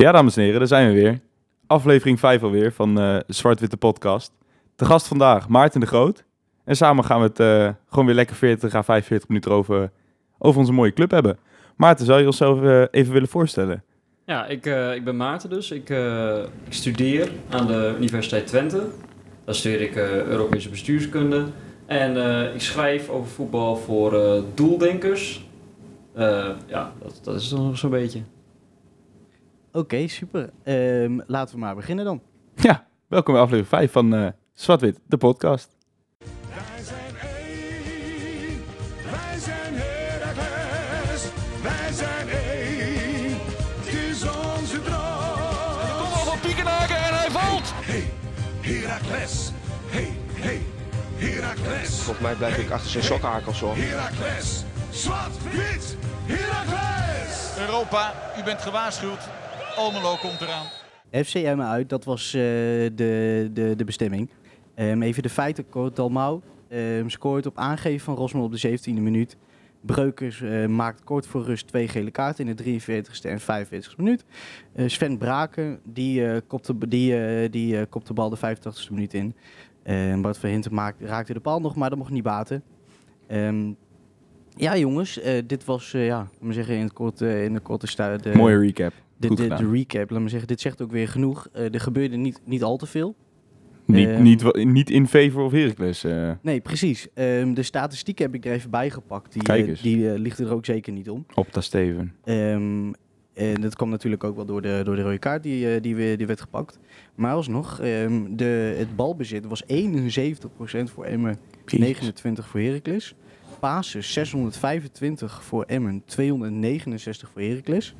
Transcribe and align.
Ja, 0.00 0.12
dames 0.12 0.36
en 0.36 0.42
heren, 0.42 0.58
daar 0.58 0.68
zijn 0.68 0.88
we 0.88 0.94
weer. 0.94 1.20
Aflevering 1.66 2.18
5 2.18 2.42
alweer 2.42 2.72
van 2.72 3.00
eh 3.00 3.16
Zwart-Witte 3.26 3.76
Podcast. 3.76 4.32
De 4.76 4.84
gast 4.84 5.06
vandaag, 5.06 5.48
Maarten 5.48 5.80
de 5.80 5.86
Groot. 5.86 6.24
En 6.64 6.76
samen 6.76 7.04
gaan 7.04 7.20
we 7.20 7.26
het 7.26 7.40
eh, 7.40 7.68
gewoon 7.88 8.06
weer 8.06 8.14
lekker 8.14 8.36
40 8.36 8.74
à 8.74 8.82
45 8.82 9.28
minuten 9.28 9.50
over, 9.50 9.90
over 10.38 10.60
onze 10.60 10.72
mooie 10.72 10.92
club 10.92 11.10
hebben. 11.10 11.38
Maarten, 11.76 12.06
zou 12.06 12.20
je 12.20 12.26
onszelf 12.26 12.62
eh, 12.62 12.84
even 12.90 13.12
willen 13.12 13.28
voorstellen? 13.28 13.84
Ja, 14.26 14.46
ik, 14.46 14.66
ik 14.94 15.04
ben 15.04 15.16
Maarten 15.16 15.50
dus. 15.50 15.70
Ik, 15.70 15.88
ik 16.64 16.72
studeer 16.72 17.30
aan 17.50 17.66
de 17.66 17.94
Universiteit 17.98 18.46
Twente. 18.46 18.86
Daar 19.44 19.54
studeer 19.54 19.80
ik 19.80 19.96
Europese 20.26 20.68
bestuurskunde. 20.68 21.44
En 21.86 22.16
ik 22.54 22.60
schrijf 22.60 23.08
over 23.08 23.30
voetbal 23.30 23.76
voor 23.76 24.42
doeldenkers. 24.54 25.46
Ja, 26.66 26.92
dat, 27.02 27.20
dat 27.22 27.34
is 27.34 27.50
het 27.50 27.60
nog 27.60 27.78
zo'n 27.78 27.90
beetje. 27.90 28.20
Oké, 29.72 30.08
super. 30.08 30.50
Ehm, 30.64 31.20
laten 31.26 31.54
we 31.54 31.60
maar 31.60 31.74
beginnen 31.74 32.04
dan. 32.04 32.22
Ja, 32.54 32.86
welkom 33.08 33.32
bij 33.34 33.42
aflevering 33.42 33.68
5 33.68 33.92
van 33.92 34.14
eh 34.14 34.26
Zwart-Wit, 34.52 35.00
de 35.06 35.16
podcast. 35.16 35.76
Wij 36.48 36.84
zijn 36.84 37.16
één, 37.22 38.62
wij 39.10 39.38
zijn 39.38 39.74
Heracles, 39.74 41.22
wij 41.62 41.92
zijn 41.92 42.28
één, 42.28 43.36
het 43.78 43.94
is 43.94 44.22
onze 44.22 44.82
droom. 44.82 45.98
Kom 45.98 46.12
al 46.12 46.24
van 46.24 46.40
Piekenhaken 46.40 46.96
en 46.96 47.14
hij 47.18 47.30
valt. 47.30 47.72
Hey, 47.74 48.04
Heracles, 48.60 49.52
hey, 49.86 50.08
hey, 50.34 50.60
Heracles, 51.16 52.00
Volgens 52.02 52.26
mij 52.26 52.34
blijf 52.34 52.58
ik 52.58 52.70
achter 52.70 52.90
zijn 52.90 53.04
sokhakels 53.04 53.60
hoor. 53.60 53.76
Heracles, 53.76 54.64
zwart, 54.90 55.42
wit, 55.52 55.96
Heracles. 56.24 57.58
Europa, 57.58 58.14
u 58.38 58.42
bent 58.42 58.60
gewaarschuwd. 58.62 59.28
Almelo 59.76 60.16
komt 60.16 60.40
eraan. 60.40 60.66
FC 61.24 61.34
Emmen 61.34 61.66
uit, 61.66 61.88
dat 61.88 62.04
was 62.04 62.26
eh, 62.26 62.40
de, 62.40 63.50
de, 63.52 63.74
de 63.76 63.84
bestemming. 63.84 64.30
Ehm, 64.74 65.02
even 65.02 65.22
de 65.22 65.28
feiten 65.28 65.68
kort. 65.68 65.96
Dalmau 65.96 66.40
ehm, 66.68 67.08
scoort 67.08 67.46
op 67.46 67.58
aangeven 67.58 68.00
van 68.00 68.14
Rosman 68.14 68.42
op 68.42 68.52
de 68.52 68.78
17e 68.78 68.92
minuut. 68.92 69.36
Breukers 69.80 70.40
eh, 70.40 70.66
maakt 70.66 71.04
kort 71.04 71.26
voor 71.26 71.44
rust 71.44 71.66
twee 71.66 71.88
gele 71.88 72.10
kaarten 72.10 72.48
in 72.48 72.56
de 72.56 72.80
43ste 72.80 73.30
en 73.30 73.40
45ste 73.40 73.96
minuut. 73.96 74.24
Eh, 74.72 74.88
Sven 74.88 75.18
Braken 75.18 75.80
die, 75.84 76.26
eh 76.26 76.40
kopt, 76.46 76.66
de, 76.66 76.88
die, 76.88 77.50
die 77.50 77.86
kopt 77.86 78.06
de 78.06 78.14
bal 78.14 78.30
de 78.30 78.38
85ste 78.38 78.90
minuut 78.90 79.14
in. 79.14 79.34
Ehm 79.82 80.20
Bart 80.20 80.38
Verhinten 80.38 80.74
maakt, 80.74 81.00
raakte 81.00 81.32
de 81.32 81.40
paal 81.40 81.60
nog, 81.60 81.76
maar 81.76 81.88
dat 81.88 81.98
mocht 81.98 82.10
niet 82.10 82.22
baten. 82.22 82.62
Ja 84.56 84.76
jongens, 84.76 85.20
eh, 85.20 85.42
dit 85.46 85.64
was 85.64 85.94
eh, 85.94 86.06
ja, 86.06 86.16
laat 86.18 86.28
me 86.40 86.52
zeggen 86.52 86.74
in 86.74 86.82
het 86.82 86.92
korte, 86.92 87.42
in 87.44 87.52
de 87.52 87.60
korte 87.60 88.20
Mooie 88.34 88.58
recap. 88.58 88.92
de, 89.16 89.28
Goed 89.28 89.36
de, 89.36 89.48
de 89.48 89.70
recap, 89.70 90.10
laat 90.10 90.20
me 90.22 90.28
zeggen, 90.28 90.48
dit 90.48 90.60
zegt 90.60 90.82
ook 90.82 90.90
weer 90.90 91.08
genoeg. 91.08 91.48
Eh, 91.52 91.74
er 91.74 91.80
gebeurde 91.80 92.16
niet, 92.16 92.40
niet 92.44 92.62
al 92.62 92.76
te 92.76 92.86
veel. 92.86 93.14
Niet, 93.84 94.08
Ehm, 94.08 94.22
niet, 94.22 94.54
niet 94.64 94.90
in 94.90 95.06
favor 95.06 95.42
of 95.44 95.52
Heracles. 95.52 96.04
Nee, 96.42 96.60
precies. 96.60 97.08
Ehm, 97.14 97.54
de 97.54 97.62
statistiek 97.62 98.18
heb 98.18 98.34
ik 98.34 98.44
er 98.46 98.52
even 98.52 98.70
bij 98.70 98.90
gepakt. 98.90 99.32
Die, 99.32 99.42
Kijk 99.42 99.66
eens. 99.66 99.80
die 99.82 100.18
ligt 100.18 100.38
er 100.38 100.52
ook 100.52 100.64
zeker 100.64 100.92
niet 100.92 101.10
om. 101.10 101.26
op 101.34 101.52
dat 101.52 101.64
Steven. 101.64 102.12
Ehm, 102.24 102.92
en 103.34 103.60
dat 103.60 103.76
kwam 103.76 103.88
natuurlijk 103.90 104.24
ook 104.24 104.36
wel 104.36 104.44
door 104.44 104.62
de, 104.62 104.80
door 104.84 104.96
de 104.96 105.02
rode 105.02 105.18
kaart 105.18 105.42
die, 105.42 105.80
die, 105.80 105.96
we- 105.96 106.14
die 106.16 106.26
werd 106.26 106.40
gepakt. 106.40 106.78
Maar 107.14 107.32
alsnog, 107.34 107.76
de, 108.30 108.74
het 108.78 108.96
balbezit 108.96 109.46
was 109.46 109.62
71% 109.66 110.90
voor 110.90 111.04
Emmen, 111.04 111.36
29 111.66 112.48
voor 112.48 112.60
Heracles. 112.60 113.14
Passes 113.60 114.12
625 114.12 115.42
voor 115.44 115.62
Emmen, 115.64 116.02
269 116.06 117.30
voor 117.32 117.42
Heracles. 117.42 117.94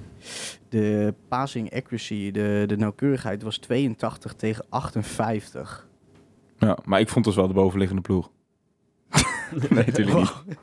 De 0.69 1.15
passing 1.29 1.75
accuracy, 1.75 2.31
de, 2.31 2.65
de 2.67 2.77
nauwkeurigheid 2.77 3.43
was 3.43 3.59
82 3.59 4.33
tegen 4.35 4.65
58. 4.69 5.89
Ja, 6.59 6.79
maar 6.85 7.01
ik 7.01 7.09
vond 7.09 7.27
ons 7.27 7.37
wel 7.37 7.47
de 7.49 7.55
bovenliggende 7.55 8.03
ploeg. 8.03 8.31
nee, 9.71 9.85
natuurlijk 9.87 10.17
niet. 10.17 10.33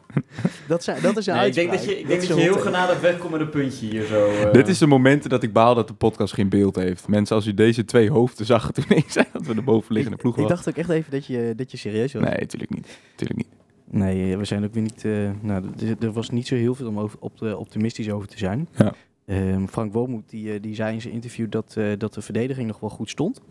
Dat, 0.68 0.84
zijn, 0.84 1.02
dat 1.02 1.18
is 1.18 1.26
een 1.26 1.36
Nee, 1.36 1.48
ik 1.48 1.54
denk 1.54 1.72
dat 1.72 1.84
je, 1.86 2.00
ik 2.00 2.08
denk 2.08 2.20
dat 2.20 2.30
je 2.30 2.34
heel 2.44 2.60
genadig 2.60 3.00
wegkomt 3.02 3.32
met 3.32 3.42
een 3.42 3.50
puntje 3.50 3.86
hier 3.88 4.06
zo. 4.06 4.28
eh. 4.30 4.52
Dit 4.54 4.68
is 4.68 4.78
de 4.78 4.88
momenten 4.88 5.30
dat 5.30 5.44
ik 5.44 5.54
baal 5.54 5.76
dat 5.76 5.88
de 5.88 5.94
podcast 5.94 6.34
geen 6.34 6.50
beeld 6.50 6.76
heeft. 6.76 7.08
Mensen, 7.08 7.36
als 7.36 7.46
u 7.46 7.54
deze 7.54 7.86
twee 7.86 8.12
hoofden 8.12 8.46
zag, 8.46 8.72
toen 8.72 8.84
ineens 8.90 9.14
zei 9.14 9.26
dat 9.34 9.46
we 9.46 9.56
de 9.56 9.62
bovenliggende 9.62 10.18
ploeg 10.18 10.34
Ik 10.36 10.42
was. 10.42 10.50
dacht 10.50 10.70
ook 10.70 10.76
echt 10.76 10.90
even 10.90 11.12
dat 11.12 11.26
je, 11.26 11.54
dat 11.56 11.72
je 11.72 11.78
serieus 11.78 12.14
was. 12.14 12.24
Nee, 12.24 12.40
natuurlijk 12.40 12.72
niet. 12.76 12.88
Tuurlijk 13.16 13.40
niet. 13.40 13.48
Nee, 13.90 14.32
eh, 14.32 14.38
we 14.38 14.46
zijn 14.46 14.64
ook 14.64 14.74
weer 14.74 14.84
niet. 14.84 15.06
eh, 15.06 15.30
nou, 15.42 15.64
er 16.00 16.12
was 16.12 16.30
niet 16.30 16.48
zo 16.48 16.56
heel 16.56 16.76
veel 16.76 16.88
om 16.88 17.00
over, 17.00 17.20
op 17.22 17.38
de, 17.38 17.58
optimistisch 17.58 18.12
over 18.12 18.28
te 18.28 18.38
zijn. 18.38 18.68
Ja. 18.78 18.94
Ehm, 19.26 19.66
Frank 19.68 19.94
Wormoed 19.94 20.30
die, 20.30 20.54
eh, 20.54 20.62
die 20.62 20.76
zei 20.76 20.94
in 20.94 21.02
zijn 21.02 21.14
interview 21.14 21.50
dat, 21.52 21.74
eh, 21.78 21.86
dat 21.98 22.14
de 22.14 22.22
verdediging 22.22 22.68
nog 22.68 22.80
wel 22.80 22.90
goed 22.90 23.10
stond. 23.10 23.42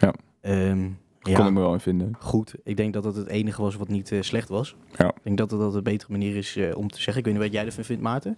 Ja. 0.00 0.14
Ehm, 0.40 0.88
Kon 1.20 1.32
ja, 1.34 1.46
ik 1.46 1.52
me 1.52 1.60
wel 1.60 1.72
in 1.72 1.80
vinden. 1.80 2.16
goed. 2.18 2.54
Ik 2.64 2.76
denk 2.76 2.92
dat 2.92 3.02
dat 3.02 3.16
het 3.16 3.26
enige 3.28 3.62
was 3.62 3.74
wat 3.76 3.88
niet 3.88 4.12
eh, 4.12 4.22
slecht 4.22 4.48
was. 4.48 4.76
Ja. 4.98 5.08
Ik 5.08 5.20
denk 5.22 5.38
dat 5.38 5.50
dat, 5.50 5.60
dat 5.60 5.74
een 5.74 5.82
betere 5.82 6.12
manier 6.12 6.36
is 6.36 6.56
eh, 6.56 6.76
om 6.76 6.88
te 6.90 6.96
zeggen. 7.02 7.16
Ik 7.16 7.24
weet 7.24 7.34
niet 7.34 7.42
wat 7.42 7.52
jij 7.52 7.64
ervan 7.66 7.84
vindt, 7.84 8.02
Maarten. 8.02 8.36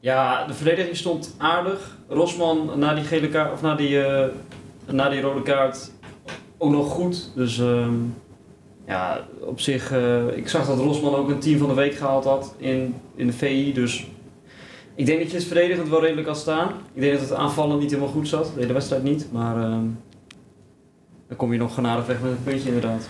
Ja, 0.00 0.46
de 0.46 0.54
verdediging 0.54 0.96
stond 0.96 1.34
aardig. 1.38 1.98
Rosman 2.08 2.78
na 2.78 2.94
die 2.94 3.04
gele 3.04 3.28
kaart, 3.28 3.52
of 3.52 3.62
na 3.62 3.74
die, 3.74 4.02
eh, 4.02 4.34
na 4.90 5.08
die 5.08 5.20
rode 5.20 5.42
kaart 5.42 5.92
ook 6.58 6.70
nog 6.70 6.88
goed. 6.90 7.32
Dus 7.34 7.58
ehm, 7.58 7.94
ja, 8.88 9.26
op 9.40 9.60
zich, 9.60 9.92
eh, 9.92 10.36
ik 10.36 10.48
zag 10.48 10.66
dat 10.66 10.78
Rosman 10.78 11.14
ook 11.14 11.28
een 11.28 11.38
team 11.38 11.58
van 11.58 11.68
de 11.68 11.74
week 11.74 11.94
gehaald 11.94 12.24
had 12.24 12.54
in, 12.58 12.94
in 13.14 13.26
de 13.26 13.32
VI. 13.32 13.72
Dus 13.72 14.06
ik 14.94 15.06
denk 15.06 15.18
dat 15.18 15.30
je 15.30 15.36
het 15.36 15.46
verdedigend 15.46 15.88
wel 15.88 16.00
redelijk 16.00 16.26
kan 16.26 16.36
staan. 16.36 16.68
Ik 16.94 17.00
denk 17.00 17.12
dat 17.12 17.28
het 17.28 17.38
aanvallen 17.38 17.78
niet 17.78 17.90
helemaal 17.90 18.12
goed 18.12 18.28
zat, 18.28 18.50
de 18.54 18.60
hele 18.60 18.72
wedstrijd 18.72 19.02
niet. 19.02 19.28
Maar 19.32 19.56
ehm, 19.56 19.84
dan 21.28 21.36
kom 21.36 21.52
je 21.52 21.58
nog 21.58 21.74
genadig 21.74 22.06
weg 22.06 22.20
met 22.22 22.30
een 22.30 22.42
puntje 22.44 22.68
inderdaad. 22.68 23.08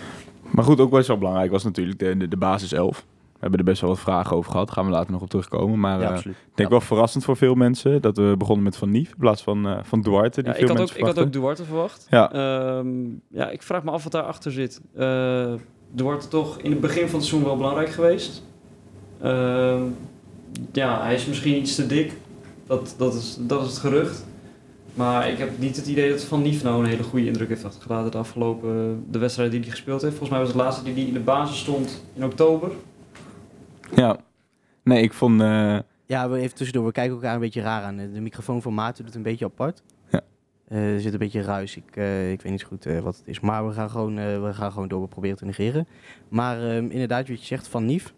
Maar 0.51 0.63
goed, 0.63 0.79
ook 0.79 0.91
best 0.91 1.07
wel 1.07 1.17
belangrijk 1.17 1.51
was 1.51 1.63
natuurlijk 1.63 1.99
de, 1.99 2.17
de, 2.17 2.27
de 2.27 2.37
basis 2.37 2.71
11. 2.71 3.05
We 3.39 3.45
hebben 3.45 3.59
er 3.59 3.65
best 3.65 3.81
wel 3.81 3.89
wat 3.89 3.99
vragen 3.99 4.35
over 4.35 4.51
gehad. 4.51 4.71
Gaan 4.71 4.85
we 4.85 4.91
later 4.91 5.11
nog 5.11 5.21
op 5.21 5.29
terugkomen. 5.29 5.79
Maar 5.79 6.01
eh, 6.01 6.09
absoluut. 6.09 6.35
ik 6.35 6.55
denk 6.55 6.69
wel 6.69 6.81
verrassend 6.81 7.23
voor 7.23 7.37
veel 7.37 7.55
mensen 7.55 8.01
dat 8.01 8.17
we 8.17 8.35
begonnen 8.37 8.63
met 8.63 8.77
Van 8.77 8.91
Nief 8.91 9.09
in 9.09 9.17
plaats 9.19 9.41
van, 9.43 9.67
eh, 9.67 9.77
van 9.83 10.01
Duarte. 10.01 10.41
Die 10.41 10.51
Ja, 10.51 10.57
veel 10.57 10.69
ik, 10.69 10.77
had 10.77 10.81
ook, 10.81 10.97
ik 10.97 11.05
had 11.05 11.19
ook. 11.19 11.33
Duarte 11.33 11.63
verwacht. 11.63 12.07
Ja. 12.09 12.31
Ehm, 12.31 12.87
ja, 13.27 13.49
ik 13.49 13.63
vraag 13.63 13.83
me 13.83 13.91
af 13.91 14.03
wat 14.03 14.11
daarachter 14.11 14.51
zit. 14.51 14.81
Eh 14.95 15.53
Duarte 15.91 16.27
toch 16.27 16.59
in 16.61 16.71
het 16.71 16.81
begin 16.81 17.07
van 17.07 17.19
het 17.19 17.27
seizoen 17.27 17.43
wel 17.43 17.57
belangrijk 17.57 17.89
geweest. 17.89 18.43
Ehm, 19.21 19.81
ja, 20.71 21.01
hij 21.01 21.13
is 21.13 21.25
misschien 21.25 21.55
iets 21.55 21.75
te 21.75 21.87
dik. 21.87 22.13
Dat, 22.67 22.95
dat, 22.97 23.13
is, 23.13 23.37
dat 23.39 23.61
is 23.61 23.67
het 23.67 23.77
gerucht. 23.77 24.25
Maar 24.93 25.29
ik 25.29 25.37
heb 25.37 25.59
niet 25.59 25.75
het 25.75 25.87
idee 25.87 26.09
dat 26.09 26.23
Van 26.23 26.41
Nief 26.41 26.63
nou 26.63 26.83
een 26.83 26.89
hele 26.89 27.03
goede 27.03 27.25
indruk 27.25 27.49
heeft 27.49 27.65
achtergelaten 27.65 28.11
de 28.11 28.17
afgelopen 28.17 29.03
de 29.11 29.19
wedstrijden 29.19 29.55
die 29.55 29.63
hij 29.63 29.75
gespeeld 29.75 30.01
heeft. 30.01 30.15
Volgens 30.17 30.31
mij 30.31 30.39
was 30.39 30.53
het 30.53 30.63
laatste 30.63 30.83
die 30.83 30.93
hij 30.93 31.03
in 31.03 31.13
de 31.13 31.19
basis 31.19 31.59
stond 31.59 32.03
in 32.15 32.23
oktober. 32.23 32.71
Ja. 33.95 34.17
Nee, 34.83 35.01
ik 35.03 35.13
vond... 35.13 35.41
eh, 35.41 35.79
Ja, 36.05 36.29
we 36.29 36.37
even 36.39 36.55
tussendoor. 36.55 36.85
We 36.85 36.91
kijken 36.91 37.13
elkaar 37.15 37.33
een 37.33 37.39
beetje 37.39 37.61
raar 37.61 37.83
aan. 37.83 37.97
De 37.97 38.21
microfoon 38.21 38.61
van 38.61 38.73
Maarten 38.73 39.05
doet 39.05 39.15
een 39.15 39.21
beetje 39.23 39.45
apart. 39.45 39.83
Ja. 40.09 40.21
Eh, 40.67 40.93
er 40.93 41.01
zit 41.01 41.13
een 41.13 41.19
beetje 41.19 41.41
ruis. 41.41 41.75
Ik, 41.75 41.95
eh, 41.95 42.31
ik 42.31 42.41
weet 42.41 42.51
niet 42.51 42.63
goed 42.63 42.83
wat 42.83 43.17
het 43.17 43.27
is. 43.27 43.39
Maar 43.39 43.67
we 43.67 43.73
gaan 43.73 43.89
gewoon, 43.89 44.15
we 44.15 44.49
gaan 44.53 44.71
gewoon 44.71 44.87
door. 44.87 45.01
We 45.01 45.07
proberen 45.07 45.37
te 45.37 45.45
negeren. 45.45 45.87
Maar 46.29 46.61
ehm, 46.69 46.85
inderdaad, 46.89 47.27
wat 47.27 47.39
je 47.39 47.45
zegt 47.45 47.67
van 47.67 47.85
Nief. 47.85 48.13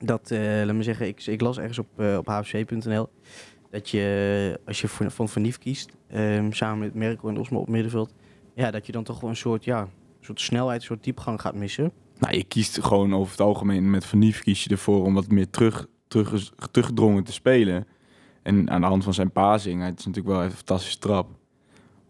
Dat, 0.00 0.30
laat 0.30 0.74
me 0.74 0.82
zeggen, 0.82 1.06
ik, 1.06 1.26
ik 1.26 1.40
las 1.40 1.58
ergens 1.58 1.78
op, 1.78 1.86
op 2.18 2.26
hfc.nl. 2.26 3.08
Dat 3.70 3.88
je, 3.88 4.60
als 4.66 4.80
je 4.80 4.88
voor, 4.88 5.10
van 5.10 5.28
Van 5.28 5.42
Nief 5.42 5.58
kiest, 5.58 5.90
ehm, 6.08 6.50
samen 6.52 6.78
met 6.78 6.94
Merkel 6.94 7.28
en 7.28 7.38
Osmo 7.38 7.58
op 7.60 7.68
middenveld. 7.68 8.14
Ja, 8.54 8.70
dat 8.70 8.86
je 8.86 8.92
dan 8.92 9.04
toch 9.04 9.20
wel 9.20 9.30
een 9.30 9.36
soort, 9.36 9.64
ja, 9.64 9.80
een 9.80 9.88
soort 10.20 10.40
snelheid, 10.40 10.80
een 10.80 10.86
soort 10.86 11.04
diepgang 11.04 11.40
gaat 11.40 11.54
missen. 11.54 11.92
Nou, 12.18 12.34
je 12.34 12.44
kiest 12.44 12.84
gewoon 12.84 13.14
over 13.14 13.30
het 13.30 13.40
algemeen 13.40 13.90
met 13.90 14.04
Van 14.04 14.18
Nief 14.18 14.42
kies 14.42 14.64
je 14.64 14.70
ervoor 14.70 15.04
om 15.04 15.14
wat 15.14 15.30
meer 15.30 15.50
terug, 15.50 15.86
terug, 16.08 16.52
teruggedrongen 16.70 17.24
te 17.24 17.32
spelen. 17.32 17.86
En 18.42 18.70
aan 18.70 18.80
de 18.80 18.86
hand 18.86 19.04
van 19.04 19.14
zijn 19.14 19.30
passing, 19.30 19.82
het 19.82 19.98
is 19.98 20.06
natuurlijk 20.06 20.34
wel 20.34 20.44
een 20.44 20.50
fantastische 20.50 20.98
trap. 20.98 21.28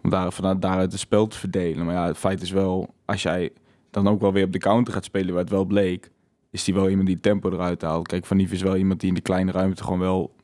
Om 0.02 0.10
daar, 0.10 0.32
vanuit 0.32 0.62
daaruit 0.62 0.92
het 0.92 1.00
spel 1.00 1.26
te 1.26 1.38
verdelen. 1.38 1.86
Maar 1.86 1.94
ja, 1.94 2.06
het 2.06 2.16
feit 2.16 2.42
is 2.42 2.50
wel, 2.50 2.94
als 3.04 3.22
jij 3.22 3.52
dan 3.90 4.08
ook 4.08 4.20
wel 4.20 4.32
weer 4.32 4.44
op 4.44 4.52
de 4.52 4.58
counter 4.58 4.92
gaat 4.92 5.04
spelen, 5.04 5.32
waar 5.32 5.42
het 5.42 5.50
wel 5.50 5.64
bleek, 5.64 6.10
is 6.50 6.64
die 6.64 6.74
wel 6.74 6.88
iemand 6.88 7.06
die 7.06 7.20
tempo 7.20 7.50
eruit 7.50 7.82
haalt. 7.82 8.06
Kijk, 8.08 8.26
Van 8.26 8.36
Nief 8.36 8.52
is 8.52 8.62
wel 8.62 8.76
iemand 8.76 9.00
die 9.00 9.08
in 9.08 9.14
de 9.14 9.20
kleine 9.20 9.52
ruimte 9.52 9.82
gewoon 9.82 9.98
wel 9.98 10.34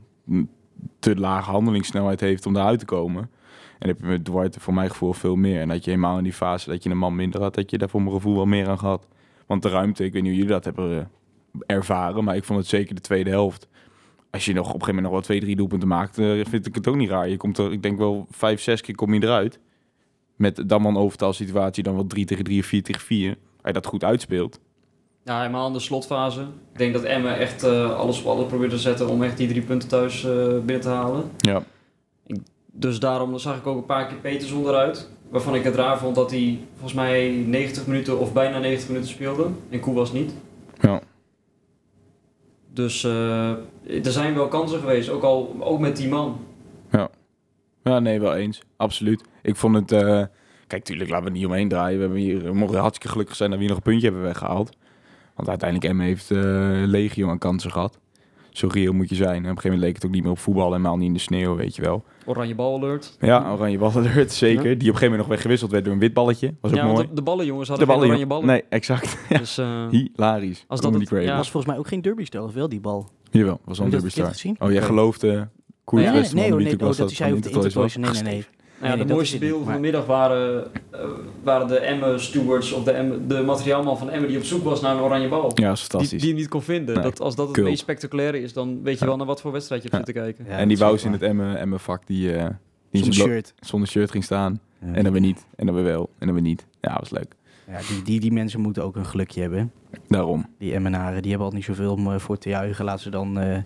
te 0.98 1.16
lage 1.16 1.50
handelingssnelheid 1.50 2.20
heeft 2.20 2.46
om 2.46 2.56
eruit 2.56 2.78
te 2.78 2.84
komen. 2.84 3.30
En 3.78 3.88
heb 3.88 4.00
je 4.00 4.06
met 4.06 4.24
Duarte 4.24 4.60
voor 4.60 4.74
mijn 4.74 4.90
gevoel 4.90 5.12
veel 5.12 5.36
meer. 5.36 5.60
En 5.60 5.68
dat 5.68 5.84
je 5.84 5.90
helemaal 5.90 6.18
in 6.18 6.24
die 6.24 6.32
fase 6.32 6.70
dat 6.70 6.82
je 6.82 6.90
een 6.90 6.98
man 6.98 7.14
minder 7.14 7.40
had, 7.40 7.54
dat 7.54 7.70
je 7.70 7.78
daar 7.78 7.88
voor 7.88 8.02
mijn 8.02 8.14
gevoel 8.14 8.34
wel 8.34 8.46
meer 8.46 8.68
aan 8.68 8.78
gehad. 8.78 9.06
Want 9.46 9.62
de 9.62 9.68
ruimte, 9.68 10.04
ik 10.04 10.12
weet 10.12 10.22
niet 10.22 10.30
hoe 10.30 10.40
jullie 10.40 10.54
dat 10.54 10.64
hebben 10.64 10.98
eh, 10.98 11.60
ervaren, 11.76 12.24
maar 12.24 12.36
ik 12.36 12.44
vond 12.44 12.58
het 12.58 12.68
zeker 12.68 12.94
de 12.94 13.00
tweede 13.00 13.30
helft. 13.30 13.68
Als 14.30 14.44
je 14.44 14.52
nog 14.52 14.66
op 14.66 14.74
een 14.74 14.80
gegeven 14.80 14.94
moment 14.94 15.12
nog 15.12 15.12
wel 15.12 15.22
twee, 15.22 15.40
drie 15.40 15.56
doelpunten 15.56 15.88
maakt, 15.88 16.18
eh, 16.18 16.44
vind 16.44 16.66
ik 16.66 16.74
het 16.74 16.88
ook 16.88 16.96
niet 16.96 17.08
raar. 17.08 17.28
Je 17.28 17.36
komt 17.36 17.58
er, 17.58 17.72
ik 17.72 17.82
denk 17.82 17.98
wel 17.98 18.26
vijf, 18.30 18.60
zes 18.60 18.80
keer 18.80 18.94
kom 18.94 19.14
je 19.14 19.22
eruit. 19.22 19.58
Met 20.36 20.68
dan 20.68 20.84
een 20.84 20.96
overtal 20.96 21.32
situatie, 21.32 21.82
dan 21.82 21.94
wel 21.94 22.06
3 22.06 22.24
tegen 22.24 22.44
3 22.44 22.60
of 22.60 22.66
4 22.66 22.82
tegen 22.82 23.00
4. 23.00 23.28
Als 23.30 23.38
je 23.64 23.72
dat 23.72 23.86
goed 23.86 24.04
uitspeelt. 24.04 24.60
Ja, 25.24 25.38
helemaal 25.38 25.66
in 25.66 25.72
de 25.72 25.78
slotfase. 25.80 26.40
Ik 26.72 26.78
denk 26.78 26.92
dat 26.92 27.02
Emmen 27.02 27.38
echt 27.38 27.62
eh, 27.62 27.98
alles 27.98 28.20
op 28.20 28.26
alles 28.26 28.46
probeert 28.46 28.70
te 28.70 28.78
zetten 28.78 29.08
om 29.08 29.22
echt 29.22 29.36
die 29.36 29.48
drie 29.48 29.62
punten 29.62 29.88
thuis 29.88 30.22
binnen 30.64 30.80
te 30.80 30.88
halen. 30.88 31.30
Ja. 31.36 31.62
dus 32.72 32.98
daarom 32.98 33.38
zag 33.38 33.56
ik 33.56 33.66
ook 33.66 33.76
een 33.76 33.86
paar 33.86 34.06
keer 34.06 34.16
Peters 34.16 34.52
onderuit. 34.52 35.08
Waarvan 35.28 35.54
ik 35.54 35.64
het 35.64 35.74
raar 35.74 35.98
vond 35.98 36.14
dat 36.14 36.30
hij 36.30 36.58
volgens 36.72 36.92
mij 36.92 37.30
90 37.46 37.86
minuten 37.86 38.18
of 38.18 38.32
bijna 38.32 38.58
90 38.58 38.88
minuten 38.88 39.08
speelde. 39.10 39.48
En 39.70 39.80
Koe 39.80 39.94
was 39.94 40.12
niet. 40.12 40.34
Ja. 40.80 41.00
Dus 42.72 43.04
eh, 43.04 43.50
er 44.04 44.12
zijn 44.12 44.34
wel 44.34 44.48
kansen 44.48 44.80
geweest, 44.80 45.08
ook 45.08 45.22
al 45.22 45.56
ook 45.60 45.78
met 45.78 45.96
die 45.96 46.08
man. 46.08 46.38
Ja, 47.84 47.98
nee, 47.98 48.20
wel 48.20 48.34
eens. 48.34 48.62
Absoluut. 48.76 49.24
Ik 49.42 49.56
vond 49.56 49.74
het... 49.74 49.92
eh, 49.92 50.22
kijk, 50.66 50.84
tuurlijk, 50.84 51.10
laten 51.10 51.24
we 51.24 51.30
er 51.30 51.36
niet 51.36 51.46
omheen 51.46 51.68
draaien. 51.68 51.96
We, 51.96 52.04
hebben 52.04 52.20
hier, 52.20 52.42
we 52.42 52.52
mogen 52.52 52.78
hartstikke 52.78 53.08
gelukkig 53.08 53.36
zijn 53.36 53.50
dat 53.50 53.58
we 53.58 53.64
hier 53.64 53.74
nog 53.74 53.84
een 53.84 53.90
puntje 53.90 54.06
hebben 54.08 54.26
weggehaald. 54.26 54.76
Want 55.34 55.48
uiteindelijk 55.48 55.90
Emmen 55.90 56.06
heeft 56.06 56.30
eh 56.30 56.38
legio 56.86 57.28
aan 57.28 57.38
kansen 57.38 57.70
gehad. 57.72 57.98
Zo 58.54 58.68
reëel 58.72 58.92
moet 58.92 59.08
je 59.08 59.14
zijn. 59.14 59.28
En 59.30 59.36
op 59.36 59.42
een 59.42 59.46
gegeven 59.48 59.70
moment 59.70 59.86
leek 59.86 59.94
het 59.94 60.04
ook 60.04 60.10
niet 60.10 60.22
meer 60.22 60.30
op 60.32 60.38
voetbal. 60.38 60.70
Helemaal 60.70 60.96
niet 60.96 61.06
in 61.06 61.12
de 61.12 61.18
sneeuw, 61.18 61.56
weet 61.56 61.76
je 61.76 61.82
wel. 61.82 62.04
Oranje 62.26 62.54
bal 62.54 62.76
alert. 62.76 63.16
Ja, 63.20 63.52
oranje 63.52 63.78
ballen 63.78 63.94
alert, 63.96 64.32
zeker. 64.46 64.62
Die 64.62 64.70
op 64.72 64.72
een 64.74 64.78
gegeven 64.84 65.00
moment 65.02 65.18
nog 65.20 65.28
weggewisseld 65.28 65.70
werd 65.70 65.84
door 65.84 65.92
een 65.92 65.98
wit 65.98 66.14
balletje. 66.14 66.54
Was 66.60 66.70
ook 66.70 66.76
Ja, 66.76 66.82
mooi. 66.84 66.96
want 66.96 67.08
de, 67.08 67.14
de 67.14 67.22
ballenjongens 67.22 67.68
De 67.68 67.74
hadden 67.74 67.88
geen 67.88 67.96
ballen, 68.08 68.14
oranje 68.20 68.26
ballen. 68.26 68.46
Nee, 68.46 68.64
exact. 68.68 69.16
Ja. 69.28 69.38
Dus, 69.38 69.58
eh, 69.58 69.88
Hilarisch. 69.90 70.64
Als 70.68 70.80
dat 70.80 70.94
het- 70.94 71.08
ja. 71.10 71.36
was 71.36 71.50
volgens 71.50 71.66
mij 71.72 71.78
ook 71.80 71.88
geen 71.88 72.00
derby-stel, 72.02 72.44
of 72.44 72.52
wel, 72.54 72.68
die 72.68 72.80
bal? 72.80 73.08
Jawel, 73.30 73.60
was 73.64 73.78
wel 73.78 73.86
een 73.86 73.92
Heb 73.92 74.00
je 74.02 74.06
dat 74.06 74.14
derby 74.14 74.30
verkeerd 74.30 74.36
star. 74.36 74.52
gezien? 74.54 74.56
Oh, 74.58 74.72
jij 74.72 74.82
geloofde... 74.82 75.48
Nee, 75.92 76.04
nee, 76.04 76.12
nee, 76.12 76.32
nee, 76.34 76.52
over 76.52 76.62
de 76.64 76.70
Intertoys 76.70 76.98
Intertoys. 77.20 77.96
Nee, 77.96 78.10
nee, 78.10 78.22
nee. 78.22 78.44
Ja, 78.84 78.90
Nee, 78.90 78.98
de 78.98 79.04
dat 79.04 79.16
mooiste 79.16 79.38
beelden 79.38 79.64
van 79.64 79.74
de 79.74 79.80
middag 79.80 80.06
waren, 80.06 80.66
eh, 80.90 81.00
waren 81.42 81.66
de 81.68 81.78
Emmen 81.78 82.20
stewards 82.20 82.72
of 82.72 82.84
de, 82.84 82.90
Emmen, 82.90 83.28
de 83.28 83.42
materiaalman 83.42 83.98
van 83.98 84.10
Emmen 84.10 84.28
die 84.28 84.38
op 84.38 84.44
zoek 84.44 84.64
was 84.64 84.80
naar 84.80 84.96
een 84.96 85.02
oranje 85.02 85.28
bal. 85.28 85.50
Ja, 85.54 85.68
dat 85.68 85.72
is 85.72 85.80
Die, 85.80 85.88
fantastisch. 85.90 86.20
die 86.20 86.30
hem 86.30 86.38
niet 86.38 86.48
kon 86.48 86.62
vinden. 86.62 86.94
Nee, 86.94 87.02
Dat, 87.04 87.20
als 87.20 87.36
dat 87.36 87.48
het 87.56 87.64
meest 87.64 87.78
spectaculaire 87.80 88.40
is, 88.40 88.52
dan 88.52 88.82
weet 88.82 88.94
je 88.94 89.00
Ja. 89.00 89.06
wel 89.06 89.16
naar 89.16 89.26
wat 89.26 89.40
voor 89.40 89.52
wedstrijd 89.52 89.82
je 89.82 89.88
hebt 89.90 90.06
Ja. 90.06 90.12
zitten 90.12 90.24
kijken. 90.34 90.52
Ja, 90.52 90.58
en 90.60 90.68
die 90.68 90.76
dat 90.76 90.86
wou 90.86 90.98
is 90.98 91.04
in 91.04 91.12
het. 91.12 91.22
Emmen, 91.22 91.58
Emmen 91.58 91.80
vak 91.80 92.06
die, 92.06 92.32
eh 92.32 92.46
die 92.90 93.02
Zonder 93.04 93.22
shirt. 93.34 93.54
zonder 93.60 93.88
shirt 93.88 94.10
ging 94.10 94.24
staan. 94.24 94.60
Ja. 94.80 94.92
En 94.92 95.02
dan 95.04 95.12
weer 95.12 95.20
niet. 95.20 95.46
En 95.56 95.66
dan 95.66 95.74
weer 95.74 95.84
wel. 95.84 96.10
En 96.18 96.26
dan 96.26 96.34
weer 96.34 96.44
niet. 96.44 96.66
Ja, 96.80 96.96
was 96.98 97.10
leuk. 97.10 97.34
Ja, 97.66 97.78
die, 97.88 98.02
die, 98.02 98.20
die 98.20 98.32
mensen 98.32 98.60
moeten 98.60 98.84
ook 98.84 98.96
een 98.96 99.06
gelukje 99.06 99.40
hebben. 99.40 99.72
Daarom. 100.08 100.46
Die 100.58 100.74
Emmenaren, 100.74 101.20
die 101.22 101.30
hebben 101.30 101.48
al 101.48 101.54
niet 101.54 101.64
zoveel 101.64 101.92
om 101.92 102.12
eh, 102.12 102.18
voor 102.18 102.38
te 102.38 102.48
juichen. 102.48 102.84
Laten 102.84 103.02
ze 103.02 103.10
dan 103.10 103.38
eh, 103.38 103.58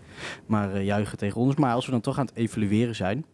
maar 0.47 0.73
eh, 0.75 0.85
juichen 0.85 1.19
tegen 1.19 1.41
ons. 1.41 1.57
Maar 1.57 1.75
als 1.75 1.85
we 1.87 1.91
dan 1.91 2.01
toch 2.01 2.19
aan 2.19 2.27
het 2.27 2.35
evalueren 2.37 2.95
zijn. 2.95 3.25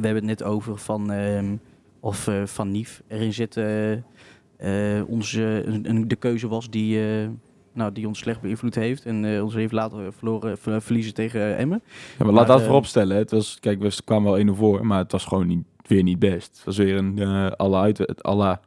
We 0.00 0.06
hebben 0.06 0.28
het 0.28 0.38
net 0.38 0.42
over 0.42 0.78
van 0.78 1.10
ehm, 1.12 1.56
of 2.00 2.28
eh, 2.28 2.42
Van 2.44 2.70
Nief 2.70 3.02
erin 3.08 3.32
zit. 3.32 3.56
eh, 3.56 5.02
onze, 5.06 5.64
de 6.06 6.16
keuze 6.16 6.48
was 6.48 6.70
die, 6.70 7.00
eh, 7.22 7.28
nou, 7.72 7.92
die 7.92 8.06
ons 8.06 8.18
slecht 8.18 8.40
beïnvloed 8.40 8.74
heeft. 8.74 9.04
En 9.04 9.42
ons 9.42 9.54
heeft 9.54 9.72
laten 9.72 10.12
verloren, 10.12 10.58
ver- 10.58 10.82
verliezen 10.82 11.14
tegen 11.14 11.56
Emmen. 11.56 11.82
Ja, 12.18 12.24
maar 12.24 12.26
laat 12.26 12.34
Maar, 12.34 12.46
dat 12.46 12.58
eh, 12.60 12.64
voorop 12.66 12.86
stellen. 12.86 13.16
Het 13.16 13.30
was, 13.30 13.58
kijk, 13.60 13.80
we 13.80 13.96
kwamen 14.04 14.32
wel 14.32 14.54
1-0 14.54 14.58
voor, 14.58 14.86
maar 14.86 14.98
het 14.98 15.12
was 15.12 15.24
gewoon 15.24 15.46
niet, 15.46 15.64
weer 15.86 16.02
niet 16.02 16.18
best. 16.18 16.56
Het 16.56 16.64
was 16.64 16.76
weer 16.76 16.96
een, 16.96 17.20
alle 17.56 17.76
uit, 17.78 18.22
alle, 18.22 18.60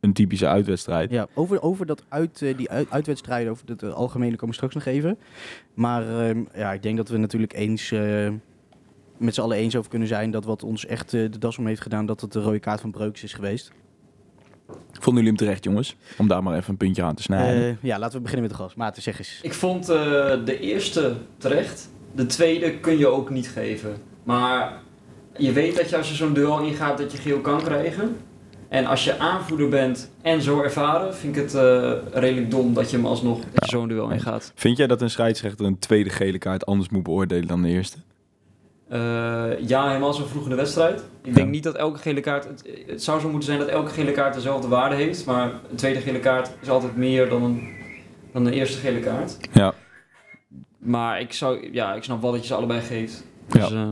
een 0.00 0.12
typische 0.12 0.46
uitwedstrijd. 0.48 1.10
Ja, 1.10 1.26
over, 1.34 1.62
over 1.62 1.86
dat 1.86 2.04
uit, 2.08 2.38
die 2.56 2.70
uit, 2.70 2.90
uitwedstrijden, 2.90 3.52
over 3.52 3.68
het 3.68 3.82
algemene 3.92 4.30
komen 4.36 4.48
we 4.48 4.54
straks 4.54 4.74
nog 4.74 4.84
even. 4.84 5.18
Maar 5.74 6.20
ehm, 6.28 6.42
ja, 6.54 6.72
ik 6.72 6.82
denk 6.82 6.96
dat 6.96 7.08
we 7.08 7.16
natuurlijk 7.16 7.52
eens 7.52 7.94
met 9.18 9.34
z'n 9.34 9.40
allen 9.40 9.56
eens 9.56 9.76
over 9.76 9.90
kunnen 9.90 10.08
zijn 10.08 10.30
dat 10.30 10.44
wat 10.44 10.62
ons 10.62 10.86
echt 10.86 11.14
eh, 11.14 11.30
de 11.30 11.38
das 11.38 11.58
om 11.58 11.66
heeft 11.66 11.80
gedaan, 11.80 12.06
dat 12.06 12.20
het 12.20 12.32
de 12.32 12.40
rode 12.40 12.58
kaart 12.58 12.80
van 12.80 12.90
Breukers 12.90 13.22
is 13.22 13.32
geweest. 13.32 13.72
Vonden 14.92 15.24
jullie 15.24 15.38
hem 15.38 15.46
terecht, 15.46 15.64
jongens? 15.64 15.96
Om 16.18 16.28
daar 16.28 16.42
maar 16.42 16.56
even 16.56 16.70
een 16.70 16.76
puntje 16.76 17.02
aan 17.02 17.14
te 17.14 17.22
snijden. 17.22 17.62
Eh, 17.62 17.76
ja, 17.80 17.98
laten 17.98 18.16
we 18.16 18.22
beginnen 18.22 18.48
met 18.48 18.56
de 18.56 18.62
gas. 18.62 18.74
Maarten, 18.74 19.02
zeg 19.02 19.18
eens. 19.18 19.38
Ik 19.42 19.54
vond 19.54 19.88
eh, 19.88 19.96
de 20.44 20.60
eerste 20.60 21.16
terecht. 21.38 21.90
De 22.14 22.26
tweede 22.26 22.78
kun 22.78 22.98
je 22.98 23.06
ook 23.06 23.30
niet 23.30 23.48
geven. 23.48 23.96
Maar 24.22 24.80
je 25.36 25.52
weet 25.52 25.76
dat 25.76 25.90
je 25.90 25.96
als 25.96 26.08
je 26.08 26.14
zo'n 26.14 26.32
duel 26.32 26.60
ingaat 26.60 26.98
dat 26.98 27.12
je 27.12 27.18
geel 27.18 27.40
kan 27.40 27.62
krijgen. 27.62 28.16
En 28.68 28.86
als 28.86 29.04
je 29.04 29.18
aanvoerder 29.18 29.68
bent 29.68 30.10
en 30.22 30.42
zo 30.42 30.62
ervaren, 30.62 31.14
vind 31.14 31.36
ik 31.36 31.42
het 31.42 31.54
eh, 31.54 31.92
redelijk 32.12 32.50
dom 32.50 32.74
dat 32.74 32.90
je 32.90 32.96
hem 32.96 33.06
alsnog 33.06 33.40
zo'n 33.54 33.88
duel 33.88 34.10
ingaat. 34.10 34.52
Vind 34.54 34.76
jij 34.76 34.86
dat 34.86 35.00
een 35.00 35.10
scheidsrechter 35.10 35.66
een 35.66 35.78
tweede 35.78 36.10
gele 36.10 36.38
kaart 36.38 36.66
anders 36.66 36.88
moet 36.88 37.02
beoordelen 37.02 37.46
dan 37.46 37.62
de 37.62 37.68
eerste? 37.68 37.98
Eh, 38.88 39.68
ja, 39.68 39.86
helemaal 39.88 40.12
zo 40.12 40.24
vroeg 40.24 40.42
in 40.44 40.50
de 40.50 40.54
wedstrijd. 40.56 40.98
Ik 41.00 41.06
Ja. 41.22 41.32
denk 41.32 41.50
niet 41.50 41.62
dat 41.62 41.74
elke 41.74 41.98
gele 41.98 42.20
kaart. 42.20 42.44
Het, 42.44 42.64
het 42.86 43.02
zou 43.02 43.20
zo 43.20 43.28
moeten 43.28 43.46
zijn 43.48 43.58
dat 43.58 43.68
elke 43.68 43.90
gele 43.90 44.12
kaart 44.12 44.34
dezelfde 44.34 44.68
waarde 44.68 44.94
heeft. 44.94 45.26
Maar 45.26 45.52
een 45.70 45.76
tweede 45.76 46.00
gele 46.00 46.18
kaart 46.20 46.50
is 46.60 46.68
altijd 46.68 46.96
meer 46.96 47.28
dan 47.28 47.42
een, 47.42 47.68
dan 48.32 48.46
een 48.46 48.52
eerste 48.52 48.78
gele 48.78 49.00
kaart. 49.00 49.36
Ja. 49.52 49.74
Maar 50.78 51.20
ik, 51.20 51.32
zou, 51.32 51.72
ja, 51.72 51.94
ik 51.94 52.02
snap 52.02 52.20
wel 52.22 52.30
dat 52.32 52.40
je 52.40 52.46
ze 52.46 52.54
allebei 52.54 52.80
geeft. 52.80 53.24
Ja. 53.48 53.60
Dus, 53.60 53.72
eh, 53.72 53.88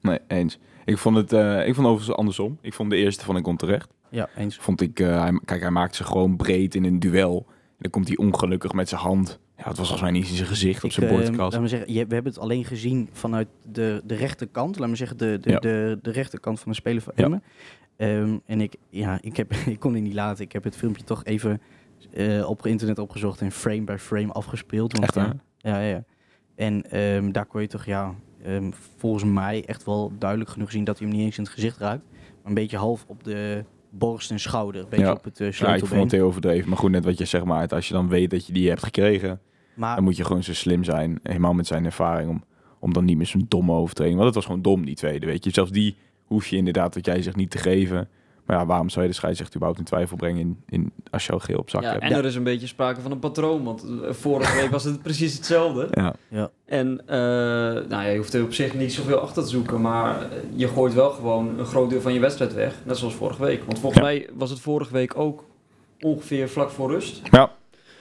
Nee, 0.00 0.18
eens. 0.28 0.58
Ik 0.84 0.98
vond 0.98 1.16
het 1.16 1.32
eh, 1.32 1.66
ik 1.66 1.74
vond 1.74 1.86
overigens 1.86 2.16
andersom. 2.18 2.58
Ik 2.60 2.74
vond 2.74 2.90
de 2.90 2.96
eerste 2.96 3.24
vond 3.24 3.38
ik 3.38 3.46
onterecht. 3.46 3.88
Ja, 4.08 4.28
eens. 4.36 4.56
Vond 4.56 4.80
ik, 4.80 5.00
eh, 5.00 5.20
hij, 5.20 5.40
kijk, 5.44 5.60
hij 5.60 5.70
maakt 5.70 5.94
ze 5.94 6.04
gewoon 6.04 6.36
breed 6.36 6.74
in 6.74 6.84
een 6.84 6.98
duel. 7.00 7.44
En 7.48 7.76
dan 7.78 7.90
komt 7.90 8.08
hij 8.08 8.16
ongelukkig 8.16 8.72
met 8.72 8.88
zijn 8.88 9.00
hand. 9.00 9.38
Ja, 9.56 9.68
het 9.68 9.76
was 9.76 9.88
volgens 9.88 10.00
mij 10.00 10.10
niet 10.10 10.28
in 10.28 10.34
zijn 10.36 10.48
gezicht 10.48 10.84
op 10.84 10.92
zijn 10.92 11.06
eh, 11.06 11.12
boordkast. 11.12 11.52
laat 11.52 11.60
me 11.60 11.68
zeggen, 11.68 11.92
je, 11.92 12.06
we 12.06 12.14
hebben 12.14 12.32
het 12.32 12.42
alleen 12.42 12.64
gezien 12.64 13.08
vanuit 13.12 13.48
de, 13.62 14.02
de 14.04 14.14
rechterkant. 14.14 14.78
Laat 14.78 14.88
me 14.88 14.96
zeggen, 14.96 15.16
de, 15.16 15.38
de, 15.40 15.50
Ja. 15.50 15.58
de, 15.58 15.98
de 16.02 16.10
rechterkant 16.10 16.60
van 16.60 16.70
de 16.70 16.76
speler 16.78 17.02
van. 17.02 17.12
Emmen. 17.14 17.42
Ehm, 17.96 18.38
en 18.46 18.60
ik, 18.60 18.76
ja, 18.90 19.18
ik, 19.20 19.36
heb, 19.36 19.52
ik 19.66 19.80
kon 19.80 19.94
het 19.94 20.02
niet 20.02 20.14
laten. 20.14 20.44
Ik 20.44 20.52
heb 20.52 20.64
het 20.64 20.76
filmpje 20.76 21.04
toch 21.04 21.24
even 21.24 21.60
eh, 22.12 22.48
op 22.48 22.66
internet 22.66 22.98
opgezocht 22.98 23.40
en 23.40 23.52
frame 23.52 23.82
by 23.84 23.96
frame 23.98 24.32
afgespeeld. 24.32 24.92
Want, 24.92 25.04
Echt 25.04 25.16
eh, 25.16 25.30
ja, 25.58 25.80
ja, 25.80 25.88
ja. 25.88 26.04
En 26.54 26.90
ehm, 26.90 27.32
daar 27.32 27.46
kon 27.46 27.60
je 27.60 27.66
toch, 27.68 27.84
ja, 27.84 28.14
ehm, 28.42 28.70
volgens 28.96 29.24
mij 29.24 29.64
echt 29.66 29.84
wel 29.84 30.12
duidelijk 30.18 30.50
genoeg 30.50 30.70
zien 30.70 30.84
dat 30.84 30.98
hij 30.98 31.06
hem 31.08 31.16
niet 31.16 31.26
eens 31.26 31.38
in 31.38 31.44
het 31.44 31.52
gezicht 31.52 31.78
raakt. 31.78 32.02
Maar 32.10 32.44
een 32.44 32.54
beetje 32.54 32.76
half 32.76 33.04
op 33.08 33.24
de 33.24 33.64
borst 33.98 34.30
en 34.30 34.40
schouder. 34.40 34.80
Een 34.82 34.88
beetje 34.88 35.04
Ja. 35.04 35.12
op 35.12 35.24
het 35.24 35.40
uh, 35.40 35.50
Ja, 35.52 35.74
ik 35.74 35.86
vond 35.86 36.02
het 36.02 36.12
heel 36.12 36.26
overdreven. 36.26 36.68
Maar 36.68 36.78
goed, 36.78 36.90
net 36.90 37.04
wat 37.04 37.18
je 37.18 37.24
zegt, 37.24 37.44
maar 37.44 37.68
als 37.68 37.88
je 37.88 37.94
dan 37.94 38.08
weet 38.08 38.30
dat 38.30 38.46
je 38.46 38.52
die 38.52 38.68
hebt 38.68 38.82
gekregen, 38.82 39.40
maar 39.74 39.94
dan 39.94 40.04
moet 40.04 40.16
je 40.16 40.24
gewoon 40.24 40.42
zo 40.42 40.54
slim 40.54 40.84
zijn. 40.84 41.18
Helemaal 41.22 41.52
met 41.54 41.66
zijn 41.66 41.84
ervaring 41.84 42.30
om, 42.30 42.44
om 42.78 42.92
dan 42.92 43.04
niet 43.04 43.16
meer 43.16 43.26
zo'n 43.26 43.46
domme 43.48 43.72
overtreding. 43.72 44.14
Want 44.16 44.26
het 44.26 44.34
was 44.34 44.44
gewoon 44.46 44.62
dom, 44.62 44.84
die 44.84 44.94
tweede, 44.94 45.26
weet 45.26 45.44
je. 45.44 45.50
Zelfs 45.50 45.70
die 45.70 45.96
hoef 46.24 46.46
je 46.46 46.56
inderdaad, 46.56 46.94
wat 46.94 47.06
jij 47.06 47.22
zegt, 47.22 47.36
niet 47.36 47.50
te 47.50 47.58
geven. 47.58 48.08
Maar 48.46 48.56
ja, 48.58 48.66
waarom 48.66 48.88
zou 48.88 49.04
je 49.04 49.10
de 49.10 49.16
scheidsrechter 49.16 49.56
überhaupt 49.56 49.80
in 49.80 49.86
twijfel 49.86 50.16
brengen 50.16 50.40
in, 50.40 50.62
in, 50.68 50.92
als 51.10 51.26
je 51.26 51.32
al 51.32 51.38
geel 51.38 51.58
op 51.58 51.70
zak 51.70 51.82
ja, 51.82 51.90
hebt? 51.90 52.02
en 52.02 52.12
er 52.12 52.24
is 52.24 52.34
een 52.34 52.42
beetje 52.42 52.66
sprake 52.66 53.00
van 53.00 53.10
een 53.10 53.18
patroon. 53.18 53.64
Want 53.64 53.84
eh, 53.84 54.12
vorige 54.12 54.60
week 54.60 54.70
was 54.70 54.84
het 54.84 55.02
precies 55.02 55.34
hetzelfde. 55.34 55.88
Ja, 56.28 56.50
En 56.64 57.00
uh, 57.06 57.06
nou 57.06 57.88
ja, 57.88 58.02
je 58.02 58.16
hoeft 58.16 58.34
er 58.34 58.42
op 58.42 58.52
zich 58.52 58.74
niet 58.74 58.92
zoveel 58.92 59.18
achter 59.18 59.42
te 59.42 59.48
zoeken. 59.48 59.80
Maar 59.80 60.22
eh, 60.22 60.28
je 60.54 60.68
gooit 60.68 60.94
wel 60.94 61.10
gewoon 61.10 61.58
een 61.58 61.64
groot 61.66 61.90
deel 61.90 62.00
van 62.00 62.12
je 62.12 62.20
wedstrijd 62.20 62.54
weg. 62.54 62.74
Net 62.84 62.96
zoals 62.96 63.14
vorige 63.14 63.42
week. 63.42 63.64
Want 63.64 63.78
volgens 63.78 64.02
Ja. 64.02 64.08
mij 64.08 64.28
was 64.34 64.50
het 64.50 64.60
vorige 64.60 64.92
week 64.92 65.16
ook 65.16 65.44
ongeveer 66.00 66.48
vlak 66.48 66.70
voor 66.70 66.90
rust. 66.90 67.22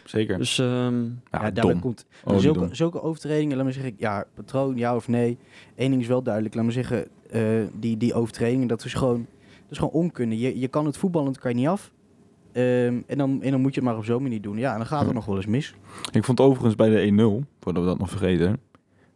zeker. 0.06 0.38
Dus 0.38 0.60
ehm, 0.60 1.04
Ja, 1.06 1.12
ja, 1.32 1.52
daarbij 1.52 1.80
komt 1.80 2.06
Oh, 2.24 2.38
zulke, 2.38 2.68
zulke 2.72 3.02
overtredingen, 3.02 3.58
laat 3.58 3.66
me 3.66 3.72
zeggen, 3.72 3.96
ja, 3.98 4.26
patroon, 4.34 4.78
ja 4.78 4.96
of 4.96 5.08
nee. 5.08 5.38
Eén 5.76 5.90
ding 5.90 6.02
is 6.02 6.08
wel 6.08 6.22
duidelijk, 6.24 6.56
laat 6.56 6.66
me 6.66 6.72
zeggen, 6.72 7.08
eh, 7.30 7.42
die, 7.74 7.98
die 7.98 8.14
overtredingen, 8.14 8.68
dat 8.68 8.86
is 8.86 8.94
gewoon, 8.94 9.28
is 9.70 9.78
gewoon 9.78 9.94
onkunde. 9.94 10.38
Je, 10.40 10.60
je 10.60 10.68
kan 10.68 10.86
het 10.86 10.98
voetballend 10.98 11.38
kan 11.40 11.52
je 11.52 11.58
niet 11.58 11.68
af. 11.68 11.92
Ehm, 12.52 13.02
en, 13.08 13.18
dan, 13.18 13.42
en 13.42 13.52
dan 13.52 13.62
moet 13.62 13.74
je 13.76 13.80
het 13.80 13.90
maar 13.90 13.98
op 13.98 14.06
zo'n 14.06 14.22
manier 14.22 14.42
doen. 14.42 14.58
Ja, 14.58 14.72
en 14.72 14.78
dan 14.78 14.86
gaat 14.88 15.00
het 15.00 15.08
Ja. 15.08 15.14
nog 15.14 15.26
wel 15.26 15.36
eens 15.36 15.46
mis. 15.46 15.76
Ik 16.12 16.24
vond 16.24 16.40
overigens 16.40 16.76
bij 16.76 16.90
de 16.90 17.00
1-0, 17.44 17.46
voordat 17.60 17.84
we 17.84 17.90
dat 17.90 18.00
nog 18.00 18.10
vergeten, 18.10 18.60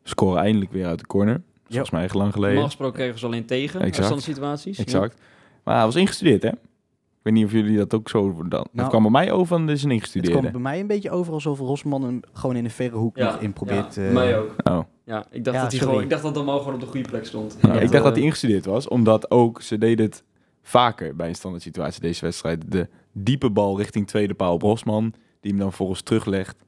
scoren 0.03 0.41
eindelijk 0.41 0.71
weer 0.71 0.85
uit 0.85 0.99
de 0.99 1.05
corner. 1.07 1.41
Volgens 1.67 1.89
mij 1.89 2.03
echt 2.03 2.13
lang 2.13 2.31
geleden. 2.31 2.49
normaal 2.53 2.69
gesproken 2.69 2.95
kregen 2.97 3.19
ze 3.19 3.25
alleen 3.25 3.45
tegen. 3.45 3.81
Exact. 3.81 4.21
Situaties. 4.21 4.79
Exact. 4.79 5.21
Maar 5.63 5.75
hij 5.75 5.85
was 5.85 5.95
ingestudeerd, 5.95 6.43
hè? 6.43 6.49
Ik 6.49 7.25
weet 7.25 7.33
niet 7.33 7.45
of 7.45 7.51
jullie 7.51 7.77
dat 7.77 7.93
ook 7.93 8.09
zo... 8.09 8.33
Dan, 8.37 8.49
dat 8.49 8.67
Nou, 8.71 8.89
kwam 8.89 9.01
bij 9.01 9.11
mij 9.11 9.31
over 9.31 9.47
van 9.47 9.65
dit 9.65 9.75
is 9.75 9.83
een 9.83 9.89
Het 9.89 9.97
ingestudeerde. 9.97 10.37
kwam 10.39 10.51
bij 10.51 10.61
mij 10.61 10.79
een 10.79 10.87
beetje 10.87 11.09
over 11.09 11.33
alsof 11.33 11.59
Rosman 11.59 12.03
hem 12.03 12.19
gewoon 12.33 12.55
in 12.55 12.63
een 12.65 12.71
verre 12.71 12.95
hoek 12.95 13.17
Ja, 13.17 13.31
nog 13.31 13.41
in 13.41 13.53
probeert. 13.53 13.95
ja, 13.95 14.01
eh, 14.07 14.13
mij 14.13 14.37
ook. 14.39 14.55
Oh. 14.63 14.79
Ja, 15.03 15.25
ik 15.31 15.43
dacht, 15.43 15.55
Ja, 15.57 15.61
dat 15.63 15.71
hij 15.71 15.79
gewoon, 15.81 16.01
ik 16.01 16.09
dacht 16.09 16.23
dat 16.23 16.33
Damal 16.33 16.57
gewoon 16.59 16.73
op 16.73 16.79
de 16.79 16.85
goede 16.85 17.09
plek 17.09 17.25
stond. 17.25 17.57
Nou, 17.61 17.73
Ja, 17.75 17.79
ik 17.81 17.91
dacht 17.91 18.03
dat 18.03 18.11
hij 18.11 18.19
eh, 18.21 18.25
ingestudeerd 18.25 18.65
was, 18.65 18.87
omdat 18.87 19.31
ook 19.31 19.61
ze 19.61 19.77
deden 19.77 20.05
het 20.05 20.23
vaker 20.69 21.15
bij 21.15 21.27
een 21.27 21.35
standaard 21.35 21.63
situatie 21.63 22.01
deze 22.01 22.21
wedstrijd. 22.25 22.71
De 22.71 22.87
diepe 23.11 23.49
bal 23.49 23.77
richting 23.77 24.07
tweede 24.07 24.33
paal 24.33 24.53
op 24.53 24.61
Rosman, 24.61 25.13
die 25.39 25.51
hem 25.51 25.59
dan 25.59 25.73
volgens 25.73 26.01
teruglegt. 26.01 26.63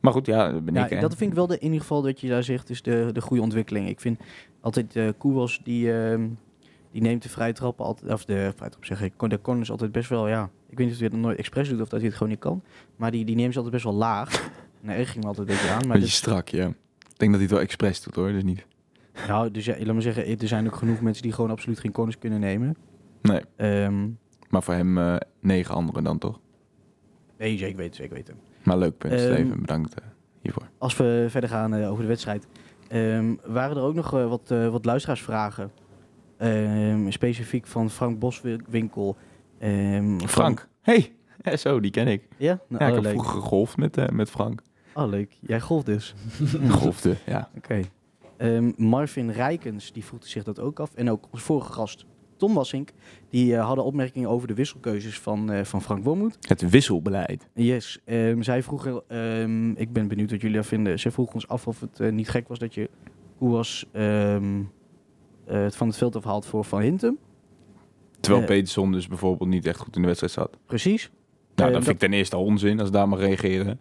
Maar 0.00 0.12
goed, 0.12 0.26
ja, 0.26 0.52
dat 0.52 0.64
ben 0.64 0.74
Ja, 0.74 0.88
ik. 0.88 1.00
dat 1.00 1.14
vind 1.16 1.30
ik 1.30 1.36
wel 1.36 1.46
de, 1.46 1.54
in 1.58 1.64
ieder 1.64 1.80
geval 1.80 2.02
dat 2.02 2.20
je 2.20 2.28
daar 2.28 2.42
zegt, 2.42 2.70
is 2.70 2.82
de, 2.82 3.10
de 3.12 3.20
goede 3.20 3.42
ontwikkeling. 3.42 3.88
Ik 3.88 4.00
vind 4.00 4.20
altijd 4.60 4.96
uh, 4.96 5.08
Koewas, 5.18 5.60
die, 5.64 5.92
ehm, 5.92 6.28
die 6.92 7.02
neemt 7.02 7.22
de 7.22 7.28
vrije 7.28 7.52
trappen 7.52 7.84
altijd, 7.84 8.12
of 8.12 8.24
de 8.24 8.52
vrije 8.56 8.70
trap 8.70 8.84
zeg 8.84 9.02
ik, 9.02 9.12
de 9.18 9.40
corners 9.40 9.70
altijd 9.70 9.92
best 9.92 10.08
wel, 10.08 10.28
ja, 10.28 10.50
ik 10.68 10.76
weet 10.78 10.86
niet 10.86 10.94
of 10.94 11.00
hij 11.00 11.08
het 11.12 11.20
nooit 11.20 11.38
expres 11.38 11.68
doet 11.68 11.80
of 11.80 11.88
dat 11.88 11.98
hij 11.98 12.08
het 12.08 12.16
gewoon 12.16 12.32
niet 12.32 12.40
kan, 12.40 12.62
maar 12.96 13.10
die, 13.10 13.24
die 13.24 13.36
neemt 13.36 13.52
ze 13.52 13.58
altijd 13.58 13.74
best 13.74 13.84
wel 13.86 13.98
laag. 13.98 14.30
Nee, 14.84 15.00
ik 15.00 15.06
ging 15.06 15.20
me 15.22 15.26
altijd 15.26 15.48
een 15.48 15.54
beetje 15.54 15.70
aan, 15.70 15.78
maar 15.78 15.86
Beetje 15.86 16.00
dit, 16.00 16.10
strak, 16.10 16.48
ja. 16.48 16.66
Ik 16.66 17.18
denk 17.18 17.30
dat 17.30 17.30
hij 17.30 17.40
het 17.40 17.50
wel 17.50 17.60
expres 17.60 18.02
doet, 18.02 18.14
hoor. 18.14 18.32
Dus 18.32 18.42
niet... 18.42 18.66
nou, 19.28 19.50
dus 19.50 19.64
ja, 19.64 19.76
laat 19.78 19.94
me 19.94 20.00
zeggen, 20.00 20.38
er 20.38 20.48
zijn 20.48 20.66
ook 20.66 20.76
genoeg 20.76 21.00
mensen 21.00 21.22
die 21.22 21.32
gewoon 21.32 21.50
absoluut 21.50 21.80
geen 21.80 21.92
corners 21.92 22.18
kunnen 22.18 22.40
nemen. 22.40 22.76
Nee, 23.22 23.40
Ehm, 23.56 24.08
maar 24.48 24.62
voor 24.62 24.74
hem 24.74 24.98
eh, 24.98 25.16
negen 25.40 25.74
anderen 25.74 26.04
dan 26.04 26.18
toch? 26.18 26.40
nee, 27.38 27.58
zeker 27.58 27.76
weten, 27.76 27.94
zeker 27.96 28.14
weten. 28.14 28.34
Maar 28.62 28.78
leuk 28.78 28.98
punt, 28.98 29.12
Ehm, 29.12 29.22
Steven. 29.32 29.60
Bedankt 29.60 29.94
eh, 29.94 30.04
hiervoor. 30.40 30.68
Als 30.78 30.96
we 30.96 31.26
verder 31.28 31.50
gaan 31.50 31.74
eh, 31.74 31.90
over 31.90 32.02
de 32.02 32.08
wedstrijd, 32.08 32.46
ehm, 32.88 33.34
waren 33.46 33.76
er 33.76 33.82
ook 33.82 33.94
nog 33.94 34.10
wat, 34.10 34.48
wat 34.48 34.84
luisteraarsvragen 34.84 35.70
specifiek 37.08 37.66
van 37.66 37.90
Frank 37.90 38.18
Boswinkel. 38.18 39.16
Van- 39.60 40.20
Frank. 40.28 40.68
Hey, 40.80 41.12
ja, 41.44 41.56
zo, 41.56 41.80
die 41.80 41.90
ken 41.90 42.06
ik. 42.08 42.28
Ja? 42.36 42.58
Nou, 42.68 42.82
Ja, 42.84 42.90
ik 42.90 42.90
oh, 42.90 42.94
heb 42.94 43.02
leuk. 43.02 43.12
vroeger 43.12 43.40
gegolfd 43.40 43.76
met, 43.76 44.12
met 44.12 44.30
Frank. 44.30 44.62
Oh, 44.94 45.08
leuk. 45.08 45.36
Jij 45.40 45.60
golft 45.60 45.86
dus. 45.86 46.14
Golfde, 46.80 47.16
ja. 47.26 47.50
Oké. 47.56 47.80
Marvin 48.76 49.30
Rijkens, 49.30 49.92
die 49.92 50.04
vroeg 50.04 50.26
zich 50.26 50.44
dat 50.44 50.60
ook 50.60 50.80
af. 50.80 50.94
En 50.94 51.10
ook 51.10 51.24
onze 51.32 51.44
vorige 51.44 51.72
gast, 51.72 52.06
Tom 52.42 52.54
Wassink. 52.54 52.90
Die 53.30 53.56
eh, 53.56 53.66
hadden 53.66 53.84
opmerkingen 53.84 54.28
over 54.28 54.48
de 54.48 54.54
wisselkeuzes 54.54 55.18
van, 55.18 55.50
eh, 55.50 55.64
van 55.64 55.82
Frank 55.82 56.04
Wormoed. 56.04 56.36
Het 56.40 56.70
wisselbeleid. 56.70 57.48
Yes, 57.54 58.00
ehm, 58.04 58.42
zij 58.42 58.62
vroegen, 58.62 59.02
ehm, 59.08 59.70
ik 59.70 59.92
ben 59.92 60.08
benieuwd 60.08 60.30
wat 60.30 60.40
jullie 60.40 60.56
daar 60.56 60.64
vinden. 60.64 60.98
Zij 60.98 61.10
vroegen 61.10 61.34
ons 61.34 61.48
af 61.48 61.66
of 61.66 61.80
het 61.80 62.00
eh, 62.00 62.12
niet 62.12 62.28
gek 62.28 62.48
was 62.48 62.58
dat 62.58 62.74
je 62.74 62.90
Koewas 63.38 63.86
ehm, 63.92 64.60
eh, 65.44 65.62
het 65.62 65.76
van 65.76 65.86
het 65.86 65.96
veld 65.96 66.16
afhaalt 66.16 66.46
voor 66.46 66.64
Van 66.64 66.80
Hintem. 66.80 67.18
Terwijl. 68.20 68.46
Peterson 68.46 68.92
dus 68.92 69.08
bijvoorbeeld 69.08 69.50
niet 69.50 69.66
echt 69.66 69.78
goed 69.78 69.96
in 69.96 70.00
de 70.00 70.06
wedstrijd 70.06 70.32
zat. 70.32 70.58
Precies. 70.66 71.10
Nou, 71.54 71.72
dat 71.72 71.84
vind 71.84 71.94
ik 71.94 72.08
ten 72.08 72.12
eerste 72.12 72.36
al 72.36 72.44
onzin 72.44 72.80
als 72.80 72.90
daar 72.90 73.08
maar 73.08 73.18
reageren. 73.18 73.80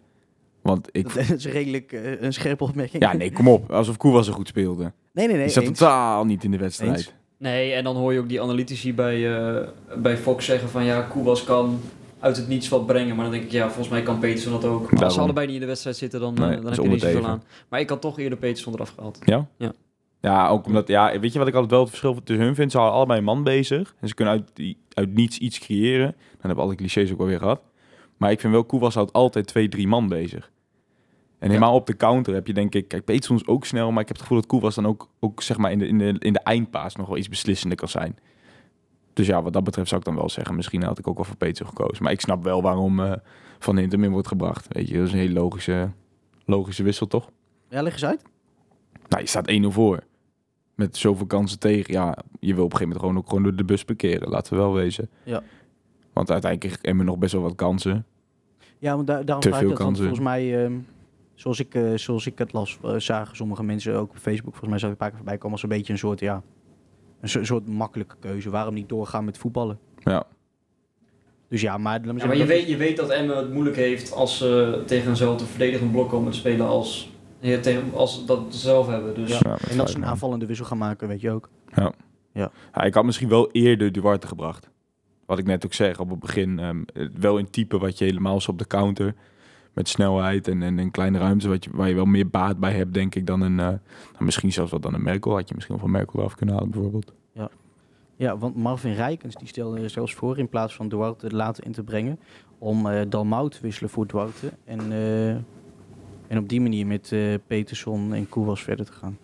Want 0.61 0.89
ik... 0.91 1.13
Dat 1.27 1.29
is 1.29 1.45
redelijk 1.45 1.91
een 2.19 2.33
scherpe 2.33 2.63
opmerking. 2.63 3.03
Ja, 3.03 3.13
nee, 3.13 3.31
kom 3.31 3.47
op. 3.47 3.71
Alsof 3.71 3.97
Koewas 3.97 4.27
er 4.27 4.33
goed 4.33 4.47
speelde. 4.47 4.93
Nee, 5.13 5.27
nee, 5.27 5.35
nee. 5.35 5.45
Die 5.45 5.53
zat 5.53 5.63
eens. 5.63 5.77
totaal 5.77 6.25
niet 6.25 6.43
in 6.43 6.51
de 6.51 6.57
wedstrijd. 6.57 6.97
Eens. 6.97 7.13
Nee, 7.41 7.73
en 7.73 7.83
dan 7.83 7.95
hoor 7.95 8.13
je 8.13 8.19
ook 8.19 8.29
die 8.29 8.41
analytici 8.41 8.93
bij, 8.93 9.37
eh, 9.37 9.67
bij 9.97 10.17
Fox 10.17 10.45
zeggen 10.45 10.69
van 10.69 10.83
ja, 10.83 11.01
Koewas 11.01 11.43
kan 11.43 11.79
uit 12.19 12.37
het 12.37 12.47
niets 12.47 12.69
wat 12.69 12.85
brengen. 12.85 13.15
Maar 13.15 13.23
dan 13.23 13.33
denk 13.33 13.43
ik, 13.45 13.51
ja, 13.51 13.65
volgens 13.65 13.89
mij 13.89 14.01
kan 14.01 14.19
Peterson 14.19 14.51
dat 14.51 14.65
ook. 14.65 14.91
Maar 14.91 15.03
als 15.03 15.13
ze 15.13 15.19
allebei 15.19 15.45
niet 15.45 15.55
in 15.55 15.61
de 15.61 15.67
wedstrijd 15.67 15.97
zitten, 15.97 16.19
dan, 16.19 16.35
eh, 16.35 16.47
Nee, 16.47 16.55
dan 16.55 16.65
heb 16.65 16.83
je 16.83 16.89
niet 16.89 17.01
zoveel 17.01 17.25
aan. 17.27 17.43
Maar 17.69 17.79
ik 17.79 17.89
had 17.89 18.01
toch 18.01 18.19
eerder 18.19 18.37
Peterson 18.37 18.73
eraf 18.73 18.89
gehaald. 18.89 19.19
Ja? 19.25 19.47
Ja. 19.57 19.73
Ja, 20.21 20.47
ook 20.47 20.65
omdat, 20.65 20.87
ja, 20.87 21.19
weet 21.19 21.33
je 21.33 21.39
wat 21.39 21.47
ik 21.47 21.53
altijd 21.53 21.71
wel 21.71 21.79
het 21.79 21.89
verschil 21.89 22.23
tussen 22.23 22.45
hun 22.45 22.55
vind? 22.55 22.71
Ze 22.71 22.77
houden 22.77 22.97
allebei 22.97 23.19
een 23.19 23.25
man 23.25 23.43
bezig. 23.43 23.95
En 23.99 24.07
ze 24.07 24.13
kunnen 24.13 24.33
uit, 24.33 24.49
die, 24.53 24.77
uit 24.93 25.13
niets 25.13 25.37
iets 25.37 25.59
creëren. 25.59 26.15
Dan 26.31 26.39
hebben 26.41 26.63
alle 26.63 26.75
clichés 26.75 27.11
ook 27.11 27.19
alweer 27.19 27.39
gehad. 27.39 27.61
Maar 28.17 28.31
ik 28.31 28.39
vind 28.39 28.53
wel, 28.53 28.63
Koewas 28.63 28.93
houdt 28.93 29.13
altijd 29.13 29.47
twee, 29.47 29.69
drie 29.69 29.87
man 29.87 30.07
bezig. 30.07 30.51
En 31.41 31.47
helemaal 31.47 31.75
op 31.75 31.87
de 31.87 31.97
counter 31.97 32.33
heb 32.33 32.47
je 32.47 32.53
denk 32.53 32.75
ik... 32.75 32.87
Kijk, 32.87 33.05
Peterson 33.05 33.35
is 33.35 33.47
ook 33.47 33.65
snel, 33.65 33.91
maar 33.91 34.01
ik 34.01 34.07
heb 34.07 34.17
het 34.17 34.21
gevoel 34.21 34.39
dat 34.39 34.49
Koewas 34.49 34.75
dan 34.75 34.87
ook, 34.87 35.09
ook 35.19 35.41
zeg 35.41 35.57
maar 35.57 35.71
in 35.71 35.79
de, 35.79 35.87
in, 35.87 35.97
de, 35.97 36.15
in 36.19 36.33
de 36.33 36.39
eindpaas 36.39 36.95
nog 36.95 37.07
wel 37.07 37.17
iets 37.17 37.29
beslissender 37.29 37.77
kan 37.77 37.87
zijn. 37.87 38.17
Dus 39.13 39.27
ja, 39.27 39.41
wat 39.41 39.53
dat 39.53 39.63
betreft 39.63 39.87
zou 39.87 39.99
ik 40.01 40.07
dan 40.07 40.15
wel 40.15 40.29
zeggen, 40.29 40.55
misschien 40.55 40.83
had 40.83 40.99
ik 40.99 41.07
ook 41.07 41.15
wel 41.15 41.25
voor 41.25 41.35
Peterson 41.35 41.67
gekozen. 41.67 42.03
Maar 42.03 42.11
ik 42.11 42.21
snap 42.21 42.43
wel 42.43 42.61
waarom 42.61 42.99
eh, 42.99 43.13
Van 43.59 43.77
Hintem 43.77 44.03
in 44.03 44.11
wordt 44.11 44.27
gebracht. 44.27 44.67
Weet 44.69 44.87
je, 44.87 44.97
dat 44.97 45.07
is 45.07 45.11
een 45.13 45.19
hele 45.19 45.33
logische, 45.33 45.91
logische 46.45 46.83
wissel, 46.83 47.07
toch? 47.07 47.29
Ja, 47.69 47.81
leg 47.81 47.93
eens 47.93 48.05
uit. 48.05 48.21
Nou, 49.07 49.21
je 49.21 49.29
staat 49.29 49.51
1-0 49.51 49.65
voor. 49.67 50.03
Met 50.75 50.97
zoveel 50.97 51.25
kansen 51.25 51.59
tegen. 51.59 51.93
Ja, 51.93 52.17
je 52.39 52.53
wil 52.53 52.63
op 52.63 52.71
een 52.71 52.77
gegeven 52.77 52.81
moment 52.81 52.99
gewoon 52.99 53.17
ook 53.17 53.27
gewoon 53.27 53.43
door 53.43 53.55
de 53.55 53.65
bus 53.65 53.83
parkeren. 53.83 54.29
Laten 54.29 54.53
we 54.53 54.59
wel 54.59 54.73
wezen. 54.73 55.09
Ja. 55.23 55.43
Want 56.13 56.31
uiteindelijk 56.31 56.75
hebben 56.81 57.05
we 57.05 57.11
nog 57.11 57.19
best 57.19 57.33
wel 57.33 57.41
wat 57.41 57.55
kansen. 57.55 58.05
Ja, 58.77 58.95
want 58.95 59.07
daar 59.07 59.25
daarom 59.25 59.51
Te 59.51 59.57
veel 59.57 59.73
kansen. 59.73 60.05
volgens 60.05 60.25
mij, 60.25 60.63
ehm, 60.63 60.73
zoals, 61.41 61.59
ik, 61.59 61.75
eh, 61.75 61.93
zoals 61.95 62.25
ik 62.25 62.37
het 62.37 62.53
las, 62.53 62.77
eh, 62.83 62.95
zagen 62.97 63.35
sommige 63.35 63.63
mensen 63.63 63.95
ook 63.95 64.09
op 64.09 64.17
Facebook, 64.17 64.49
volgens 64.55 64.69
mij 64.69 64.79
zag 64.79 64.87
ik 64.89 64.93
een 64.93 64.99
paar 65.01 65.07
keer 65.09 65.17
voorbij 65.17 65.35
komen 65.37 65.51
als 65.51 65.63
een 65.63 65.69
beetje 65.69 65.93
een 65.93 65.99
soort, 65.99 66.19
ja, 66.19 66.41
een 67.21 67.29
so- 67.29 67.43
soort 67.43 67.67
makkelijke 67.67 68.15
keuze. 68.19 68.49
Waarom 68.49 68.73
niet 68.73 68.89
doorgaan 68.89 69.25
met 69.25 69.37
voetballen? 69.37 69.79
Ja. 69.97 70.23
Dus 71.47 71.61
ja, 71.61 71.77
maar, 71.77 71.93
laat 71.93 72.01
me 72.01 72.07
Ja, 72.07 72.19
zeggen, 72.19 72.27
maar 72.27 72.37
je 72.37 72.45
weet, 72.53 72.67
je 72.67 72.77
weet 72.77 72.97
dat 72.97 73.09
Emmen 73.09 73.37
het 73.37 73.51
moeilijk 73.53 73.75
heeft 73.75 74.11
als 74.13 74.37
ze 74.37 74.83
tegen 74.85 75.09
eenzelfde 75.09 75.45
verdedigend 75.45 75.91
blok 75.91 76.09
komen 76.09 76.31
te 76.31 76.37
spelen 76.37 76.67
als, 76.67 77.11
ja, 77.39 77.59
tegen, 77.59 77.93
als 77.93 78.25
dat 78.25 78.41
ze 78.49 78.57
zelf 78.59 78.87
hebben. 78.87 79.15
Dus 79.15 79.29
Ja. 79.29 79.39
Ja, 79.43 79.57
En 79.69 79.77
dat 79.77 79.89
ze 79.89 79.97
een 79.97 80.05
aanvallende 80.05 80.45
wissel 80.45 80.65
gaan 80.65 80.77
maken, 80.77 81.07
weet 81.07 81.21
je 81.21 81.31
ook. 81.31 81.49
Ja, 82.33 82.51
ik 82.83 82.93
had 82.93 83.05
misschien 83.05 83.29
wel 83.29 83.51
eerder 83.51 83.91
Duarte 83.91 84.27
gebracht. 84.27 84.69
Wat 85.25 85.39
ik 85.39 85.45
net 85.45 85.65
ook 85.65 85.73
zeg 85.73 85.99
op 85.99 86.09
het 86.09 86.19
begin. 86.19 86.59
ehm, 86.59 86.83
wel 87.19 87.37
in 87.37 87.49
type 87.49 87.77
wat 87.77 87.97
je 87.97 88.05
helemaal 88.05 88.41
zo 88.41 88.51
op 88.51 88.57
de 88.57 88.67
counter. 88.67 89.15
Met 89.73 89.87
snelheid 89.87 90.47
en, 90.47 90.61
en 90.61 90.77
een 90.77 90.91
kleine 90.91 91.17
ruimte. 91.17 91.47
Wat 91.47 91.63
je, 91.63 91.69
waar 91.73 91.87
je 91.87 91.95
wel 91.95 92.05
meer 92.05 92.29
baat 92.29 92.59
bij 92.59 92.73
hebt, 92.73 92.93
denk 92.93 93.15
ik, 93.15 93.25
dan 93.25 93.41
een... 93.41 93.59
eh, 93.59 93.69
misschien 94.19 94.51
zelfs 94.51 94.71
wat 94.71 94.81
dan 94.81 94.93
een 94.93 95.03
Merkel. 95.03 95.33
Had 95.35 95.47
je 95.47 95.55
misschien 95.55 95.75
wel 95.75 95.85
van 95.85 95.93
Merkel 95.93 96.19
eraf 96.19 96.35
kunnen 96.35 96.55
halen, 96.55 96.71
bijvoorbeeld. 96.71 97.13
Ja, 98.21 98.37
want 98.37 98.55
Marvin 98.55 98.93
Rijkens 98.93 99.35
die 99.35 99.47
stelde 99.47 99.79
er 99.79 99.89
zelfs 99.89 100.13
voor 100.13 100.37
in 100.37 100.49
plaats 100.49 100.75
van 100.75 100.89
Duarte 100.89 101.35
later 101.35 101.65
in 101.65 101.71
te 101.71 101.83
brengen 101.83 102.19
om 102.57 102.87
eh 102.87 103.01
Dalmau 103.09 103.49
te 103.49 103.61
wisselen 103.61 103.89
voor 103.89 104.07
Duarte 104.07 104.51
en, 104.65 104.91
eh, 104.91 105.29
en 106.27 106.37
op 106.37 106.49
die 106.49 106.61
manier 106.61 106.87
met 106.87 107.11
eh, 107.11 107.33
Peterson 107.47 108.13
en 108.13 108.29
Koewas 108.29 108.63
verder 108.63 108.85
te 108.85 108.91
gaan. 108.91 109.17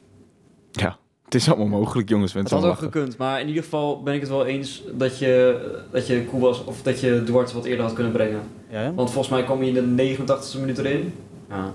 Ja, 0.71 0.97
het 1.27 1.35
is 1.35 1.47
allemaal 1.49 1.79
mogelijk, 1.79 2.09
jongens. 2.09 2.33
Het 2.33 2.49
had 2.49 2.59
ook 2.59 2.65
lachen. 2.67 2.83
gekund. 2.83 3.17
Maar 3.17 3.41
in 3.41 3.47
ieder 3.47 3.63
geval 3.63 4.03
ben 4.03 4.13
ik 4.13 4.19
het 4.19 4.29
wel 4.29 4.45
eens 4.45 4.83
dat 4.93 5.19
je, 5.19 5.59
dat 5.91 6.07
je 6.07 6.25
Koewas 6.25 6.63
of 6.63 6.81
dat 6.81 6.99
je 6.99 7.23
Duarte 7.23 7.53
wat 7.53 7.65
eerder 7.65 7.85
had 7.85 7.93
kunnen 7.93 8.11
brengen. 8.13 8.41
Ja, 8.69 8.77
hè? 8.79 8.93
Want 8.93 9.11
volgens 9.11 9.33
mij 9.33 9.43
kwam 9.43 9.57
hij 9.59 9.67
in 9.67 9.95
de 9.95 10.15
89e 10.17 10.59
minuut 10.59 10.77
erin. 10.77 11.13
Ja. 11.49 11.73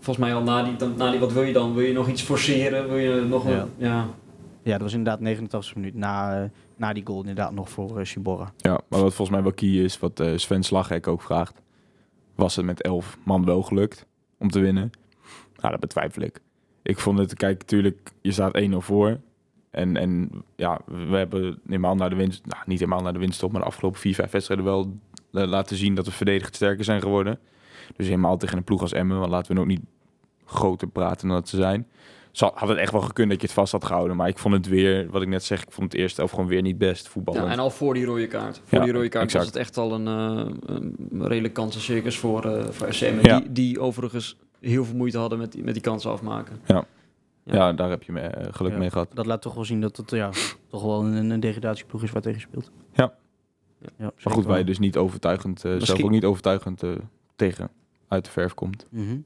Volgens 0.00 0.26
mij 0.26 0.34
al 0.36 0.42
na 0.42 0.62
die, 0.62 0.76
dan- 0.76 0.94
na 0.96 1.10
die, 1.10 1.20
wat 1.20 1.32
wil 1.32 1.42
je 1.42 1.52
dan? 1.52 1.74
Wil 1.74 1.84
je 1.84 1.92
nog 1.92 2.08
iets 2.08 2.22
forceren? 2.22 2.88
Wil 2.88 2.96
je 2.98 3.20
nog 3.20 3.44
een, 3.44 3.50
Ja. 3.52 3.66
ja. 3.76 4.06
ja, 4.62 4.72
dat 4.72 4.80
was 4.80 4.92
inderdaad 4.94 5.20
89 5.20 5.74
minuten 5.74 5.98
na, 6.00 6.42
eh, 6.42 6.48
na 6.76 6.92
die 6.92 7.06
goal 7.06 7.20
inderdaad 7.20 7.52
nog 7.52 7.70
voor 7.70 7.98
uh, 7.98 8.04
Shibora. 8.04 8.52
Ja, 8.56 8.80
maar 8.88 9.00
wat 9.00 9.14
volgens 9.14 9.30
mij 9.30 9.42
wel 9.42 9.52
key 9.52 9.68
is, 9.68 9.98
wat 9.98 10.20
eh, 10.20 10.32
Sven 10.36 10.62
Slaghek 10.62 11.06
ook 11.06 11.22
vraagt, 11.22 11.62
was 12.34 12.56
het 12.56 12.64
met 12.64 12.82
elf 12.82 13.18
man 13.22 13.44
wel 13.44 13.62
gelukt 13.62 14.06
om 14.38 14.50
te 14.50 14.60
winnen? 14.60 14.90
Nou, 15.56 15.70
dat 15.70 15.80
betwijfel 15.80 16.22
ik. 16.22 16.40
Ik 16.86 16.98
vond 16.98 17.18
het, 17.18 17.34
kijk, 17.34 17.58
natuurlijk, 17.58 18.12
je 18.20 18.32
staat 18.32 18.60
1-0 18.60 18.76
voor. 18.76 19.20
En, 19.70 19.96
en 19.96 20.30
ja, 20.56 20.80
we 20.86 21.16
hebben 21.16 21.58
helemaal 21.66 21.94
naar 21.94 22.10
de 22.10 22.16
winst, 22.16 22.46
nou 22.46 22.62
niet 22.66 22.78
helemaal 22.78 23.02
naar 23.02 23.12
de 23.12 23.18
winst 23.18 23.42
op, 23.42 23.52
maar 23.52 23.60
de 23.60 23.66
afgelopen 23.66 24.00
4, 24.00 24.14
5 24.14 24.30
wedstrijden 24.30 24.66
wel 24.66 24.96
eh, 25.32 25.46
laten 25.46 25.76
zien 25.76 25.94
dat 25.94 26.06
we 26.06 26.12
verdedigend 26.12 26.54
sterker 26.54 26.84
zijn 26.84 27.00
geworden. 27.00 27.38
Dus 27.96 28.06
helemaal 28.06 28.36
tegen 28.36 28.56
een 28.56 28.64
ploeg 28.64 28.80
als 28.80 28.92
Emmen, 28.92 29.18
want 29.18 29.30
laten 29.30 29.54
we 29.54 29.60
ook 29.60 29.66
niet 29.66 29.80
groter 30.44 30.88
praten 30.88 31.28
dan 31.28 31.36
dat 31.36 31.48
ze 31.48 31.56
zijn. 31.56 31.86
Zal- 32.32 32.52
Had 32.54 32.68
het 32.68 32.78
echt 32.78 32.92
wel 32.92 33.00
gekund 33.00 33.30
dat 33.30 33.40
je 33.40 33.46
het 33.46 33.54
vast 33.56 33.72
had 33.72 33.84
gehouden, 33.84 34.16
maar 34.16 34.28
ik 34.28 34.38
vond 34.38 34.54
het 34.54 34.68
weer, 34.68 35.10
wat 35.10 35.22
ik 35.22 35.28
net 35.28 35.44
zeg, 35.44 35.62
ik 35.62 35.70
vond 35.70 35.92
het 35.92 36.00
eerste 36.00 36.20
elf 36.20 36.30
gewoon 36.30 36.46
weer 36.46 36.62
niet 36.62 36.78
best 36.78 37.08
voetballen. 37.08 37.44
ja. 37.44 37.50
En 37.50 37.58
al 37.58 37.70
voor 37.70 37.94
die 37.94 38.04
rode 38.04 38.26
kaart. 38.26 38.60
Voor 38.64 38.78
Ja, 38.78 38.84
die 38.84 38.92
rode 38.92 39.08
kaart 39.08 39.24
exact. 39.24 39.44
was 39.44 39.52
het 39.54 39.62
echt 39.62 39.76
al 39.76 39.92
een, 39.92 40.06
eh, 40.06 40.52
een 40.66 41.26
redelijk 41.26 41.54
kansencircus 41.54 42.18
voor, 42.18 42.44
eh 42.44 42.68
voor. 42.70 42.88
Ja. 43.22 43.38
Die, 43.40 43.52
die 43.52 43.80
overigens 43.80 44.36
heel 44.60 44.84
veel 44.84 44.96
moeite 44.96 45.18
hadden 45.18 45.38
met 45.38 45.52
die, 45.52 45.64
met 45.64 45.74
die 45.74 45.82
kansen 45.82 46.10
afmaken. 46.10 46.60
Ja, 47.44 47.72
daar 47.72 47.90
heb 47.90 48.02
je 48.02 48.12
me, 48.12 48.20
eh, 48.20 48.52
geluk 48.54 48.72
Ja. 48.72 48.78
mee 48.78 48.90
gehad. 48.90 49.08
Dat 49.14 49.26
laat 49.26 49.42
toch 49.42 49.54
wel 49.54 49.64
zien 49.64 49.80
dat 49.80 49.96
het 49.96 50.10
ja, 50.10 50.30
toch 50.68 50.82
wel 50.82 51.04
een, 51.04 51.30
een 51.30 51.40
degradatieploeg 51.40 52.02
is 52.02 52.10
waar 52.10 52.22
tegen 52.22 52.40
speelt. 52.40 52.70
Ja. 52.92 53.14
ja 53.96 54.12
Maar 54.24 54.32
goed, 54.34 54.46
wij 54.46 54.64
dus 54.64 54.78
niet 54.78 54.96
overtuigend, 54.96 55.64
eh 55.64 55.76
zelf 55.78 56.02
ook 56.02 56.10
niet 56.10 56.24
overtuigend 56.24 56.82
eh, 56.82 56.90
tegen 57.36 57.70
uit 58.08 58.24
de 58.24 58.30
verf 58.30 58.54
komt. 58.54 58.86
Mhm. 58.90 59.16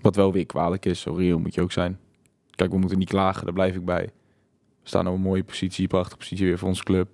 Wat 0.00 0.16
wel 0.16 0.32
weer 0.32 0.46
kwalijk 0.46 0.86
is, 0.86 1.00
zo 1.00 1.14
reëel 1.14 1.38
moet 1.38 1.54
je 1.54 1.60
ook 1.60 1.72
zijn. 1.72 1.98
Kijk, 2.50 2.70
we 2.70 2.78
moeten 2.78 2.98
niet 2.98 3.08
klagen, 3.08 3.44
daar 3.44 3.52
blijf 3.52 3.74
ik 3.74 3.84
bij. 3.84 4.10
We 4.82 4.88
staan 4.88 5.06
op 5.06 5.14
een 5.14 5.20
mooie 5.20 5.44
positie, 5.44 5.86
prachtige 5.86 6.16
positie 6.16 6.46
weer 6.46 6.58
voor 6.58 6.68
onze 6.68 6.84
club. 6.84 7.08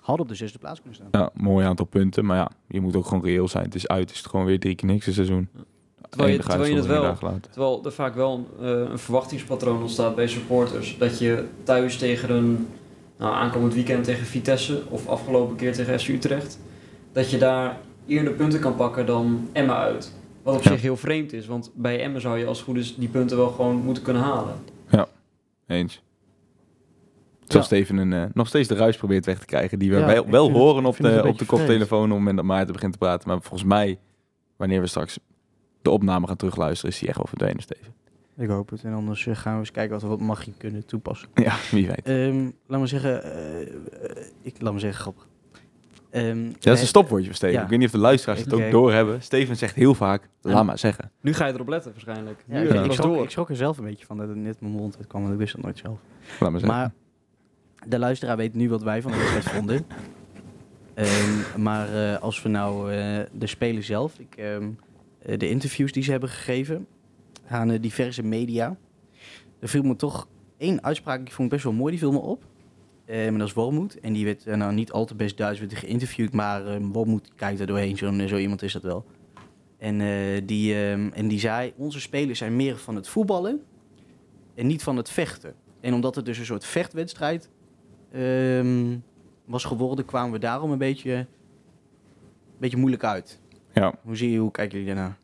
Hadden 0.00 0.24
op 0.24 0.30
de 0.30 0.36
zesde 0.36 0.58
plaats 0.58 0.80
kunnen 0.80 0.94
staan. 0.94 1.20
Ja, 1.20 1.30
mooi 1.34 1.66
aantal 1.66 1.86
punten, 1.86 2.24
maar 2.24 2.36
ja, 2.36 2.50
je 2.68 2.80
moet 2.80 2.96
ook 2.96 3.06
gewoon 3.06 3.24
reëel 3.24 3.48
zijn. 3.48 3.64
Het 3.64 3.74
is 3.74 3.88
uit, 3.88 4.10
is 4.10 4.16
het 4.16 4.26
gewoon 4.26 4.46
weer 4.46 4.60
drie 4.60 4.74
keer 4.74 4.88
niks 4.88 5.06
een 5.06 5.12
seizoen. 5.12 5.48
Terwijl 6.08 6.30
je, 6.30 6.34
Enige 6.34 6.48
terwijl 6.48 6.70
je 6.70 6.76
het 6.76 6.88
uitzondering 6.90 7.20
wel, 7.20 7.40
terwijl 7.50 7.84
er 7.84 7.92
vaak 7.92 8.14
wel 8.14 8.46
een, 8.58 8.66
eh, 8.66 8.90
een 8.90 8.98
verwachtingspatroon 8.98 9.80
ontstaat 9.82 10.14
bij 10.14 10.26
supporters. 10.28 10.96
Dat 10.98 11.18
je 11.18 11.44
thuis 11.62 11.96
tegen 11.96 12.30
een 12.30 12.68
nou, 13.18 13.34
aankomend 13.34 13.74
weekend 13.74 14.04
tegen 14.04 14.26
Vitesse 14.26 14.82
of 14.88 15.06
afgelopen 15.08 15.56
keer 15.56 15.72
tegen 15.72 16.00
FC 16.00 16.08
Utrecht, 16.08 16.58
dat 17.12 17.30
je 17.30 17.38
daar 17.38 17.78
eerder 18.06 18.32
punten 18.32 18.60
kan 18.60 18.74
pakken 18.76 19.06
dan 19.06 19.48
Emma 19.52 19.76
uit. 19.76 20.12
Wat 20.42 20.56
op 20.56 20.62
Ja. 20.62 20.70
zich 20.70 20.80
heel 20.80 20.96
vreemd 20.96 21.32
is, 21.32 21.46
want 21.46 21.70
bij 21.74 22.00
Emma 22.00 22.18
zou 22.18 22.38
je 22.38 22.46
als 22.46 22.56
het 22.58 22.66
goed 22.66 22.76
is 22.76 22.96
die 22.96 23.08
punten 23.08 23.36
wel 23.36 23.48
gewoon 23.50 23.76
moeten 23.76 24.02
kunnen 24.02 24.22
halen. 24.22 24.54
Eens. 25.66 26.02
Terwijl 27.46 27.68
Ja. 27.70 27.76
Steven 27.84 27.96
een, 27.96 28.12
eh, 28.12 28.24
nog 28.34 28.46
steeds 28.48 28.68
de 28.68 28.74
ruis 28.74 28.96
probeert 28.96 29.26
weg 29.26 29.38
te 29.38 29.46
krijgen. 29.46 29.78
Die 29.78 29.90
we 29.90 29.96
Ja, 29.98 30.06
wel, 30.06 30.30
wel 30.30 30.50
horen 30.50 30.84
op 30.84 30.96
de, 30.96 31.22
op 31.26 31.38
de 31.38 31.44
koptelefoon 31.44 32.02
op 32.02 32.08
het 32.08 32.18
moment 32.18 32.36
dat 32.36 32.44
Maarten 32.46 32.72
begint 32.72 32.92
te 32.92 32.98
praten. 32.98 33.28
Maar 33.28 33.40
volgens 33.40 33.64
mij, 33.64 33.98
wanneer 34.56 34.80
we 34.80 34.86
straks 34.86 35.18
de 35.82 35.90
opname 35.90 36.26
gaan 36.26 36.36
terugluisteren, 36.36 36.90
is 36.92 36.98
die 36.98 37.08
echt 37.08 37.16
wel 37.16 37.26
verdwenen, 37.26 37.62
Steven. 37.62 37.92
Ik 38.36 38.48
hoop 38.48 38.70
het. 38.70 38.84
En 38.84 38.92
anders 38.92 39.26
eh, 39.26 39.36
gaan 39.36 39.52
we 39.52 39.58
eens 39.58 39.70
kijken 39.70 39.92
wat 39.92 40.02
we 40.02 40.08
wat 40.08 40.20
magie 40.20 40.54
kunnen 40.58 40.86
toepassen. 40.86 41.28
Ja, 41.44 41.54
wie 41.70 41.86
weet. 41.86 42.02
Ehm, 42.02 42.50
laat 42.66 42.80
me 42.80 42.86
zeggen, 42.86 43.22
eh, 43.24 43.60
eh, 43.62 43.68
ik 44.42 44.54
laat 44.60 44.72
me 44.72 44.78
zeggen 44.78 45.00
grappig. 45.00 45.26
Ehm, 46.10 46.44
Ja, 46.44 46.50
dat 46.60 46.74
is 46.74 46.80
een 46.80 46.86
stopwoordje 46.86 47.26
voor 47.26 47.34
Steven. 47.34 47.56
Ja. 47.56 47.62
Ik 47.62 47.68
weet 47.68 47.78
niet 47.78 47.86
of 47.88 47.94
de 47.94 48.00
luisteraars 48.00 48.40
het 48.40 48.52
ook 48.52 48.70
doorhebben. 48.70 49.22
Steven 49.22 49.56
zegt 49.56 49.74
heel 49.74 49.94
vaak, 49.94 50.28
laat 50.40 50.54
Ja. 50.54 50.62
maar 50.62 50.78
zeggen. 50.78 51.10
Nu 51.20 51.34
ga 51.34 51.46
je 51.46 51.52
erop 51.52 51.68
letten 51.68 51.90
waarschijnlijk. 51.90 52.44
Ja, 52.46 52.60
nu 52.60 52.68
ik, 52.68 52.92
schrok, 52.92 53.22
ik 53.22 53.30
schrok 53.30 53.48
er 53.48 53.56
zelf 53.56 53.78
een 53.78 53.84
beetje 53.84 54.06
van 54.06 54.16
dat 54.16 54.28
het 54.28 54.36
net 54.36 54.60
mijn 54.60 54.72
mond 54.72 54.96
uitkwam, 54.98 55.20
want 55.20 55.32
ik 55.32 55.38
wist 55.38 55.54
dat 55.54 55.62
nooit 55.64 55.78
zelf. 55.78 55.98
Laat 56.40 56.50
maar 56.50 56.60
zeggen. 56.60 56.78
Maar 56.78 56.92
de 57.88 57.98
luisteraar 57.98 58.36
weet 58.36 58.54
nu 58.54 58.68
wat 58.68 58.82
wij 58.82 59.02
van 59.02 59.10
de 59.10 59.16
wedstrijd 59.18 59.48
vonden. 59.48 59.86
Ehm, 60.94 61.62
maar 61.62 61.94
eh, 61.94 62.22
als 62.22 62.42
we 62.42 62.48
nou 62.48 62.92
eh, 62.92 63.18
de 63.32 63.46
spelen 63.46 63.82
zelf, 63.82 64.18
ik, 64.18 64.34
ehm, 64.36 64.62
eh, 64.62 64.68
de 65.24 65.48
interviews 65.48 65.92
die 65.92 66.02
ze 66.02 66.10
hebben 66.10 66.28
gegeven 66.28 66.86
aan 67.46 67.70
eh, 67.70 67.80
diverse 67.80 68.22
media, 68.22 68.76
er 69.58 69.68
viel 69.68 69.82
me 69.82 69.96
toch 69.96 70.28
één 70.56 70.82
uitspraak, 70.82 71.24
die 71.24 71.34
vond 71.34 71.48
ik 71.48 71.54
best 71.54 71.64
wel 71.64 71.72
mooi, 71.72 71.90
die 71.90 72.00
viel 72.00 72.12
me 72.12 72.18
op. 72.18 72.44
Eh, 73.04 73.38
dat 73.38 73.48
is 73.48 73.52
Wormoed. 73.52 74.00
En 74.00 74.12
die 74.12 74.24
werd, 74.24 74.46
eh, 74.46 74.56
nou 74.56 74.72
niet 74.72 74.92
al 74.92 75.04
te 75.04 75.14
best 75.14 75.36
Duits 75.36 75.60
werd 75.60 75.74
geïnterviewd, 75.74 76.32
maar 76.32 76.66
eh 76.66 76.80
Wormoed 76.92 77.30
kijkt 77.34 77.60
er 77.60 77.66
doorheen. 77.66 77.96
Zo, 77.96 78.26
zo 78.26 78.36
iemand 78.36 78.62
is 78.62 78.72
dat 78.72 78.82
wel. 78.82 79.04
En, 79.78 80.00
eh, 80.00 80.42
die, 80.44 80.74
ehm, 80.74 81.10
en 81.12 81.28
die 81.28 81.38
zei, 81.38 81.72
onze 81.76 82.00
spelers 82.00 82.38
zijn 82.38 82.56
meer 82.56 82.76
van 82.76 82.94
het 82.94 83.08
voetballen 83.08 83.62
en 84.54 84.66
niet 84.66 84.82
van 84.82 84.96
het 84.96 85.10
vechten. 85.10 85.54
En 85.80 85.94
omdat 85.94 86.14
het 86.14 86.24
dus 86.24 86.38
een 86.38 86.44
soort 86.44 86.64
vechtwedstrijd 86.64 87.50
ehm, 88.12 88.96
was 89.44 89.64
geworden, 89.64 90.04
kwamen 90.04 90.32
we 90.32 90.38
daarom 90.38 90.70
een 90.70 90.78
beetje, 90.78 91.12
een 91.12 91.26
beetje 92.58 92.76
moeilijk 92.76 93.04
uit. 93.04 93.40
Ja. 93.74 93.94
Hoe, 94.02 94.16
zie 94.16 94.30
je, 94.30 94.38
hoe 94.38 94.50
kijken 94.50 94.78
jullie 94.78 94.94
daarnaar? 94.94 95.16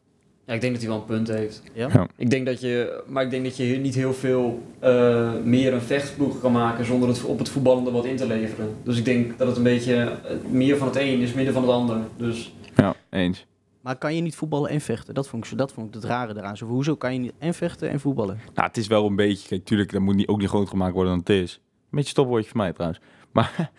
Ja, 0.47 0.55
ik 0.55 0.61
denk 0.61 0.73
dat 0.73 0.83
hij 0.83 0.91
wel 0.93 1.01
een 1.01 1.07
punt 1.07 1.29
heeft. 1.29 1.63
Ja? 1.73 1.89
Ja. 1.93 2.07
Ik 2.17 2.31
denk 2.31 2.47
dat 2.47 2.61
je, 2.61 3.03
maar 3.07 3.25
ik 3.25 3.31
denk 3.31 3.45
dat 3.45 3.57
je 3.57 3.63
hier 3.63 3.79
niet 3.79 3.95
heel 3.95 4.13
veel 4.15 4.63
eh, 4.79 5.33
meer 5.45 5.73
een 5.73 5.81
vechtploeg 5.81 6.41
kan 6.41 6.53
maken 6.53 6.85
zonder 6.85 7.09
het 7.09 7.25
op 7.25 7.39
het 7.39 7.49
voetballende 7.49 7.91
wat 7.91 8.05
in 8.05 8.17
te 8.17 8.27
leveren. 8.27 8.75
Dus 8.83 8.99
ik 8.99 9.05
denk 9.05 9.39
dat 9.39 9.47
het 9.49 9.57
een 9.57 9.63
beetje 9.63 9.95
eh, 9.95 10.37
meer 10.51 10.77
van 10.77 10.87
het 10.87 10.97
een 10.97 11.21
is, 11.21 11.33
minder 11.33 11.53
van 11.53 11.63
het 11.63 11.71
ander. 11.73 11.97
Dus 12.17 12.55
Ja, 12.77 12.95
eens. 13.11 13.47
Maar 13.81 13.97
kan 13.97 14.15
je 14.15 14.21
niet 14.21 14.37
voetballen 14.37 14.71
en 14.71 14.81
vechten? 14.81 15.15
Dat 15.15 15.29
vond 15.29 15.43
ik, 15.45 15.51
zo- 15.51 15.57
dat 15.57 15.73
vond 15.73 15.89
ik 15.89 15.95
het 15.95 16.05
rare 16.05 16.37
eraan. 16.37 16.57
Zo, 16.57 16.67
hoezo 16.67 16.97
kan 16.97 17.13
je 17.13 17.19
niet 17.19 17.33
en 17.39 17.55
vechten 17.55 17.91
en 17.91 18.01
voetballen? 18.01 18.39
Nou, 18.55 18.67
het 18.69 18.77
is 18.77 18.87
wel 18.87 19.07
een 19.07 19.17
beetje... 19.17 19.49
Kijk, 19.49 19.65
tuurlijk, 19.65 19.93
dat 19.93 20.01
moet 20.01 20.15
niet, 20.15 20.27
ook 20.29 20.39
niet 20.39 20.49
groot 20.49 20.69
gemaakt 20.69 20.93
worden 20.95 21.11
dan 21.11 21.19
het 21.21 21.29
is. 21.31 21.55
Een 21.55 21.89
beetje 21.91 22.11
stopwoordje 22.11 22.49
voor 22.49 22.59
mij 22.59 22.73
trouwens. 22.73 23.01
Maar 23.33 23.55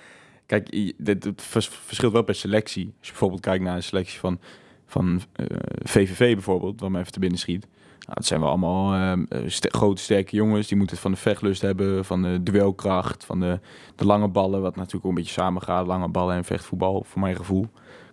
kijk, 0.50 0.94
dit, 0.98 1.24
het 1.24 1.42
vers- 1.42 1.70
verschilt 1.70 2.14
wel 2.14 2.24
per 2.24 2.36
selectie. 2.36 2.86
Als 2.86 3.08
je 3.08 3.12
bijvoorbeeld 3.12 3.42
kijkt 3.42 3.64
naar 3.64 3.76
een 3.76 3.84
selectie 3.84 4.20
van, 4.20 4.40
van 4.86 5.22
eh, 5.34 5.46
VVV 5.84 6.34
bijvoorbeeld, 6.34 6.80
wat 6.80 6.90
me 6.90 7.00
even 7.00 7.12
te 7.12 7.20
binnen 7.20 7.40
schiet. 7.40 7.68
Nou, 8.00 8.14
het 8.14 8.26
zijn 8.26 8.40
wel 8.40 8.50
allemaal 8.50 8.94
ehm, 8.94 9.26
eh, 9.30 9.42
grote, 9.48 10.02
sterke 10.02 10.36
jongens. 10.36 10.68
Die 10.68 10.78
moeten 10.78 10.96
het 10.96 11.04
van 11.04 11.12
de 11.12 11.18
vechtlust 11.18 11.62
hebben, 11.62 12.06
van 12.06 12.22
de 12.22 12.44
duelkracht, 12.44 13.26
van 13.26 13.40
de, 13.40 13.60
de 13.96 14.06
lange 14.06 14.28
ballen. 14.28 14.62
Wat 14.62 14.76
natuurlijk 14.76 15.06
ook 15.06 15.12
een 15.12 15.18
beetje 15.18 15.42
samengaat. 15.42 15.88
Lange 15.88 16.08
ballen 16.08 16.36
en 16.36 16.44
vechtvoetbal, 16.46 17.04
voor 17.08 17.22
mijn 17.22 17.36
gevoel. 17.36 17.68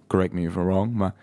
Correct 0.07 0.33
me 0.33 0.41
if 0.41 0.57
I'm 0.57 0.65
wrong. 0.65 0.95
Maar 0.95 1.15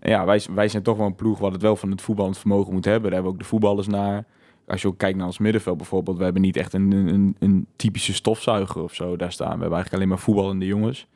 ja, 0.00 0.24
wij, 0.24 0.42
wij 0.54 0.68
zijn 0.68 0.82
toch 0.82 0.96
wel 0.96 1.06
een 1.06 1.14
ploeg 1.14 1.38
wat 1.38 1.52
het 1.52 1.62
wel 1.62 1.76
van 1.76 1.90
het 1.90 2.02
voetballend 2.02 2.38
vermogen 2.38 2.72
moet 2.72 2.84
hebben. 2.84 3.02
Daar 3.02 3.12
hebben 3.12 3.30
we 3.30 3.36
ook 3.36 3.42
de 3.42 3.48
voetballers 3.48 3.86
naar. 3.86 4.24
Als 4.68 4.82
je 4.82 4.88
ook 4.88 4.98
kijkt 4.98 5.16
naar 5.16 5.26
ons 5.26 5.38
middenveld 5.38 5.76
bijvoorbeeld. 5.76 6.18
We 6.18 6.24
hebben 6.24 6.42
niet 6.42 6.56
echt 6.56 6.72
een, 6.72 6.92
een, 6.92 7.36
een 7.38 7.66
typische 7.76 8.14
stofzuiger 8.14 8.82
of 8.82 8.94
zo 8.94 9.16
daar 9.16 9.32
staan. 9.32 9.46
We 9.46 9.60
hebben 9.60 9.72
eigenlijk 9.72 9.94
alleen 9.94 10.08
maar 10.08 10.18
voetballende 10.24 10.66
jongens. 10.66 11.06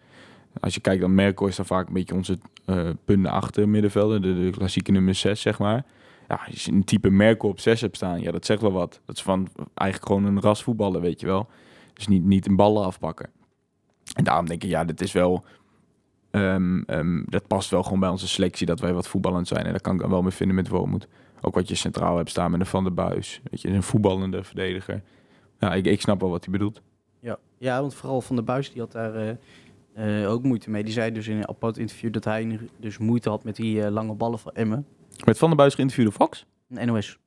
Als 0.61 0.75
je 0.75 0.81
kijkt 0.81 1.01
dan 1.01 1.15
Merkel 1.15 1.47
is 1.47 1.57
dan 1.57 1.67
vaak 1.67 1.87
een 1.87 1.95
beetje 1.95 2.15
onze 2.15 2.39
eh 2.65 2.89
punten 3.05 3.31
achter 3.31 3.69
middenvelder. 3.69 4.23
De, 4.23 4.35
de 4.35 4.51
klassieke 4.51 4.93
nummer 4.93 5.15
6 5.15 5.41
zeg 5.41 5.59
maar. 5.59 5.85
Ja, 6.29 6.41
als 6.47 6.65
je 6.65 6.73
een 6.73 6.85
type 6.85 7.11
Merkel 7.11 7.49
op 7.49 7.61
6 7.61 7.81
hebt 7.81 7.97
staan. 7.97 8.21
Ja, 8.21 8.31
dat 8.31 8.47
zegt 8.47 8.61
wel 8.61 8.73
wat. 8.73 9.01
Dat 9.05 9.17
is 9.17 9.23
van 9.23 9.49
eigenlijk 9.75 10.13
gewoon 10.13 10.25
een 10.25 10.41
ras 10.41 10.63
voetballen, 10.63 11.01
weet 11.01 11.21
je 11.21 11.27
wel. 11.27 11.49
Dus 11.95 12.07
niet, 12.09 12.25
niet 12.25 12.47
een 12.47 12.57
ballen 12.57 12.85
afpakken. 12.85 13.31
En 14.15 14.25
daarom 14.25 14.47
denk 14.47 14.63
ik, 14.63 14.71
ja, 14.71 14.85
dit 14.85 15.01
is 15.01 15.13
wel... 15.13 15.45
ehm, 16.31 16.83
ehm, 16.83 17.23
dat 17.27 17.47
past 17.47 17.71
wel 17.71 17.83
gewoon 17.83 18.01
bij 18.01 18.09
onze 18.09 18.29
selectie 18.29 18.67
dat 18.67 18.81
wij 18.81 18.93
wat 18.93 19.09
voetballend 19.09 19.49
zijn. 19.49 19.65
En 19.65 19.71
daar 19.71 19.81
kan 19.81 19.95
ik 19.95 20.01
dan 20.01 20.11
wel 20.11 20.23
mee 20.23 20.31
vinden 20.31 20.57
met 20.57 20.69
Wormoed. 20.69 21.09
Ook 21.45 21.55
wat 21.55 21.69
je 21.69 21.75
centraal 21.75 22.17
hebt 22.17 22.31
staan 22.31 22.51
met 22.51 22.61
een 22.61 22.67
Van 22.67 22.85
der 22.85 22.95
Buis. 22.95 23.41
Weet 23.51 23.61
je, 23.61 23.69
een 23.69 23.83
voetballende 23.83 24.45
verdediger. 24.45 25.03
Ja, 25.59 25.75
ik, 25.75 25.87
ik 25.87 26.01
snap 26.01 26.21
wel 26.21 26.31
wat 26.31 26.45
hij 26.45 26.53
bedoelt. 26.53 26.83
Ja, 27.21 27.39
ja 27.59 27.81
want 27.81 27.95
vooral 27.95 28.21
Van 28.21 28.37
der 28.37 28.45
Buis 28.45 28.73
die 28.73 28.81
had 28.81 28.93
daar 28.93 29.15
eh, 29.15 30.23
eh, 30.23 30.31
ook 30.31 30.43
moeite 30.43 30.71
mee. 30.71 30.85
Die 30.85 30.93
zei 30.93 31.13
dus 31.13 31.29
in 31.29 31.37
een 31.37 31.49
apart 31.49 31.79
interview 31.79 32.13
dat 32.13 32.25
hij 32.25 32.59
dus 32.77 32.99
moeite 32.99 33.29
had 33.29 33.45
met 33.45 33.57
die 33.57 33.83
eh, 33.83 33.91
lange 33.91 34.15
ballen 34.15 34.39
van 34.39 34.53
Emmen. 34.55 34.87
Met 35.25 35.39
Van 35.39 35.49
der 35.49 35.57
Buis 35.57 35.75
geïnterviewd 35.75 36.07
door 36.07 36.17
Fox? 36.17 36.47
Een 36.69 36.87
NOS. 36.87 37.19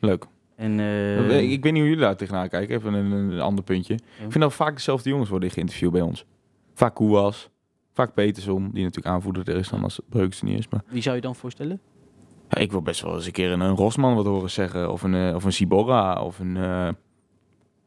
Leuk. 0.00 0.26
En, 0.56 0.80
ik, 1.30 1.62
weet 1.62 1.72
niet 1.72 1.82
hoe 1.82 1.90
jullie 1.90 1.96
daar 1.96 2.16
tegenaan 2.16 2.48
kijken. 2.48 2.76
Even 2.76 2.92
een, 2.92 3.10
een 3.10 3.40
ander 3.40 3.64
puntje. 3.64 3.94
Ik 3.94 4.00
vind 4.18 4.40
dat 4.40 4.52
vaak 4.52 4.74
dezelfde 4.74 5.08
jongens 5.08 5.30
worden 5.30 5.50
geïnterviewd 5.50 5.92
bij 5.92 6.00
ons. 6.00 6.24
Vaak 6.74 6.94
Koewas. 6.94 7.50
Vaak 7.92 8.14
Peterson, 8.14 8.70
die 8.72 8.82
natuurlijk 8.82 9.14
aanvoerder 9.14 9.48
er 9.48 9.56
is 9.56 9.68
dan 9.68 9.82
als 9.82 10.00
Breukers 10.08 10.40
er 10.40 10.46
niet 10.46 10.58
is. 10.58 10.68
Maar 10.68 10.82
Wie 10.86 11.02
zou 11.02 11.16
je 11.16 11.22
dan 11.22 11.34
voorstellen? 11.34 11.80
Ja, 12.54 12.60
ik 12.62 12.70
wil 12.70 12.82
best 12.82 13.00
wel 13.02 13.14
eens 13.14 13.26
een 13.26 13.32
keer 13.32 13.50
een, 13.50 13.60
een 13.60 13.76
Rosman 13.76 14.14
wat 14.14 14.26
horen 14.26 14.50
zeggen. 14.50 14.92
Of 14.92 15.02
een, 15.02 15.14
eh, 15.14 15.34
of 15.34 15.44
een 15.44 15.52
Sibora. 15.52 16.22
Of 16.22 16.38
een, 16.38 16.56
eh 16.56 16.88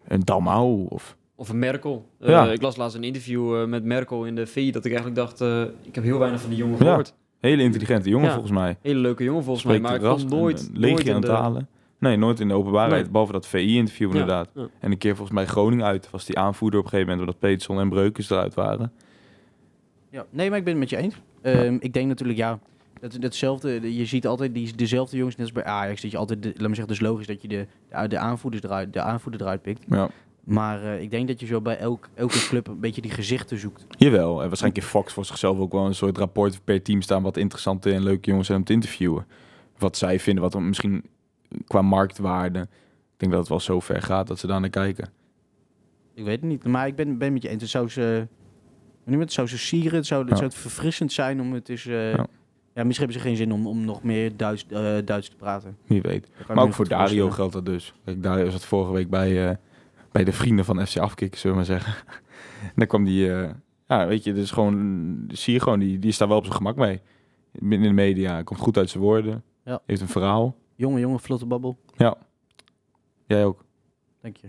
een 0.07 0.19
Dalmau. 0.21 0.85
Of... 0.89 1.17
Of 1.35 1.49
een 1.49 1.59
Merkel. 1.59 2.09
Eh, 2.19 2.29
Ja. 2.29 2.51
Ik 2.51 2.61
las 2.61 2.75
laatst 2.75 2.95
een 2.97 3.03
interview 3.03 3.61
eh, 3.61 3.67
met 3.67 3.83
Merkel 3.83 4.25
in 4.25 4.35
de 4.35 4.45
VI 4.45 4.71
dat 4.71 4.85
ik 4.85 4.91
eigenlijk 4.91 5.19
dacht, 5.21 5.41
eh, 5.41 5.61
ik 5.81 5.95
heb 5.95 6.03
heel 6.03 6.19
weinig 6.19 6.41
van 6.41 6.49
die 6.49 6.59
jongen 6.59 6.77
Ja. 6.79 6.85
gehoord. 6.85 7.13
Hele 7.39 7.63
intelligente 7.63 8.09
jongen 8.09 8.25
Ja. 8.27 8.31
volgens 8.33 8.53
mij. 8.53 8.77
Hele 8.81 8.99
leuke 8.99 9.23
jongen 9.23 9.43
volgens 9.43 9.63
Spreekt 9.65 9.81
mij, 9.81 9.91
maar 9.99 10.11
ik 10.11 10.17
kom 10.17 10.29
nooit, 10.29 10.69
nooit 10.73 11.07
in 11.07 11.13
aan 11.15 11.21
de... 11.21 11.27
het 11.27 11.35
halen. 11.37 11.67
Nee, 11.99 12.17
nooit 12.17 12.39
in 12.39 12.47
de 12.47 12.53
openbaarheid. 12.53 13.01
Nee. 13.01 13.11
Behalve 13.11 13.31
dat 13.31 13.47
VI-interview 13.47 14.09
inderdaad. 14.11 14.49
ja. 14.55 14.67
En 14.79 14.91
een 14.91 14.97
keer 14.97 15.15
volgens 15.15 15.37
mij 15.37 15.45
Groningen 15.45 15.85
uit. 15.85 16.09
Was 16.11 16.25
die 16.25 16.37
aanvoerder 16.39 16.79
op 16.79 16.85
een 16.85 16.91
gegeven 16.91 17.11
moment. 17.11 17.29
Omdat 17.33 17.49
Peterson 17.49 17.79
en 17.79 17.89
Breukers 17.89 18.29
eruit 18.29 18.53
waren. 18.53 18.91
Ja. 20.09 20.25
Nee, 20.29 20.49
maar 20.49 20.57
ik 20.57 20.63
ben 20.63 20.73
het 20.73 20.81
met 20.81 20.89
je 20.89 20.97
eens. 20.97 21.15
Ehm, 21.41 21.77
Ik 21.79 21.93
denk 21.93 22.07
natuurlijk, 22.07 22.37
ja, 22.39 22.59
dat, 23.11 23.21
datzelfde, 23.21 23.95
je 23.97 24.05
ziet 24.05 24.27
altijd 24.27 24.53
die, 24.53 24.75
dezelfde 24.75 25.17
jongens, 25.17 25.35
net 25.35 25.45
als 25.45 25.55
bij 25.55 25.63
Ajax, 25.63 26.01
dat 26.01 26.11
je 26.11 26.17
altijd, 26.17 26.43
de, 26.43 26.47
laat 26.49 26.59
me 26.69 26.75
zeggen, 26.75 26.87
dus 26.87 26.99
logisch 26.99 27.27
dat 27.27 27.41
je 27.41 27.47
de, 27.47 27.67
de, 27.89 28.07
de, 28.07 28.17
aanvoerders 28.17 28.63
eruit, 28.63 28.93
de 28.93 29.01
aanvoerder 29.01 29.41
eruit 29.41 29.61
pikt. 29.61 29.85
Ja. 29.89 30.09
Maar 30.43 30.83
eh, 30.83 31.01
ik 31.01 31.11
denk 31.11 31.27
dat 31.27 31.39
je 31.39 31.45
zo 31.45 31.61
bij 31.61 31.77
elk, 31.77 32.09
elke 32.13 32.39
club 32.47 32.67
een 32.67 32.79
beetje 32.79 33.01
die 33.01 33.11
gezichten 33.11 33.59
zoekt. 33.59 33.85
Jawel, 33.89 34.41
en 34.41 34.47
waarschijnlijk 34.47 34.83
in 34.83 34.89
Fox 34.89 35.13
voor 35.13 35.25
zichzelf 35.25 35.57
ook 35.59 35.71
wel 35.71 35.85
een 35.85 35.95
soort 35.95 36.17
rapport 36.17 36.63
per 36.63 36.81
team 36.81 37.01
staan 37.01 37.23
wat 37.23 37.37
interessante 37.37 37.93
en 37.93 38.03
leuke 38.03 38.29
jongens 38.29 38.47
zijn 38.47 38.59
om 38.59 38.65
te 38.65 38.73
interviewen. 38.73 39.25
Wat 39.77 39.97
zij 39.97 40.19
vinden, 40.19 40.43
wat 40.43 40.59
misschien 40.59 41.03
qua 41.67 41.81
marktwaarde. 41.81 42.59
Ik 42.59 43.21
denk 43.21 43.31
dat 43.31 43.39
het 43.41 43.49
wel 43.49 43.59
zo 43.59 43.79
ver 43.79 44.01
gaat 44.01 44.27
dat 44.27 44.39
ze 44.39 44.47
daar 44.47 44.59
naar 44.59 44.69
kijken. 44.69 45.09
Ik 46.13 46.23
weet 46.23 46.39
het 46.41 46.49
niet, 46.49 46.63
maar 46.63 46.87
ik 46.87 46.95
ben, 46.95 47.17
ben 47.17 47.33
met 47.33 47.41
je 47.41 47.49
eens. 47.49 47.61
Het 47.61 47.71
zou 47.71 47.89
ze, 47.89 48.27
het, 49.05 49.33
zou 49.33 49.47
ze 49.47 49.57
sieren, 49.57 49.93
het 49.97 50.05
zou, 50.05 50.21
het 50.21 50.29
Ja. 50.29 50.35
zou 50.35 50.49
het 50.49 50.57
verfrissend 50.59 51.11
zijn 51.11 51.41
om 51.41 51.53
het 51.53 51.69
eens... 51.69 51.85
eh, 51.85 52.11
Ja. 52.13 52.27
Ja. 52.75 52.83
misschien 52.83 53.07
hebben 53.07 53.13
ze 53.13 53.27
geen 53.27 53.35
zin 53.35 53.51
om, 53.51 53.67
om 53.67 53.85
nog 53.85 54.03
meer 54.03 54.37
Duits, 54.37 54.65
eh, 54.67 54.95
Duits 55.05 55.29
te 55.29 55.35
praten. 55.35 55.77
Wie 55.85 56.01
weet. 56.01 56.29
Maar 56.47 56.57
ook 56.57 56.73
voor 56.73 56.87
Dario 56.87 57.05
voorstellen. 57.05 57.33
geldt 57.33 57.53
dat 57.53 57.65
dus. 57.65 57.93
Kijk, 58.05 58.23
Dario 58.23 58.49
zat 58.49 58.65
vorige 58.65 58.91
week 58.91 59.09
bij, 59.09 59.49
eh, 59.49 59.55
bij 60.11 60.23
de 60.23 60.33
vrienden 60.33 60.65
van 60.65 60.87
FC 60.87 60.97
Afkikken, 60.97 61.39
zullen 61.39 61.57
we 61.57 61.63
maar 61.63 61.79
zeggen. 61.79 61.93
en 62.61 62.73
dan 62.75 62.87
kwam 62.87 63.03
die, 63.03 63.33
eh, 63.33 63.49
ja, 63.87 64.07
weet 64.07 64.23
je, 64.23 64.33
dus 64.33 64.51
gewoon, 64.51 65.25
zie 65.27 65.53
je 65.53 65.59
gewoon, 65.59 65.79
die, 65.79 65.99
die 65.99 66.09
is 66.09 66.17
daar 66.17 66.27
wel 66.27 66.37
op 66.37 66.43
zijn 66.43 66.55
gemak 66.55 66.75
mee. 66.75 67.01
Binnen 67.51 67.89
in 67.89 67.95
de 67.95 68.01
media, 68.01 68.41
komt 68.41 68.59
goed 68.59 68.77
uit 68.77 68.89
zijn 68.89 69.03
woorden. 69.03 69.43
Ja. 69.65 69.81
Heeft 69.85 70.01
een 70.01 70.07
verhaal. 70.07 70.55
Jonge, 70.75 70.99
jonge, 70.99 71.19
vlotte 71.19 71.45
babbel. 71.45 71.77
Ja. 71.97 72.17
Jij 73.27 73.45
ook. 73.45 73.65
Dank 74.21 74.37
je. 74.37 74.47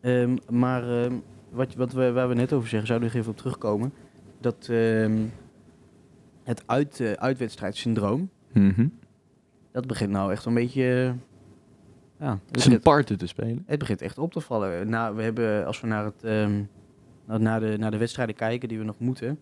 Ehm, 0.00 0.36
maar 0.48 1.02
ehm, 1.02 1.14
wat, 1.50 1.74
wat 1.74 1.92
we, 1.92 2.12
waar 2.12 2.28
we 2.28 2.34
net 2.34 2.52
over 2.52 2.68
zeggen, 2.68 2.88
zouden 2.88 3.08
we 3.08 3.14
er 3.14 3.20
even 3.20 3.32
op 3.32 3.38
terugkomen. 3.38 3.92
Dat 4.40 4.68
ehm, 4.70 5.24
het 6.48 6.62
uit, 6.66 7.00
eh, 7.00 7.12
uitwedstrijdsyndroom, 7.12 8.30
Mhm. 8.52 8.86
dat 9.72 9.86
begint 9.86 10.10
nou 10.10 10.32
echt 10.32 10.44
een 10.44 10.54
beetje... 10.54 10.82
eh, 10.82 11.04
ja, 12.26 12.30
het 12.30 12.38
Zijn 12.40 12.40
begint, 12.50 12.82
parten 12.82 13.18
te 13.18 13.26
spelen. 13.26 13.62
het 13.66 13.78
begint 13.78 14.02
echt 14.02 14.18
op 14.18 14.32
te 14.32 14.40
vallen. 14.40 14.88
Nou, 14.88 15.16
we 15.16 15.22
hebben, 15.22 15.66
als 15.66 15.80
we 15.80 15.86
naar, 15.86 16.04
het, 16.04 16.24
ehm, 16.24 16.62
naar, 17.26 17.40
naar 17.40 17.60
de, 17.60 17.76
naar 17.78 17.90
de 17.90 17.96
wedstrijden 17.96 18.34
kijken 18.34 18.68
die 18.68 18.78
we 18.78 18.84
nog 18.84 18.98
moeten... 18.98 19.38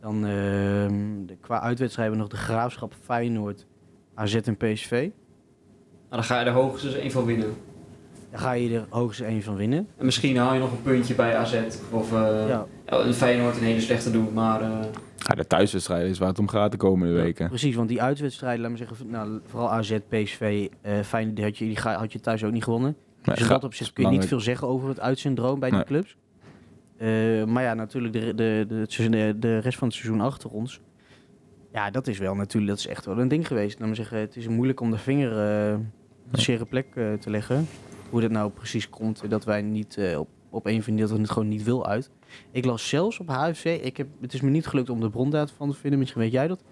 Dan 0.00 0.14
ehm, 0.26 1.26
de, 1.26 1.36
qua 1.40 1.60
uitwedstrijd 1.60 2.08
hebben 2.10 2.26
we 2.26 2.32
nog 2.34 2.40
de 2.40 2.46
Graafschap, 2.46 2.94
Feyenoord, 3.00 3.66
AZ 4.14 4.34
en 4.34 4.56
PSV. 4.56 4.90
Nou, 4.90 5.10
dan 6.10 6.24
ga 6.24 6.40
je 6.40 6.46
er 6.46 6.52
hoogstens 6.52 6.94
één 6.94 7.10
van 7.10 7.24
winnen. 7.24 7.54
Daar 8.30 8.40
ga 8.40 8.52
je 8.52 8.74
er 8.74 8.86
hoogstens 8.88 9.28
één 9.28 9.42
van 9.42 9.56
winnen. 9.56 9.88
En 9.96 10.04
misschien 10.04 10.36
haal 10.36 10.54
je 10.54 10.60
nog 10.60 10.72
een 10.72 10.82
puntje 10.82 11.14
bij 11.14 11.36
AZ. 11.36 11.54
Of 11.90 12.12
eh 12.12 12.48
Ja, 12.48 12.66
ja, 12.86 12.98
een 12.98 13.14
Feyenoord 13.14 13.56
een 13.56 13.62
hele 13.62 13.80
slechte 13.80 14.10
doen, 14.10 14.32
maar... 14.32 14.62
eh, 14.62 14.78
Ja, 15.26 15.34
de 15.34 15.46
thuiswedstrijd 15.46 16.10
is 16.10 16.18
waar 16.18 16.28
het 16.28 16.38
om 16.38 16.48
gaat 16.48 16.70
de 16.70 16.76
komende 16.76 17.14
weken. 17.14 17.48
Precies, 17.48 17.74
want 17.74 17.88
die 17.88 18.02
uitwedstrijden, 18.02 18.60
laat 18.60 18.70
me 18.70 18.76
zeggen, 18.76 19.10
nou, 19.10 19.40
vooral 19.46 19.70
AZ, 19.70 19.96
PSV, 20.08 20.68
eh 20.80 21.00
fijn, 21.00 21.34
die 21.34 21.44
had 21.44 21.58
je, 21.58 21.64
die 21.64 21.78
had 21.78 22.12
je 22.12 22.20
thuis 22.20 22.44
ook 22.44 22.52
niet 22.52 22.64
gewonnen. 22.64 22.96
Nee, 23.22 23.36
dus 23.36 23.48
dat 23.48 23.64
opzicht 23.64 23.92
kun 23.92 24.04
je 24.04 24.10
niet 24.10 24.26
veel 24.26 24.40
zeggen 24.40 24.68
over 24.68 24.88
het 24.88 25.00
uitsyndroom 25.00 25.58
bij 25.60 25.68
die 25.68 25.78
Nee. 25.78 25.86
clubs. 25.86 26.16
Eh, 26.96 27.44
maar 27.44 27.62
ja, 27.62 27.74
natuurlijk 27.74 28.12
de, 28.12 28.34
de, 28.34 28.64
de, 28.68 28.74
het 28.74 28.92
seizoen- 28.92 29.40
de, 29.40 29.58
rest 29.58 29.78
van 29.78 29.88
het 29.88 29.96
seizoen 29.96 30.20
achter 30.20 30.50
ons. 30.50 30.80
Ja, 31.72 31.90
dat 31.90 32.06
is 32.06 32.18
wel 32.18 32.34
natuurlijk, 32.34 32.70
dat 32.72 32.78
is 32.78 32.86
echt 32.86 33.04
wel 33.06 33.18
een 33.18 33.28
ding 33.28 33.46
geweest. 33.46 33.78
Laat 33.78 33.88
me 33.88 33.94
zeggen, 33.94 34.18
het 34.18 34.36
is 34.36 34.48
moeilijk 34.48 34.80
om 34.80 34.90
de 34.90 34.98
vinger 34.98 35.30
eh, 35.70 35.74
op 36.26 36.32
de 36.34 36.40
zere 36.40 36.64
plek 36.64 36.86
eh, 36.94 37.12
te 37.12 37.30
leggen. 37.30 37.66
Hoe 38.10 38.20
dat 38.20 38.30
nou 38.30 38.50
precies 38.50 38.88
komt, 38.90 39.30
dat 39.30 39.44
wij 39.44 39.62
niet 39.62 39.96
eh, 39.96 40.18
op, 40.18 40.28
op 40.50 40.66
een 40.66 40.82
van 40.82 40.94
die 40.94 41.06
dat 41.06 41.18
het 41.18 41.30
gewoon 41.30 41.48
niet 41.48 41.62
wil 41.64 41.86
uit. 41.86 42.10
Ik 42.50 42.64
las 42.64 42.88
zelfs 42.88 43.18
op 43.20 43.28
HFC, 43.28 43.64
ik 43.64 43.96
heb, 43.96 44.08
het 44.20 44.32
is 44.34 44.40
me 44.40 44.50
niet 44.50 44.66
gelukt 44.66 44.90
om 44.90 45.00
de 45.00 45.10
brondata 45.10 45.52
van 45.56 45.70
te 45.70 45.76
vinden, 45.76 45.98
misschien 45.98 46.20
weet 46.20 46.32
jij 46.32 46.48
dat. 46.48 46.62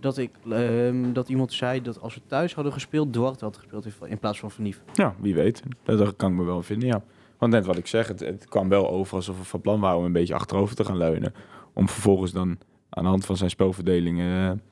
Dat, 0.00 0.18
ik, 0.18 0.30
ehm, 0.50 1.12
dat 1.12 1.28
iemand 1.28 1.52
zei 1.52 1.82
dat 1.82 2.00
als 2.00 2.14
we 2.14 2.20
thuis 2.26 2.54
hadden 2.54 2.72
gespeeld, 2.72 3.12
Duarte 3.12 3.44
had 3.44 3.56
gespeeld 3.56 3.86
in- 4.06 4.18
plaats 4.18 4.38
van 4.40 4.50
Vernief. 4.50 4.82
Ja, 4.92 5.14
wie 5.20 5.34
weet. 5.34 5.62
Dat 5.84 6.16
kan 6.16 6.30
ik 6.32 6.36
me 6.38 6.44
wel 6.44 6.62
vinden, 6.62 6.88
ja. 6.88 7.02
Want 7.38 7.52
net 7.52 7.66
wat 7.66 7.76
ik 7.78 7.86
zeg, 7.86 8.08
het, 8.08 8.20
het 8.20 8.48
kwam 8.48 8.68
wel 8.68 8.90
over 8.90 9.16
alsof 9.16 9.38
we 9.38 9.44
van 9.44 9.60
plan 9.60 9.80
waren 9.80 9.98
om 9.98 10.04
een 10.04 10.12
beetje 10.12 10.34
achterover 10.34 10.76
te 10.76 10.84
gaan 10.84 10.96
leunen. 10.96 11.34
Om 11.74 11.88
vervolgens 11.88 12.32
dan 12.32 12.58
aan 12.88 13.02
de 13.02 13.08
hand 13.08 13.24
van 13.26 13.36
zijn 13.36 13.50
spelverdelingen 13.50 14.62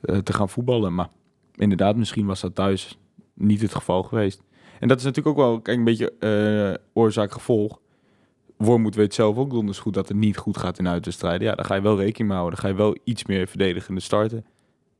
eh, 0.00 0.16
eh, 0.16 0.22
te 0.22 0.32
gaan 0.32 0.48
voetballen. 0.48 0.94
Maar 0.94 1.08
inderdaad, 1.54 1.96
misschien 1.96 2.26
was 2.26 2.40
dat 2.40 2.54
thuis 2.54 2.98
niet 3.34 3.60
het 3.62 3.74
geval 3.74 4.02
geweest. 4.02 4.42
En 4.80 4.88
dat 4.88 4.98
is 4.98 5.04
natuurlijk 5.04 5.38
ook 5.38 5.44
wel 5.64 5.74
een 5.74 5.84
beetje 5.84 6.12
eh, 6.18 6.84
oorzaak-gevolg. 6.92 7.79
Wormoed 8.60 8.94
weet 8.94 9.14
zelf 9.14 9.36
ook 9.36 9.50
donders 9.50 9.78
goed 9.78 9.94
dat 9.94 10.08
het 10.08 10.16
niet 10.16 10.36
goed 10.36 10.58
gaat 10.58 10.78
in 10.78 10.88
uitwedstrijden. 10.88 11.46
Ja, 11.46 11.54
dan 11.54 11.64
ga 11.64 11.74
je 11.74 11.80
wel 11.80 11.96
rekening 11.96 12.28
mee 12.28 12.38
houden. 12.38 12.60
Dan 12.60 12.70
ga 12.70 12.76
je 12.76 12.82
wel 12.82 12.96
iets 13.04 13.24
meer 13.24 13.46
verdedigende 13.46 14.00
starten. 14.00 14.44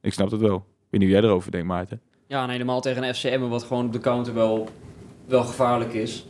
Ik 0.00 0.12
snap 0.12 0.30
het 0.30 0.40
wel. 0.40 0.56
Ik 0.56 0.62
weet 0.90 1.00
niet 1.00 1.10
hoe 1.10 1.20
jij 1.20 1.28
erover 1.28 1.50
denkt, 1.50 1.66
Maarten. 1.66 2.00
Ja, 2.26 2.42
en 2.42 2.50
helemaal 2.50 2.80
tegen 2.80 3.02
een 3.02 3.14
FCM, 3.14 3.40
wat 3.40 3.62
gewoon 3.62 3.86
op 3.86 3.92
de 3.92 3.98
counter 3.98 4.34
wel, 4.34 4.68
wel 5.26 5.44
gevaarlijk 5.44 5.92
is. 5.92 6.26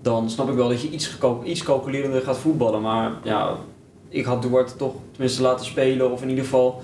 Dan 0.00 0.30
snap 0.30 0.48
ik 0.48 0.54
wel 0.54 0.68
dat 0.68 0.82
je 0.82 0.90
iets, 0.90 1.18
iets 1.44 1.62
calculerender 1.62 2.20
gaat 2.20 2.38
voetballen. 2.38 2.82
Maar 2.82 3.12
ja, 3.24 3.56
ik 4.08 4.24
had 4.24 4.42
Duarte 4.42 4.76
toch 4.76 4.94
tenminste 5.10 5.42
laten 5.42 5.66
spelen. 5.66 6.12
Of 6.12 6.22
in 6.22 6.28
ieder 6.28 6.44
geval 6.44 6.82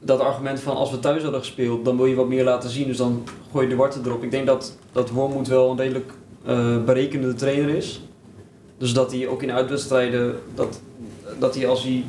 dat 0.00 0.20
argument 0.20 0.60
van 0.60 0.76
als 0.76 0.90
we 0.90 0.98
thuis 0.98 1.22
hadden 1.22 1.40
gespeeld, 1.40 1.84
dan 1.84 1.96
wil 1.96 2.06
je 2.06 2.14
wat 2.14 2.28
meer 2.28 2.44
laten 2.44 2.70
zien. 2.70 2.86
Dus 2.86 2.96
dan 2.96 3.24
gooi 3.52 3.68
je 3.68 3.74
Duarte 3.74 4.00
erop. 4.04 4.22
Ik 4.22 4.30
denk 4.30 4.46
dat, 4.46 4.78
dat 4.92 5.10
Wormoed 5.10 5.48
wel 5.48 5.70
een 5.70 5.76
redelijk 5.76 6.12
eh 6.44 6.84
berekenende 6.84 7.34
trainer 7.34 7.68
is. 7.68 8.00
Dus 8.82 8.92
dat 8.92 9.12
hij 9.12 9.28
ook 9.28 9.42
in 9.42 9.52
uitwedstrijden, 9.52 10.38
dat, 10.54 10.80
dat 11.38 11.54
hij 11.54 11.68
als 11.68 11.82
hij 11.82 12.04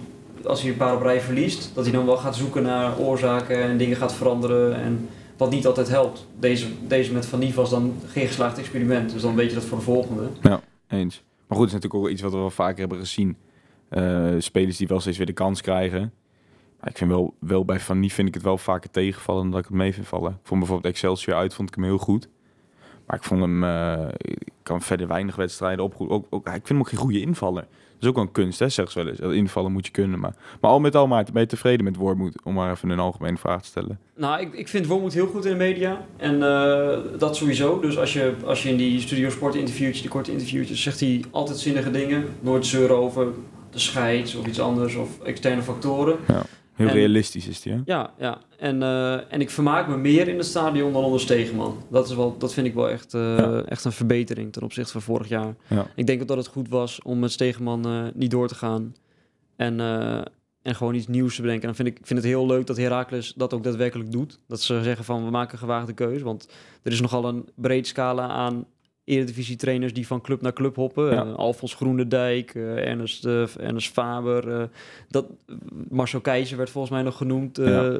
als 0.45 0.61
hij 0.61 0.71
een 0.71 0.77
paar 0.77 0.95
op 0.95 1.01
rij 1.01 1.21
verliest, 1.21 1.71
dat 1.73 1.83
hij 1.83 1.93
dan 1.93 2.05
wel 2.05 2.17
gaat 2.17 2.35
zoeken 2.35 2.63
naar 2.63 2.97
oorzaken 2.97 3.63
en 3.63 3.77
dingen 3.77 3.97
gaat 3.97 4.13
veranderen. 4.13 4.75
En 4.75 5.09
wat 5.37 5.49
niet 5.49 5.65
altijd 5.65 5.87
helpt. 5.87 6.27
Deze, 6.39 6.67
deze 6.87 7.13
met 7.13 7.25
Van 7.25 7.39
Nief 7.39 7.55
was 7.55 7.69
dan 7.69 7.93
geen 8.07 8.27
geslaagd 8.27 8.57
experiment. 8.57 9.11
Dus 9.11 9.21
dan 9.21 9.35
weet 9.35 9.49
je 9.49 9.55
dat 9.55 9.65
voor 9.65 9.77
de 9.77 9.83
volgende. 9.83 10.27
Eens. 10.87 11.23
Maar 11.47 11.57
goed, 11.57 11.71
het 11.71 11.75
is 11.75 11.81
natuurlijk 11.81 11.93
ook 11.93 12.09
iets 12.09 12.21
wat 12.21 12.31
we 12.31 12.37
wel 12.37 12.49
vaker 12.49 12.79
hebben 12.79 12.97
gezien. 12.97 13.37
Eh, 13.89 14.33
spelers 14.37 14.77
die 14.77 14.87
wel 14.87 14.99
steeds 14.99 15.17
weer 15.17 15.25
de 15.25 15.33
kans 15.33 15.61
krijgen. 15.61 16.13
Ik 16.83 16.97
vind 16.97 17.09
wel, 17.09 17.33
wel 17.39 17.65
bij 17.65 17.79
Van 17.79 17.99
Nie 17.99 18.13
vind 18.13 18.27
ik 18.27 18.33
het 18.33 18.43
wel 18.43 18.57
vaker 18.57 18.91
tegenvallen 18.91 19.49
dat 19.49 19.59
ik 19.59 19.65
het 19.65 19.75
mee 19.75 19.93
vind 19.93 20.07
vallen. 20.07 20.31
Ik 20.31 20.47
vond 20.47 20.59
bijvoorbeeld 20.59 20.93
Excelsior 20.93 21.35
uit, 21.35 21.53
vond 21.53 21.69
ik 21.69 21.75
hem 21.75 21.83
heel 21.83 21.97
goed. 21.97 22.27
Maar 23.05 23.17
ik 23.17 23.23
vond 23.23 23.41
hem, 23.41 23.63
eh, 23.63 24.07
ik 24.17 24.53
kan 24.63 24.81
verder 24.81 25.07
weinig 25.07 25.35
wedstrijden 25.35 25.85
op. 25.85 25.95
Ook, 25.97 26.25
ook, 26.29 26.47
ik 26.47 26.51
vind 26.51 26.67
hem 26.67 26.79
ook 26.79 26.89
geen 26.89 26.99
goede 26.99 27.21
invaller. 27.21 27.61
Dat 27.93 28.01
is 28.01 28.07
ook 28.07 28.15
wel 28.15 28.23
een 28.23 28.31
kunst, 28.31 28.59
hè, 28.59 28.69
zeggen 28.69 28.93
ze 28.93 28.99
wel 28.99 29.07
eens. 29.07 29.19
Dat 29.19 29.31
Invallen 29.33 29.71
moet 29.71 29.85
je 29.85 29.91
kunnen. 29.91 30.19
Maar, 30.19 30.35
maar 30.61 30.71
al 30.71 30.79
met 30.79 30.95
al, 30.95 31.07
Maarten, 31.07 31.33
ben 31.33 31.41
je 31.41 31.47
tevreden 31.47 31.83
met 31.83 31.95
Wormoed? 31.95 32.43
Om 32.43 32.53
maar 32.53 32.71
even 32.71 32.89
een 32.89 32.99
algemene 32.99 33.37
vraag 33.37 33.61
te 33.61 33.67
stellen. 33.67 33.99
Nou, 34.15 34.41
ik, 34.41 34.53
ik 34.53 34.67
vind 34.67 34.87
Wormoed 34.87 35.13
heel 35.13 35.27
goed 35.27 35.45
in 35.45 35.51
de 35.51 35.57
media. 35.57 36.05
En 36.17 36.43
eh, 36.43 36.97
dat 37.17 37.35
sowieso. 37.35 37.79
Dus 37.79 37.97
als 37.97 38.13
je, 38.13 38.33
als 38.45 38.63
je 38.63 38.69
in 38.69 38.77
die 38.77 38.99
Studio 38.99 39.29
Sport 39.29 39.55
interviewtjes, 39.55 40.01
die 40.01 40.09
korte 40.09 40.31
interviewtjes, 40.31 40.81
zegt 40.81 40.99
hij 40.99 41.23
altijd 41.31 41.57
zinnige 41.57 41.91
dingen. 41.91 42.25
Nooit 42.39 42.65
zeuren 42.65 42.97
over 42.97 43.27
de 43.69 43.79
scheids 43.79 44.35
of 44.35 44.45
iets 44.45 44.59
anders 44.59 44.95
of 44.95 45.19
externe 45.19 45.61
factoren. 45.61 46.17
Heel 46.73 46.87
En- 46.87 46.93
realistisch 46.93 47.47
is 47.47 47.61
die, 47.61 47.73
hè? 47.73 47.79
Ja, 47.85 48.13
ja. 48.17 48.37
En, 48.57 48.83
eh, 48.83 49.33
en 49.33 49.41
ik 49.41 49.49
vermaak 49.49 49.87
me 49.87 49.97
meer 49.97 50.27
in 50.27 50.37
het 50.37 50.45
stadion 50.45 50.93
dan 50.93 51.03
onder 51.03 51.19
Stegeman. 51.19 51.77
Dat, 51.89 52.09
is 52.09 52.15
wel, 52.15 52.37
dat 52.37 52.53
vind 52.53 52.67
ik 52.67 52.73
wel 52.73 52.89
echt, 52.89 53.13
eh, 53.13 53.37
Ja. 53.37 53.61
echt 53.63 53.85
een 53.85 53.91
verbetering 53.91 54.51
ten 54.53 54.61
opzichte 54.63 54.91
van 54.91 55.01
vorig 55.01 55.27
jaar. 55.27 55.55
Ja. 55.67 55.85
Ik 55.95 56.07
denk 56.07 56.21
ook 56.21 56.27
dat 56.27 56.37
het 56.37 56.47
goed 56.47 56.69
was 56.69 57.01
om 57.01 57.19
met 57.19 57.31
Stegeman 57.31 57.85
eh, 57.85 58.03
niet 58.13 58.31
door 58.31 58.47
te 58.47 58.55
gaan. 58.55 58.95
En, 59.55 59.79
en 60.61 60.75
gewoon 60.75 60.93
iets 60.95 61.07
nieuws 61.07 61.35
te 61.35 61.41
bedenken. 61.41 61.69
En 61.69 61.75
dan 61.75 61.85
vind 61.85 61.95
ik 61.95 61.99
ik 62.01 62.07
vind 62.07 62.19
het 62.19 62.27
heel 62.27 62.45
leuk 62.45 62.67
dat 62.67 62.77
Heracles 62.77 63.33
dat 63.35 63.53
ook 63.53 63.63
daadwerkelijk 63.63 64.11
doet. 64.11 64.39
Dat 64.47 64.61
ze 64.61 64.83
zeggen 64.83 65.05
van 65.05 65.23
we 65.25 65.31
maken 65.31 65.53
een 65.53 65.59
gewaagde 65.59 65.93
keuze. 65.93 66.23
Want 66.23 66.47
er 66.83 66.91
is 66.91 67.01
nogal 67.01 67.25
een 67.25 67.49
breed 67.55 67.87
scala 67.87 68.27
aan 68.27 68.65
eredivisie 69.05 69.55
trainers 69.55 69.93
die 69.93 70.07
van 70.07 70.21
club 70.21 70.41
naar 70.41 70.53
club 70.53 70.75
hoppen. 70.75 71.11
Ja. 71.11 71.25
Eh, 71.25 71.35
Alfons 71.35 71.73
Groenendijk, 71.73 72.55
eh, 72.55 72.87
Ernest, 72.87 73.25
Ernest 73.25 73.91
Faber. 73.91 74.59
eh, 74.61 74.63
dat, 75.09 75.25
Marcel 75.89 76.21
Keizer 76.21 76.57
werd 76.57 76.69
volgens 76.69 76.93
mij 76.93 77.03
nog 77.03 77.17
genoemd 77.17 77.57
Ja. 77.57 77.97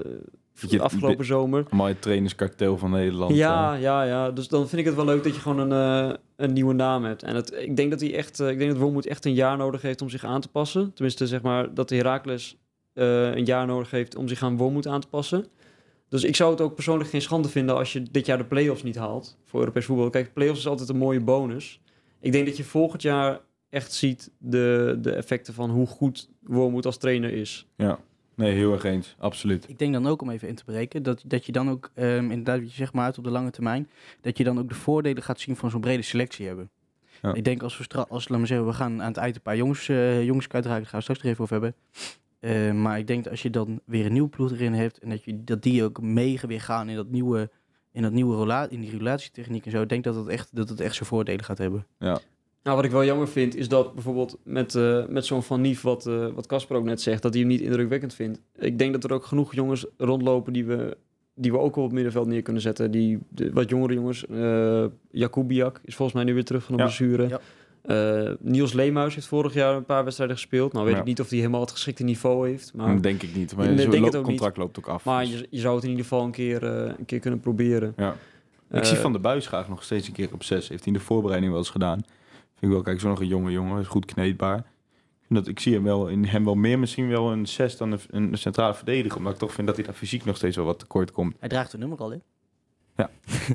Je- 0.69 0.81
afgelopen 0.81 1.25
zomer. 1.25 1.65
Het 1.77 2.01
trainerskartel 2.01 2.77
van 2.77 2.91
Nederland. 2.91 3.35
Ja, 3.35 3.73
ja, 3.73 4.03
ja. 4.03 4.31
Dus 4.31 4.47
dan 4.47 4.67
vind 4.67 4.81
ik 4.81 4.87
het 4.87 4.95
wel 4.95 5.05
leuk 5.05 5.23
dat 5.23 5.35
je 5.35 5.41
gewoon 5.41 5.71
een, 5.71 6.17
een 6.35 6.53
nieuwe 6.53 6.73
naam 6.73 7.03
hebt. 7.03 7.23
En 7.23 7.35
het, 7.35 7.53
ik 7.59 7.75
denk 7.75 7.91
dat 7.91 7.99
hij 7.99 8.15
echt, 8.15 8.39
ik 8.39 8.57
denk 8.57 8.71
dat 8.71 8.79
Wormoed 8.79 9.05
echt 9.05 9.25
een 9.25 9.33
jaar 9.33 9.57
nodig 9.57 9.81
heeft 9.81 10.01
om 10.01 10.09
zich 10.09 10.23
aan 10.25 10.41
te 10.41 10.47
passen. 10.47 10.91
Tenminste, 10.93 11.27
zeg 11.27 11.41
maar 11.41 11.73
dat 11.73 11.89
de 11.89 11.95
Heracles 11.95 12.57
eh, 12.93 13.35
een 13.35 13.45
jaar 13.45 13.65
nodig 13.65 13.91
heeft 13.91 14.15
om 14.15 14.27
zich 14.27 14.43
aan 14.43 14.57
Wormoed 14.57 14.87
aan 14.87 15.01
te 15.01 15.07
passen. 15.07 15.45
Dus 16.13 16.23
ik 16.23 16.35
zou 16.35 16.51
het 16.51 16.61
ook 16.61 16.75
persoonlijk 16.75 17.09
geen 17.09 17.21
schande 17.21 17.49
vinden 17.49 17.75
als 17.75 17.93
je 17.93 18.03
dit 18.11 18.25
jaar 18.25 18.37
de 18.37 18.45
play-offs 18.45 18.83
niet 18.83 18.95
haalt 18.95 19.37
voor 19.45 19.59
Europees 19.59 19.85
voetbal. 19.85 20.09
Kijk, 20.09 20.33
play-offs 20.33 20.59
is 20.59 20.67
altijd 20.67 20.89
een 20.89 20.97
mooie 20.97 21.19
bonus. 21.19 21.81
Ik 22.19 22.31
denk 22.31 22.45
dat 22.45 22.57
je 22.57 22.63
volgend 22.63 23.01
jaar 23.01 23.39
echt 23.69 23.93
ziet 23.93 24.31
de, 24.37 24.97
de 25.01 25.11
effecten 25.11 25.53
van 25.53 25.69
hoe 25.69 25.87
goed 25.87 26.29
Wormoed 26.41 26.85
als 26.85 26.97
trainer 26.97 27.33
is. 27.33 27.67
ja. 27.75 27.99
Nee, 28.35 28.53
heel 28.53 28.73
erg 28.73 28.83
eens. 28.83 29.15
Absoluut. 29.19 29.69
Ik 29.69 29.79
denk 29.79 29.93
dan 29.93 30.07
ook 30.07 30.21
om 30.21 30.29
even 30.29 30.47
in 30.47 30.55
te 30.55 30.63
breken, 30.63 31.03
dat, 31.03 31.23
dat 31.25 31.45
je 31.45 31.51
dan 31.51 31.69
ook, 31.69 31.91
ehm, 31.93 32.31
inderdaad, 32.31 32.59
je 32.59 32.67
zegt 32.67 32.93
maar 32.93 33.05
uit 33.05 33.17
op 33.17 33.23
de 33.23 33.29
lange 33.29 33.49
termijn, 33.51 33.89
dat 34.21 34.37
je 34.37 34.43
dan 34.43 34.59
ook 34.59 34.69
de 34.69 34.75
voordelen 34.75 35.23
gaat 35.23 35.39
zien 35.39 35.55
van 35.55 35.69
zo'n 35.69 35.81
brede 35.81 36.01
selectie 36.01 36.47
hebben. 36.47 36.69
Ja. 37.21 37.33
Ik 37.33 37.43
denk 37.43 37.63
als 37.63 37.77
we, 37.77 37.83
stra- 37.83 38.05
als, 38.09 38.27
laat 38.29 38.37
maar 38.37 38.47
zeggen, 38.47 38.67
we 38.67 38.73
gaan 38.73 39.01
aan 39.01 39.07
het 39.07 39.17
eind 39.17 39.35
een 39.35 39.41
paar 39.41 39.57
jongens, 39.57 39.89
eh 39.89 40.23
jongens 40.23 40.47
uitdragen, 40.49 40.81
daar 40.81 40.89
gaan 40.89 40.97
we 40.99 41.01
straks 41.03 41.21
nog 41.21 41.31
even 41.31 41.43
over 41.43 41.61
hebben. 41.61 41.75
Eh, 42.43 42.71
maar 42.71 42.99
ik 42.99 43.07
denk 43.07 43.23
dat 43.23 43.31
als 43.31 43.41
je 43.41 43.49
dan 43.49 43.79
weer 43.85 44.05
een 44.05 44.11
nieuwe 44.13 44.29
ploeg 44.29 44.51
erin 44.51 44.73
hebt 44.73 44.99
en 44.99 45.09
dat, 45.09 45.23
je, 45.23 45.43
dat 45.43 45.61
die 45.61 45.83
ook 45.83 46.01
mee 46.01 46.39
weer 46.47 46.61
gaan 46.61 46.89
in 46.89 46.95
dat 46.95 47.09
nieuwe, 47.09 47.49
in 47.91 48.01
dat 48.01 48.11
nieuwe 48.11 48.35
rola 48.35 48.69
in 48.69 48.81
die 48.81 48.97
relatietechniek 48.97 49.65
en 49.65 49.71
zo, 49.71 49.81
ik 49.81 49.89
denk 49.89 50.03
dat 50.03 50.15
het 50.15 50.27
echt, 50.27 50.55
dat 50.55 50.69
het 50.69 50.79
echt 50.79 50.95
zijn 50.95 51.09
voordelen 51.09 51.43
gaat 51.45 51.57
hebben. 51.57 51.85
Nou, 51.99 52.75
wat 52.75 52.85
ik 52.85 52.91
wel 52.91 53.05
jammer 53.05 53.27
vind, 53.27 53.55
is 53.55 53.67
dat 53.67 53.93
bijvoorbeeld 53.93 54.37
met, 54.43 54.75
eh, 54.75 55.05
met 55.07 55.25
zo'n 55.25 55.43
Van 55.43 55.61
Nief, 55.61 55.81
wat 55.81 56.05
eh, 56.07 56.27
wat 56.35 56.45
Casper 56.47 56.75
ook 56.77 56.83
net 56.83 57.01
zegt, 57.01 57.21
dat 57.21 57.31
hij 57.33 57.41
hem 57.41 57.51
niet 57.51 57.61
indrukwekkend 57.61 58.13
vindt. 58.13 58.39
Ik 58.59 58.77
denk 58.79 58.93
dat 58.93 59.03
er 59.03 59.13
ook 59.13 59.25
genoeg 59.25 59.53
jongens 59.55 59.85
rondlopen 59.97 60.53
die 60.53 60.65
we, 60.65 60.97
die 61.35 61.51
we 61.51 61.57
ook 61.57 61.75
wel 61.75 61.83
op 61.83 61.89
het 61.89 61.93
middenveld 61.99 62.27
neer 62.27 62.41
kunnen 62.41 62.61
zetten. 62.61 62.91
Die, 62.91 63.19
de, 63.29 63.51
wat 63.53 63.69
jongere 63.69 63.93
jongens, 63.93 64.25
eh 64.27 64.85
Jakubiak 65.11 65.81
is 65.83 65.95
volgens 65.95 66.17
mij 66.17 66.25
nu 66.25 66.33
weer 66.33 66.45
terug 66.45 66.63
van 66.63 66.75
de 66.75 66.81
Ja. 66.81 66.87
blessure. 66.87 67.27
Ja. 67.27 67.39
Eh, 67.83 68.31
Niels 68.39 68.73
Leemhuis 68.73 69.15
heeft 69.15 69.27
vorig 69.27 69.53
jaar 69.53 69.75
een 69.75 69.85
paar 69.85 70.03
wedstrijden 70.03 70.35
gespeeld. 70.35 70.73
Nou 70.73 70.85
weet 70.85 70.93
Ja. 70.93 70.99
ik 70.99 71.05
niet 71.07 71.19
of 71.19 71.29
hij 71.29 71.37
helemaal 71.37 71.61
het 71.61 71.71
geschikte 71.71 72.03
niveau 72.03 72.49
heeft. 72.49 72.73
Maar, 72.73 73.01
denk 73.01 73.21
ik 73.23 73.35
niet. 73.35 73.55
Maar 73.55 73.75
denk 73.75 74.05
het 74.05 74.15
ook 74.15 74.23
contract 74.23 74.57
loopt 74.57 74.77
ook 74.77 74.87
af. 74.87 75.05
maar 75.05 75.25
dus- 75.25 75.39
je, 75.39 75.47
je 75.49 75.59
zou 75.59 75.75
het 75.75 75.83
in 75.83 75.89
ieder 75.89 76.05
geval 76.05 76.23
een 76.25 76.31
keer, 76.31 76.63
eh, 76.63 76.91
een 76.97 77.05
keer 77.05 77.19
kunnen 77.19 77.39
proberen. 77.39 77.93
Ja. 77.97 78.15
Ik 78.71 78.79
Eh, 78.79 78.83
zie 78.85 78.97
Van 78.97 79.11
de 79.13 79.19
Buis 79.19 79.47
graag 79.47 79.69
nog 79.69 79.83
steeds 79.83 80.07
een 80.07 80.13
keer 80.13 80.29
op 80.33 80.43
zes. 80.43 80.67
Heeft 80.69 80.83
hij 80.83 80.93
in 80.93 80.99
de 80.99 81.05
voorbereiding 81.05 81.51
wel 81.51 81.61
eens 81.61 81.69
gedaan. 81.71 81.99
Vind 81.99 82.61
ik 82.61 82.69
wel, 82.69 82.81
kijk, 82.81 82.99
zo 82.99 83.07
nog 83.09 83.19
een 83.19 83.27
jonge 83.27 83.51
jongen. 83.51 83.79
Is 83.79 83.87
goed 83.87 84.05
kneedbaar. 84.05 84.57
Ik, 84.57 84.63
vind 85.27 85.39
dat, 85.39 85.47
ik 85.47 85.59
zie 85.59 85.73
hem 85.73 85.83
wel, 85.83 86.07
in 86.07 86.25
hem 86.25 86.45
wel 86.45 86.55
meer 86.55 86.79
misschien 86.79 87.07
wel 87.09 87.31
een 87.31 87.45
zes 87.47 87.77
dan 87.77 87.91
een, 87.91 87.99
een 88.31 88.37
centrale 88.37 88.73
verdediger. 88.73 89.17
Omdat 89.17 89.33
ik 89.33 89.39
toch 89.39 89.53
vind 89.53 89.67
dat 89.67 89.75
hij 89.75 89.85
daar 89.85 89.93
fysiek 89.93 90.25
nog 90.25 90.37
steeds 90.37 90.55
wel 90.55 90.65
wat 90.65 90.79
tekort 90.79 91.11
komt. 91.11 91.35
Hij 91.39 91.49
draagt 91.49 91.73
een 91.73 91.79
nummer 91.79 91.97
al, 91.97 92.11
hè? 92.11 92.17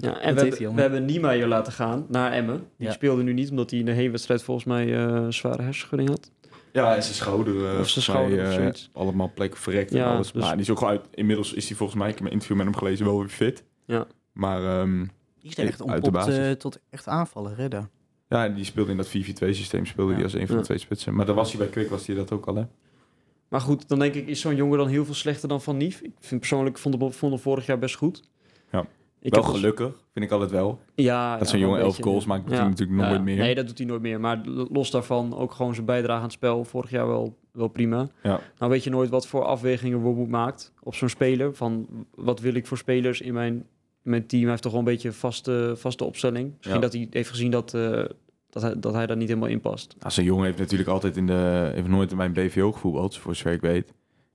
Ja, 0.01 0.20
en 0.20 0.38
heeft 0.38 0.40
we, 0.40 0.40
hij 0.40 0.48
hebben, 0.59 0.74
we 0.74 0.81
hebben 0.81 1.05
Niemeyer 1.05 1.46
laten 1.48 1.72
gaan 1.72 2.07
naar 2.09 2.33
Emmen. 2.33 2.66
Die 2.77 2.87
Ja. 2.87 2.92
speelde 2.92 3.22
nu 3.22 3.33
niet, 3.33 3.51
omdat 3.51 3.70
hij 3.70 3.79
in 3.79 3.85
de 3.85 3.92
heenwedstrijd 3.92 4.42
volgens 4.42 4.66
mij 4.66 4.85
eh, 4.94 5.01
een 5.03 5.33
zware 5.33 5.62
hersenschudding 5.62 6.09
had. 6.11 6.31
Ja, 6.72 6.94
en 6.96 7.03
zijn 7.03 7.14
schouder. 7.14 7.55
eh, 7.64 7.68
volgens 7.68 7.92
zijn 7.92 8.05
schouder 8.05 8.37
mij, 8.37 8.68
of 8.68 8.74
eh, 8.77 8.83
allemaal 8.92 9.31
plekken 9.35 9.61
verrekt 9.61 9.92
Ja, 9.92 10.05
en 10.07 10.12
alles. 10.14 10.33
dus- 10.33 10.42
Maar 10.42 10.53
die 10.53 10.61
is 10.61 10.70
ook 10.70 10.83
uit, 10.83 11.07
inmiddels 11.14 11.53
is 11.53 11.68
hij 11.68 11.77
volgens 11.77 11.98
mij, 11.98 12.09
ik 12.09 12.14
heb 12.18 12.27
een 12.27 12.33
interview 12.33 12.57
met 12.57 12.66
hem 12.66 12.77
gelezen, 12.77 13.05
wel 13.07 13.18
weer 13.18 13.29
fit. 13.29 13.64
Ja. 13.87 14.07
Maar 14.33 14.64
ehm, 14.81 14.98
Die 15.40 15.51
is 15.51 15.59
er 15.59 15.66
echt 15.66 15.79
de 15.79 15.85
ontpopt 15.85 16.29
eh, 16.29 16.51
tot 16.51 16.79
echt 16.90 17.07
aanvallen, 17.09 17.70
daar. 17.70 17.88
ja, 18.29 18.48
die 18.48 18.64
speelde 18.64 18.90
in 18.90 18.96
dat 18.96 19.09
4-4-2 19.09 19.11
systeem, 19.55 19.87
speelde 19.87 20.11
Ja. 20.11 20.16
hij 20.16 20.24
als 20.24 20.35
een 20.35 20.46
van 20.46 20.55
Ja. 20.55 20.61
de 20.61 20.66
twee 20.66 20.79
spitsen. 20.79 21.14
Maar 21.14 21.27
daar 21.27 21.35
was 21.35 21.48
hij 21.53 21.59
bij 21.59 21.68
Kwik, 21.68 21.90
was 21.90 22.07
hij 22.07 22.16
dat 22.16 22.33
ook 22.33 22.46
al, 22.46 22.55
hè? 22.55 22.64
Maar 23.48 23.61
goed, 23.61 23.88
dan 23.88 23.98
denk 23.98 24.14
ik, 24.14 24.27
is 24.27 24.40
zo'n 24.40 24.57
jongen 24.57 24.79
dan 24.79 24.88
heel 24.88 25.05
veel 25.05 25.14
slechter 25.14 25.48
dan 25.48 25.62
Van 25.62 25.77
Nief? 25.77 26.01
Ik 26.01 26.12
vind 26.20 26.40
persoonlijk, 26.40 26.79
vond 26.79 27.01
hem, 27.01 27.12
vond 27.12 27.33
hem 27.33 27.42
vorig 27.42 27.66
jaar 27.66 27.79
best 27.79 27.94
goed. 27.96 28.22
Ja. 28.72 28.87
Ik 29.20 29.35
wel 29.35 29.42
heb 29.42 29.52
dus- 29.52 29.61
gelukkig, 29.61 30.04
vind 30.12 30.24
ik 30.24 30.31
altijd 30.31 30.50
wel. 30.50 30.78
Ja, 30.94 31.31
Dat 31.31 31.44
ja, 31.46 31.50
zo'n 31.50 31.61
jongen 31.61 31.81
elf 31.81 31.88
beetje, 31.88 32.02
goals 32.02 32.26
maakt, 32.26 32.46
doet 32.46 32.57
hij 32.59 32.68
natuurlijk 32.68 33.00
Ja, 33.00 33.09
nooit 33.09 33.22
meer. 33.22 33.37
Nee, 33.37 33.54
dat 33.54 33.66
doet 33.66 33.78
hij 33.78 33.87
nooit 33.87 34.00
meer. 34.02 34.20
Maar 34.20 34.40
los 34.70 34.90
daarvan 34.90 35.37
ook 35.37 35.52
gewoon 35.52 35.74
zijn 35.74 35.87
bijdrage 35.87 36.16
aan 36.18 36.22
het 36.22 36.33
spel. 36.33 36.64
Vorig 36.64 36.90
jaar 36.90 37.07
wel, 37.09 37.37
wel 37.52 37.68
prima. 37.68 38.09
Ja. 38.22 38.40
Nou 38.59 38.70
weet 38.72 38.85
je 38.85 38.90
nooit 38.90 39.11
wat 39.11 39.26
voor 39.26 39.44
afwegingen 39.44 39.98
Wormoed 39.98 40.28
maakt 40.28 40.72
op 40.83 40.94
zo'n 40.94 41.09
speler. 41.09 41.54
Van 41.54 41.87
wat 42.14 42.40
wil 42.40 42.54
ik 42.54 42.66
voor 42.66 42.78
spelers 42.78 43.20
in 43.20 43.33
mijn, 43.35 43.54
in 44.04 44.11
mijn 44.11 44.26
team? 44.26 44.42
Hij 44.42 44.50
heeft 44.50 44.62
toch 44.62 44.72
wel 44.72 44.81
een 44.81 44.87
beetje 44.87 45.12
vaste, 45.12 45.72
vaste 45.76 46.04
opstelling. 46.04 46.52
Misschien 46.57 46.74
Ja. 46.74 46.81
dat 46.81 46.92
hij 46.92 47.07
heeft 47.11 47.31
gezien 47.31 47.50
dat, 47.50 47.74
eh, 47.74 48.04
dat, 48.50 48.62
hij, 48.62 48.74
dat 48.81 48.92
hij 48.94 49.07
daar 49.07 49.16
niet 49.16 49.28
helemaal 49.28 49.48
in 49.48 49.61
past. 49.61 49.94
Nou, 49.98 50.12
zo'n 50.12 50.24
jongen 50.24 50.44
heeft 50.44 50.59
natuurlijk 50.59 50.88
altijd 50.88 51.16
in 51.16 51.26
de... 51.26 51.70
heeft 51.74 51.88
nooit 51.88 52.11
in 52.11 52.16
mijn 52.16 52.33
BVO 52.33 52.72
gevoetbald, 52.72 53.16
voor 53.16 53.35
zover 53.35 53.52
ik 53.52 53.61
weet. 53.61 53.92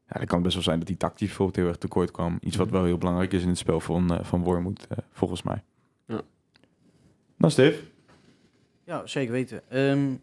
Ja, 0.08 0.18
dan 0.18 0.26
kan 0.26 0.42
best 0.42 0.54
wel 0.54 0.63
zijn 0.63 0.80
dat 0.80 0.88
hij 0.88 0.98
tactisch 0.98 1.28
bijvoorbeeld 1.28 1.58
heel 1.58 1.68
erg 1.68 1.78
tekort 1.78 2.12
kwam. 2.12 2.38
Iets 2.42 2.56
wat 2.56 2.70
wel 2.70 2.84
heel 2.84 2.98
belangrijk 2.98 3.34
is 3.34 3.42
in 3.42 3.48
het 3.48 3.58
spel 3.58 3.80
van, 3.80 4.13
eh 4.13 4.24
van 4.24 4.44
Wormoed, 4.44 4.88
eh, 4.88 4.98
volgens 5.12 5.44
mij. 5.44 5.63
Ja. 6.06 6.22
Nou, 7.38 7.52
Steve. 7.52 7.84
Ja, 8.84 9.08
zeker 9.08 9.32
weten. 9.32 9.70
Ehm, 9.70 10.16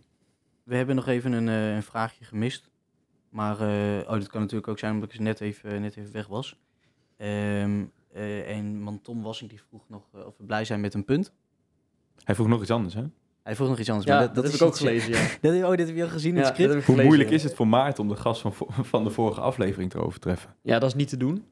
we 0.62 0.76
hebben 0.76 0.96
nog 0.96 1.06
even 1.06 1.32
een, 1.32 1.48
eh, 1.48 1.74
een 1.74 1.82
vraagje 1.82 2.24
gemist. 2.24 2.70
Maar, 3.28 3.60
eh, 3.60 3.98
oh, 3.98 4.10
dat 4.10 4.28
kan 4.28 4.40
natuurlijk 4.40 4.68
ook 4.68 4.78
zijn 4.78 4.94
omdat 4.94 5.12
ik 5.12 5.20
net 5.20 5.40
even, 5.40 5.80
net 5.80 5.96
even 5.96 6.12
weg 6.12 6.26
was. 6.26 6.56
Ehm, 7.16 7.84
eh, 8.12 8.56
en 8.56 8.80
man 8.80 9.00
Tom 9.00 9.22
Wassing 9.22 9.50
die 9.50 9.62
vroeg 9.68 9.88
nog 9.88 10.02
of 10.12 10.36
we 10.36 10.44
blij 10.44 10.64
zijn 10.64 10.80
met 10.80 10.94
een 10.94 11.04
punt. 11.04 11.32
Hij 12.24 12.34
vroeg 12.34 12.48
nog 12.48 12.60
iets 12.60 12.70
anders, 12.70 12.94
hè? 12.94 13.04
Hij 13.50 13.58
vroeg 13.58 13.68
nog 13.70 13.78
iets 13.78 13.88
anders. 13.88 14.08
Ja, 14.08 14.18
maar 14.18 14.32
dat, 14.32 14.44
is 14.44 14.50
heb 14.52 14.60
ik 14.60 14.66
ook 14.66 14.76
gelezen, 14.76 15.10
ja. 15.12 15.18
Dat, 15.60 15.70
oh, 15.70 15.76
dit 15.76 15.86
heb 15.86 15.96
je 15.96 16.02
al 16.02 16.08
gezien 16.08 16.30
in 16.34 16.40
Ja, 16.40 16.46
het 16.46 16.56
dat 16.56 16.66
script? 16.68 16.86
Hoe 16.86 17.02
moeilijk 17.02 17.28
ja. 17.28 17.34
is 17.34 17.42
het 17.42 17.54
voor 17.54 17.68
Maarten 17.68 18.02
om 18.02 18.08
de 18.08 18.16
gast 18.16 18.40
van, 18.40 18.52
van 18.68 19.04
de 19.04 19.10
vorige 19.10 19.40
aflevering 19.40 19.90
te 19.90 19.98
overtreffen? 19.98 20.50
Ja, 20.62 20.78
dat 20.78 20.88
is 20.88 20.94
niet 20.94 21.08
te 21.08 21.16
doen. 21.16 21.44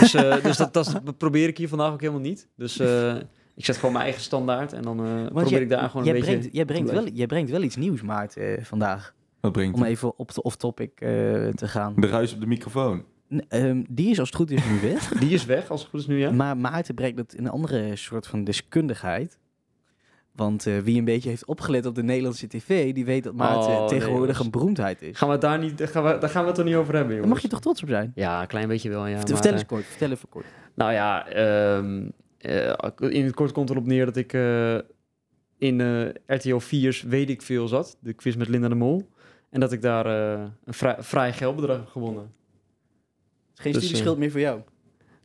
Dus, 0.00 0.14
eh, 0.14 0.42
dus 0.44 0.56
dat, 0.56 0.72
dat, 0.72 1.00
dat 1.04 1.18
probeer 1.18 1.48
ik 1.48 1.58
hier 1.58 1.68
vandaag 1.68 1.92
ook 1.92 2.00
helemaal 2.00 2.20
niet. 2.20 2.48
Dus 2.56 2.78
eh, 2.78 3.14
ik 3.56 3.64
zet 3.64 3.76
gewoon 3.76 3.92
mijn 3.92 4.04
eigen 4.04 4.22
standaard 4.22 4.72
en 4.72 4.82
dan 4.82 5.06
eh, 5.06 5.24
probeer 5.26 5.48
jij- 5.50 5.60
ik 5.60 5.68
daar 5.68 5.90
gewoon 5.90 6.04
jij 6.06 6.14
een 6.14 6.20
beetje... 6.20 6.36
brengt, 6.36 6.54
jij, 6.54 6.64
brengt 6.64 6.88
te 6.88 6.94
wel, 6.94 7.08
jij 7.08 7.26
brengt 7.26 7.50
wel 7.50 7.62
iets 7.62 7.76
nieuws, 7.76 8.02
Maarten, 8.02 8.58
eh, 8.58 8.64
vandaag. 8.64 9.14
Wat 9.40 9.52
brengt 9.52 9.76
Om 9.76 9.84
even 9.84 10.18
op 10.18 10.34
de 10.34 10.42
off-topic 10.42 10.90
eh, 11.00 11.08
te 11.48 11.68
gaan. 11.68 11.94
de 11.96 12.06
ruis 12.06 12.32
op 12.34 12.40
de 12.40 12.46
microfoon? 12.46 13.04
N- 13.34 13.44
ehm, 13.48 13.82
die 13.90 14.10
is 14.10 14.18
als 14.18 14.28
het 14.28 14.36
goed 14.36 14.50
is 14.50 14.62
nu 14.64 14.80
weg. 14.90 15.08
Die 15.20 15.30
is 15.30 15.44
weg, 15.44 15.70
als 15.70 15.80
het 15.80 15.90
goed 15.90 16.00
is 16.00 16.06
nu, 16.06 16.18
ja? 16.18 16.30
Maar 16.30 16.56
Maarten 16.56 16.94
brengt 16.94 17.18
het 17.18 17.34
in 17.34 17.44
een 17.44 17.50
andere 17.50 17.96
soort 17.96 18.26
van 18.26 18.44
deskundigheid. 18.44 19.38
Want 20.40 20.66
eh, 20.66 20.78
wie 20.78 20.98
een 20.98 21.04
beetje 21.04 21.28
heeft 21.28 21.44
opgelet 21.44 21.86
op 21.86 21.94
de 21.94 22.02
Nederlandse 22.02 22.46
tv, 22.46 22.92
die 22.94 23.04
weet 23.04 23.24
dat 23.24 23.34
Maarten 23.34 23.72
Oh, 23.72 23.86
tegenwoordig 23.86 24.38
een 24.38 24.50
beroemdheid 24.50 25.02
is. 25.02 25.18
Gaan 25.18 25.28
we 25.28 25.34
het 25.34 25.42
daar 25.42 25.58
niet... 25.58 25.82
Gaan 25.82 26.04
we, 26.04 26.18
daar 26.18 26.30
gaan 26.30 26.40
we 26.40 26.46
het 26.46 26.56
toch 26.56 26.64
niet 26.64 26.74
over 26.74 26.94
hebben, 26.94 27.12
Daar 27.12 27.16
jongens? 27.16 27.32
mag 27.34 27.42
je 27.42 27.48
toch 27.48 27.60
trots 27.60 27.82
op 27.82 27.88
zijn? 27.88 28.12
Ja, 28.14 28.40
een 28.40 28.46
klein 28.46 28.68
beetje 28.68 28.88
wel, 28.88 29.06
ja. 29.06 29.16
vertel 29.16 29.34
maar, 29.34 29.42
vertel 29.42 29.52
eens 29.52 29.62
eh, 29.62 29.68
kort, 29.68 29.84
vertel 29.84 30.10
even 30.10 30.28
kort. 30.28 30.44
Nou 30.74 30.92
ja, 30.92 31.28
ehm, 31.28 32.08
eh, 32.38 32.72
in 33.10 33.24
het 33.24 33.34
kort 33.34 33.52
komt 33.52 33.70
erop 33.70 33.86
neer 33.86 34.04
dat 34.04 34.16
ik 34.16 34.32
eh, 34.32 34.74
in 35.60 35.80
eh, 35.80 36.36
RTL 36.36 36.58
4's 36.58 37.02
Weet 37.02 37.30
ik 37.30 37.42
veel 37.42 37.68
zat. 37.68 37.96
De 38.00 38.12
quiz 38.12 38.34
met 38.34 38.48
Linda 38.48 38.68
de 38.68 38.74
Mol. 38.74 39.08
En 39.50 39.60
dat 39.60 39.72
ik 39.72 39.82
daar 39.82 40.06
eh, 40.06 40.44
een 40.64 40.74
vrij, 40.74 40.96
vrij 40.98 41.32
geldbedrag 41.32 41.76
heb 41.76 41.86
gewonnen. 41.86 42.32
Geen 43.54 43.72
dus, 43.72 43.82
studieschuld 43.82 44.18
meer 44.18 44.30
voor 44.30 44.40
jou. 44.40 44.60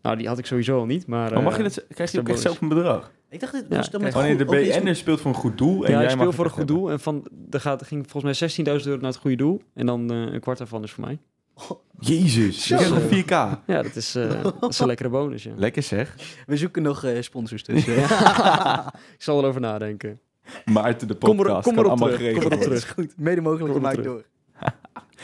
Nou, 0.02 0.18
die 0.18 0.28
had 0.28 0.38
ik 0.38 0.46
sowieso 0.46 0.78
al 0.78 0.86
niet, 0.86 1.08
maar... 1.08 1.38
Oh, 1.38 1.44
mag 1.44 1.58
je 1.58 1.64
dat, 1.64 1.86
krijg 1.88 2.12
je 2.12 2.20
ook 2.20 2.30
echt 2.30 2.40
zelf 2.40 2.62
een 2.62 2.68
bedrag? 2.68 3.12
Ik 3.30 3.40
dacht, 3.40 3.54
dit 3.54 3.66
Ja, 3.70 3.76
was 3.78 3.90
dan 3.90 4.02
met. 4.02 4.14
Wanneer 4.14 4.38
de 4.38 4.46
goed- 4.46 4.60
iets 4.60 4.78
BN'er 4.80 4.96
speelt 4.96 5.22
voor 5.22 5.32
een 5.32 5.38
goed 5.38 5.58
doel 5.58 5.86
en 5.86 5.92
ja, 5.92 5.98
jij 5.98 6.04
ik 6.06 6.10
speel 6.12 6.26
mag 6.26 6.36
voor 6.36 6.44
een 6.46 6.50
het 6.52 6.60
goed 6.60 6.68
doel. 6.68 6.92
En 6.92 7.00
van, 7.00 7.28
er 7.50 7.60
gaat, 7.60 7.84
ging 7.84 8.06
volgens 8.10 8.40
mij 8.40 8.50
16.000 8.80 8.88
euro 8.88 9.02
naar 9.02 9.12
het 9.12 9.20
goede 9.20 9.36
doel. 9.38 9.62
En 9.74 9.86
dan 9.86 10.12
eh, 10.12 10.18
een 10.34 10.40
kwart 10.40 10.58
daarvan 10.58 10.84
is 10.84 10.92
voor 10.92 11.04
mij. 11.06 11.20
Jezus, 12.00 12.68
je 12.68 12.76
nog 12.76 13.24
4K. 13.24 13.28
Ja, 13.66 13.82
dat 13.82 13.96
is, 13.96 14.16
eh, 14.16 14.44
dat 14.60 14.70
is 14.70 14.80
een 14.80 14.88
lekkere 14.88 15.10
bonus, 15.10 15.44
ja. 15.44 15.52
Lekker 15.56 15.84
zeg. 15.84 16.16
We 16.46 16.58
zoeken 16.58 16.82
nog 16.82 17.04
eh, 17.04 17.22
sponsors 17.22 17.64
tussen. 17.74 17.94
ik 17.98 19.16
zal 19.18 19.40
erover 19.44 19.62
nadenken. 19.62 20.20
Maarten 20.66 21.08
de 21.08 21.16
Kom 21.16 21.30
er- 21.30 21.36
podcast 21.46 21.64
kom 21.64 21.76
kan 21.76 21.84
erop 21.86 21.98
allemaal 22.00 22.18
terug, 22.18 22.32
kom 22.34 22.42
geregeld 22.42 22.54
erop. 22.64 22.74
Dat 22.74 22.78
is 22.78 22.84
goed. 22.84 23.14
Mede 23.18 23.42
mogelijk 23.42 23.72
Kom 23.74 23.82
gemaakt 23.82 24.04
door. 24.04 24.24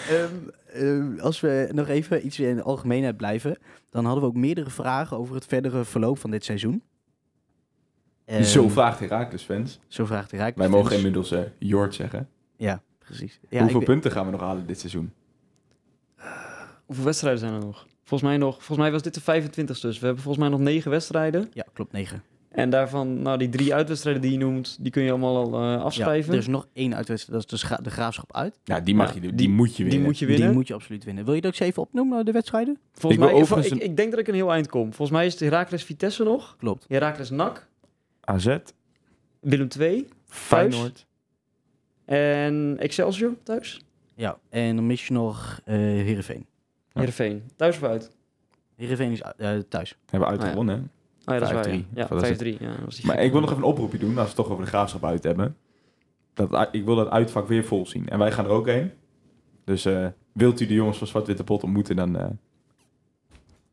Ehm, 0.09 0.27
ehm, 0.73 1.19
als 1.19 1.39
we 1.39 1.69
nog 1.71 1.87
even 1.87 2.25
iets 2.25 2.39
in 2.39 2.55
de 2.55 2.61
algemeenheid 2.61 3.17
blijven, 3.17 3.57
dan 3.89 4.05
hadden 4.05 4.23
we 4.23 4.29
ook 4.29 4.35
meerdere 4.35 4.69
vragen 4.69 5.17
over 5.17 5.35
het 5.35 5.45
verdere 5.45 5.85
verloop 5.85 6.19
van 6.19 6.31
dit 6.31 6.43
seizoen. 6.43 6.83
Ehm, 8.31 8.43
Zo 8.43 8.69
vraagt 8.69 8.99
Herakles 8.99 9.43
fans. 9.43 9.79
Zo 9.87 10.05
vraagt 10.05 10.31
Rijk. 10.31 10.57
Wij 10.57 10.69
mogen 10.69 10.95
inmiddels 10.95 11.31
eh 11.31 11.39
Jord 11.59 11.95
zeggen. 11.95 12.29
Ja, 12.57 12.81
precies. 12.99 13.39
Ja, 13.49 13.59
Hoeveel 13.61 13.79
ik- 13.79 13.85
punten 13.85 14.11
gaan 14.11 14.25
we 14.25 14.31
nog 14.31 14.41
halen 14.41 14.65
dit 14.67 14.79
seizoen? 14.79 15.11
Hoeveel 16.85 17.05
wedstrijden 17.05 17.39
zijn 17.39 17.53
er 17.53 17.59
nog? 17.59 17.85
Volgens 18.03 18.29
mij, 18.29 18.37
nog, 18.39 18.55
volgens 18.55 18.77
mij 18.77 18.91
was 18.91 19.01
dit 19.01 19.13
de 19.13 19.21
25 19.21 19.79
dus. 19.79 19.99
We 19.99 20.05
hebben 20.05 20.23
volgens 20.23 20.43
mij 20.43 20.53
nog 20.57 20.63
negen 20.67 20.91
wedstrijden. 20.91 21.49
Ja, 21.53 21.65
klopt, 21.73 21.91
9. 21.91 22.23
En 22.51 22.69
daarvan, 22.69 23.21
nou, 23.21 23.37
die 23.37 23.49
drie 23.49 23.73
uitwedstrijden 23.73 24.21
die 24.21 24.31
je 24.31 24.37
noemt, 24.37 24.77
die 24.81 24.91
kun 24.91 25.03
je 25.03 25.09
allemaal 25.09 25.35
al 25.37 25.53
eh, 25.53 25.59
Ja, 25.61 25.75
afschrijven. 25.77 26.33
er 26.33 26.39
is 26.39 26.47
nog 26.47 26.67
één 26.73 26.95
uitwedstrijd, 26.95 27.41
dat 27.41 27.51
is 27.53 27.59
de, 27.59 27.67
scha- 27.67 27.81
de 27.81 27.89
graafschap 27.89 28.35
uit. 28.35 28.59
Ja, 28.63 28.79
die 28.79 28.95
mag 28.95 29.07
Ja, 29.07 29.13
je, 29.15 29.21
die, 29.21 29.33
die- 29.35 29.49
moet 29.49 29.69
je 29.69 29.75
die 29.75 29.85
winnen. 29.85 30.03
moet 30.07 30.19
je 30.19 30.25
winnen. 30.25 30.45
Die 30.47 30.55
moet 30.55 30.67
je 30.67 30.73
absoluut 30.73 31.03
winnen. 31.03 31.25
Wil 31.25 31.33
je 31.33 31.41
dat 31.41 31.53
ook 31.53 31.59
eens 31.59 31.69
even 31.69 31.81
opnoemen, 31.81 32.25
de 32.25 32.31
wedstrijden? 32.31 32.79
Volgens 32.93 33.21
Ik 33.23 33.29
mij, 33.29 33.41
overigens 33.41 33.73
ik, 33.79 33.83
ik 33.83 33.97
denk 33.97 34.11
dat 34.11 34.19
ik 34.19 34.27
een 34.27 34.33
heel 34.33 34.51
eind 34.51 34.67
kom. 34.69 34.85
Volgens 34.93 35.09
mij 35.17 35.25
is 35.25 35.31
het 35.31 35.41
Heracles 35.41 35.83
Vitesse 35.83 36.23
nog. 36.23 36.55
Klopt. 36.57 36.85
Heracles 36.87 37.29
NAC. 37.29 37.67
AZ, 38.21 38.57
Willem 39.39 39.67
2. 39.67 40.07
Feyenoord. 40.25 41.05
En 42.05 42.75
Excelsior 42.79 43.33
thuis. 43.43 43.81
Ja, 44.15 44.37
en 44.49 44.75
dan 44.75 44.87
mis 44.87 45.07
je 45.07 45.13
nog 45.13 45.61
eh 45.65 45.75
Heerenveen. 45.75 46.45
Ja. 46.93 46.99
Heerenveen. 46.99 47.43
Thuis 47.55 47.75
of 47.75 47.83
uit? 47.83 48.11
Heerenveen 48.75 49.11
is 49.11 49.21
eh, 49.21 49.57
thuis. 49.69 49.97
Hebben 50.05 50.19
we 50.29 50.35
Ah, 50.35 50.39
ja. 50.39 50.41
uitgewonnen. 50.41 50.75
hè? 50.75 50.81
Oh 50.81 51.33
ja, 51.33 51.39
dat 51.39 51.47
is 51.49 51.53
waar. 51.53 51.63
5-3. 51.69 51.85
Ja, 51.93 52.03
Of 52.03 52.09
wat 52.09 52.23
is 52.23 52.29
het? 52.29 52.39
ja 52.39 52.45
5-3. 52.55 52.59
Ja, 52.59 52.69
dat 52.75 52.85
was 52.85 52.95
die 52.95 53.05
Maar 53.05 53.23
ik 53.23 53.31
wil 53.31 53.41
nog 53.41 53.49
even 53.49 53.61
een 53.63 53.69
oproepje 53.69 53.97
doen, 53.97 54.09
als 54.09 54.17
we 54.17 54.23
het 54.25 54.35
toch 54.35 54.49
over 54.49 54.63
de 54.63 54.69
graafschap 54.69 55.05
uit 55.05 55.23
hebben. 55.23 55.57
Dat, 56.33 56.51
u- 56.53 56.77
ik 56.77 56.85
wil 56.85 56.95
dat 56.95 57.09
uitvak 57.09 57.47
weer 57.47 57.63
vol 57.63 57.85
zien. 57.85 58.09
En 58.09 58.19
wij 58.19 58.31
gaan 58.31 58.45
er 58.45 58.51
ook 58.51 58.67
heen. 58.67 58.91
Dus 59.63 59.85
eh, 59.85 60.07
wilt 60.31 60.59
u 60.59 60.65
de 60.65 60.73
jongens 60.73 60.97
van 60.97 61.07
Zwart-Witte 61.07 61.43
Pot 61.43 61.63
ontmoeten, 61.63 61.95
dan... 61.95 62.39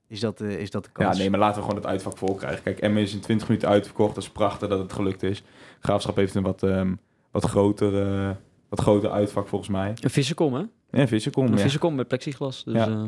Is 0.08 0.20
dat, 0.20 0.40
eh, 0.40 0.60
is 0.60 0.70
dat 0.70 0.84
de 0.84 0.90
ja, 0.96 1.04
kans? 1.04 1.18
nee, 1.18 1.30
maar 1.30 1.38
laten 1.40 1.56
we 1.56 1.60
gewoon 1.62 1.76
het 1.76 1.86
uitvak 1.86 2.16
vol 2.16 2.34
krijgen. 2.34 2.62
Kijk, 2.62 2.78
Emmen 2.78 3.02
is 3.02 3.14
in 3.14 3.20
20 3.20 3.48
minuten 3.48 3.68
uitverkocht. 3.68 4.14
Dat 4.14 4.22
is 4.24 4.30
prachtig 4.30 4.68
dat 4.68 4.78
het 4.78 4.92
gelukt 4.92 5.22
is. 5.22 5.42
Graafschap 5.80 6.16
heeft 6.16 6.34
een 6.34 6.42
wat, 6.42 6.62
ehm, 6.62 6.94
wat, 7.30 7.44
groter, 7.44 8.06
eh, 8.28 8.30
wat 8.68 8.80
groter 8.80 9.10
uitvak 9.10 9.48
volgens 9.48 9.70
mij. 9.70 9.94
Een 10.00 10.10
vissenkom, 10.10 10.54
hè? 10.54 10.62
En 10.90 11.08
Vissenkom, 11.08 11.46
Een 11.46 11.52
ja. 11.56 11.58
vissenkom 11.58 11.94
met 11.94 12.08
plexiglas. 12.08 12.64
Dus, 12.64 12.74
Ja. 12.74 12.86
eh, 12.88 13.04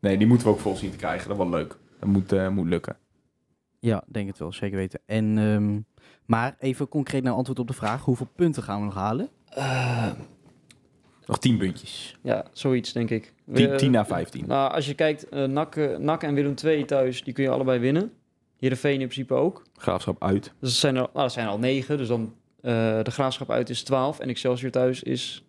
Nee, 0.00 0.18
die 0.18 0.26
moeten 0.26 0.46
we 0.46 0.52
ook 0.52 0.58
vol 0.60 0.76
zien 0.76 0.90
te 0.90 0.96
krijgen. 0.96 1.28
Dat 1.28 1.36
is 1.36 1.42
wel 1.42 1.52
leuk. 1.52 1.76
Dat 2.00 2.08
moet, 2.08 2.32
eh, 2.32 2.48
moet 2.48 2.66
lukken. 2.66 2.96
Ja, 3.78 4.02
denk 4.06 4.28
het 4.28 4.38
wel, 4.38 4.52
zeker 4.52 4.76
weten. 4.76 5.00
En, 5.06 5.38
ehm, 5.38 5.80
maar 6.26 6.56
even 6.58 6.88
concreet 6.88 7.22
naar 7.22 7.32
antwoord 7.32 7.58
op 7.58 7.66
de 7.66 7.72
vraag. 7.72 8.04
Hoeveel 8.04 8.28
punten 8.36 8.62
gaan 8.62 8.78
we 8.78 8.84
nog 8.84 8.94
halen? 8.94 9.28
Nog 11.26 11.38
10 11.38 11.56
puntjes. 11.58 12.16
ja, 12.22 12.44
zoiets 12.52 12.92
denk 12.92 13.10
ik. 13.10 13.32
10, 13.54 13.70
We- 13.70 13.76
10 13.76 13.90
naar 13.90 14.06
15. 14.06 14.44
Nou, 14.46 14.72
als 14.72 14.86
je 14.86 14.94
kijkt, 14.94 15.28
eh 15.28 15.44
NAC, 15.44 15.76
eh, 15.76 15.96
NAC 15.96 16.22
en 16.22 16.34
Willem 16.34 16.54
2 16.54 16.84
thuis, 16.84 17.22
die 17.24 17.32
kun 17.34 17.44
je 17.44 17.50
allebei 17.50 17.78
winnen. 17.78 18.12
Heerenveen 18.58 18.92
in 19.00 19.06
principe 19.08 19.34
ook. 19.34 19.62
Graafschap 19.76 20.22
uit. 20.22 20.42
Dus 20.42 20.52
dat 20.60 20.70
zijn 20.70 20.94
er, 20.94 21.00
nou, 21.00 21.10
dat 21.14 21.32
zijn 21.32 21.46
er 21.46 21.52
al 21.52 21.58
negen. 21.58 21.96
Dus 21.98 22.08
dan 22.08 22.34
eh, 22.60 22.72
de 23.02 23.10
graafschap 23.10 23.50
uit 23.50 23.70
is 23.70 23.82
12 23.82 24.18
en 24.18 24.28
Excelsior 24.28 24.70
thuis 24.70 25.02
is 25.02 25.44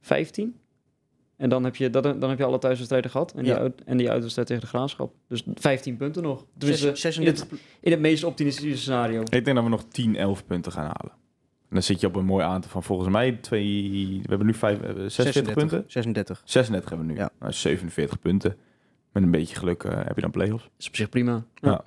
15. 0.00 0.56
En 1.36 1.48
dan 1.48 1.64
heb 1.64 1.76
je, 1.76 1.90
dat, 1.90 2.02
dan 2.02 2.28
heb 2.30 2.38
je 2.38 2.44
alle 2.44 2.58
thuiswedstrijden 2.58 3.10
gehad. 3.10 3.32
En, 3.32 3.42
die, 3.42 3.52
Ja. 3.52 3.58
uit, 3.58 3.82
en 3.84 3.96
die 3.96 4.10
uitwedstrijd 4.10 4.48
tegen 4.48 4.62
de 4.62 4.68
graafschap. 4.68 5.14
Dus 5.28 5.42
15 5.54 5.96
punten 5.96 6.22
nog. 6.22 6.44
Dus 6.54 6.80
Zes- 6.80 6.90
in, 6.90 6.96
36 6.96 7.50
het, 7.50 7.60
in 7.80 7.90
het 7.90 8.00
meest 8.00 8.24
optimistische 8.24 8.76
scenario. 8.78 9.20
Ik 9.20 9.30
denk 9.44 9.46
dat 9.56 9.64
we 9.64 9.70
nog 9.70 9.84
10, 9.88 10.16
11 10.16 10.46
punten 10.46 10.72
gaan 10.72 10.84
halen. 10.84 11.12
En 11.72 11.78
dan 11.78 11.86
zit 11.86 12.00
je 12.00 12.06
op 12.06 12.16
een 12.16 12.24
mooi 12.24 12.44
aantal 12.44 12.70
van 12.70 12.82
volgens 12.82 13.08
mij 13.08 13.32
twee... 13.32 14.20
We 14.22 14.28
hebben 14.28 14.46
nu 14.46 14.54
vijf, 14.54 14.80
eh, 14.80 14.94
46 15.06 15.54
punten. 15.54 15.84
36. 15.86 16.42
36 16.44 16.88
hebben 16.88 17.06
we 17.06 17.12
nu. 17.12 17.18
Ja. 17.18 17.30
Nou, 17.38 17.52
47 17.52 18.18
punten. 18.18 18.56
Met 19.12 19.22
een 19.22 19.30
beetje 19.30 19.56
geluk 19.56 19.84
eh, 19.84 19.92
heb 20.04 20.14
je 20.14 20.20
dan 20.20 20.30
play-offs. 20.30 20.68
is 20.78 20.88
op 20.88 20.96
zich 20.96 21.08
prima. 21.08 21.44
Ja. 21.54 21.70
Ja. 21.70 21.84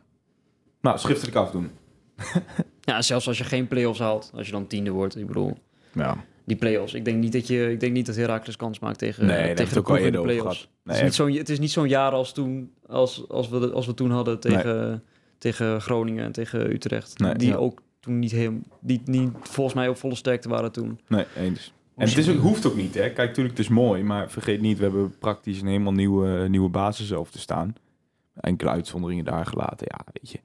Nou, 0.81 0.97
schriftelijk 0.97 1.37
afdoen. 1.37 1.71
ja, 2.81 3.01
zelfs 3.01 3.27
als 3.27 3.37
je 3.37 3.43
geen 3.43 3.67
play-offs 3.67 3.99
haalt. 3.99 4.31
Als 4.35 4.45
je 4.45 4.51
dan 4.51 4.67
tiende 4.67 4.91
wordt. 4.91 5.17
Ik 5.17 5.27
bedoel, 5.27 5.57
Ja. 5.93 6.17
die 6.45 6.57
play-offs. 6.57 6.93
Ik 6.93 7.05
denk 7.05 7.17
niet 7.17 7.33
dat, 7.33 7.47
je, 7.47 7.71
ik 7.71 7.79
denk 7.79 7.93
niet 7.93 8.05
dat 8.05 8.15
Heracles 8.15 8.55
kans 8.55 8.79
maakt 8.79 8.97
tegen, 8.97 9.25
Nee, 9.25 9.53
tegen 9.53 9.73
de 9.73 9.79
ook 9.79 9.97
in 9.97 10.11
de 10.11 10.21
play-offs. 10.21 10.69
Nee, 10.83 10.95
het, 10.95 10.95
is 10.95 11.01
niet 11.01 11.13
zo'n, 11.13 11.31
het 11.37 11.49
is 11.49 11.59
niet 11.59 11.71
zo'n 11.71 11.87
jaar 11.87 12.11
als, 12.11 12.33
toen, 12.33 12.71
als, 12.87 13.29
als, 13.29 13.49
we, 13.49 13.71
als 13.71 13.85
we 13.85 13.93
toen 13.93 14.11
hadden 14.11 14.39
tegen, 14.39 15.03
tegen 15.37 15.81
Groningen 15.81 16.23
en 16.23 16.31
tegen 16.31 16.71
Utrecht. 16.71 17.19
Nee, 17.19 17.35
die 17.35 17.49
ja. 17.49 17.55
ook 17.55 17.83
toen 18.05 18.19
niet, 18.19 18.31
heel, 18.31 18.53
die 18.79 19.01
niet 19.05 19.31
volgens 19.41 19.75
mij 19.75 19.87
op 19.87 19.97
volle 19.97 20.15
sterkte 20.15 20.49
waren 20.49 20.71
toen. 20.71 20.99
Nee, 21.07 21.25
eens. 21.35 21.73
En 21.95 22.07
het 22.07 22.17
is 22.17 22.29
ook, 22.29 22.37
hoeft 22.37 22.65
ook 22.65 22.75
niet, 22.75 22.93
hè. 22.93 23.01
Kijk, 23.01 23.17
natuurlijk, 23.17 23.57
het 23.57 23.65
is 23.65 23.71
mooi. 23.71 24.03
Maar 24.03 24.29
vergeet 24.29 24.61
niet, 24.61 24.77
we 24.77 24.83
hebben 24.83 25.17
praktisch 25.19 25.61
een 25.61 25.67
helemaal 25.67 25.93
nieuwe, 25.93 26.47
nieuwe 26.47 26.69
basis 26.69 27.13
over 27.13 27.31
te 27.31 27.39
staan. 27.39 27.75
Enkele 28.35 28.69
uitzonderingen 28.69 29.25
daar 29.25 29.45
gelaten. 29.45 29.87
Ja, 29.89 30.05
weet 30.13 30.31
je. 30.31 30.39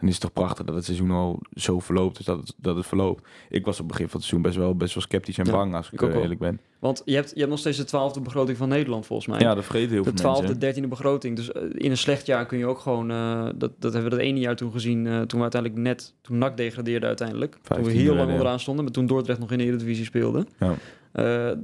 Dan 0.00 0.08
is 0.08 0.14
het 0.14 0.20
toch 0.22 0.32
prachtig 0.32 0.66
dat 0.66 0.74
het 0.74 0.84
seizoen 0.84 1.10
al 1.10 1.38
zo 1.54 1.78
verloopt. 1.80 2.16
Dus 2.16 2.26
dat 2.26 2.38
het, 2.38 2.54
dat 2.56 2.76
het 2.76 2.86
verloopt. 2.86 3.28
Ik 3.48 3.64
was 3.64 3.74
op 3.74 3.78
het 3.78 3.88
begin 3.88 4.08
van 4.08 4.20
het 4.20 4.28
seizoen 4.28 4.50
best 4.50 4.56
wel, 4.56 4.74
best 4.76 4.94
wel 4.94 5.02
sceptisch 5.02 5.38
en 5.38 5.44
Ja, 5.44 5.52
bang, 5.52 5.74
als 5.74 5.90
ik, 5.90 6.00
eerlijk 6.02 6.40
ben. 6.40 6.60
Want 6.78 7.02
je 7.04 7.14
hebt, 7.14 7.30
je 7.30 7.38
hebt 7.38 7.50
nog 7.50 7.58
steeds 7.58 7.76
de 7.76 7.84
twaalfde 7.84 8.20
begroting 8.20 8.56
van 8.56 8.68
Nederland 8.68 9.06
volgens 9.06 9.28
mij. 9.28 9.38
Ja, 9.40 9.54
dat 9.54 9.64
vergeten 9.64 9.90
heel 9.90 10.02
de 10.02 10.08
veel 10.08 10.18
twaalfde, 10.18 10.42
mensen. 10.42 10.60
dertiende 10.60 10.88
begroting. 10.88 11.36
Dus 11.36 11.52
eh, 11.52 11.62
in 11.72 11.90
een 11.90 11.96
slecht 11.96 12.26
jaar 12.26 12.46
kun 12.46 12.58
je 12.58 12.66
ook 12.66 12.78
gewoon... 12.78 13.10
eh, 13.10 13.44
dat, 13.54 13.70
dat 13.78 13.92
hebben 13.92 14.10
we 14.10 14.16
dat 14.16 14.26
ene 14.26 14.38
jaar 14.40 14.56
toen 14.56 14.72
gezien. 14.72 15.06
eh, 15.06 15.20
toen 15.20 15.38
we 15.38 15.42
uiteindelijk 15.42 15.82
net... 15.82 16.14
Toen 16.20 16.38
NAC 16.38 16.56
degradeerde 16.56 17.06
uiteindelijk. 17.06 17.56
toen 17.62 17.82
we 17.84 17.90
heel 17.90 18.14
lang 18.14 18.30
onderaan 18.30 18.60
stonden. 18.60 18.84
Maar 18.84 18.92
toen 18.92 19.06
Dordrecht 19.06 19.38
nog 19.38 19.52
in 19.52 19.58
de 19.58 19.64
Eredivisie 19.64 20.04
speelde. 20.04 20.46
Ja. 20.58 20.74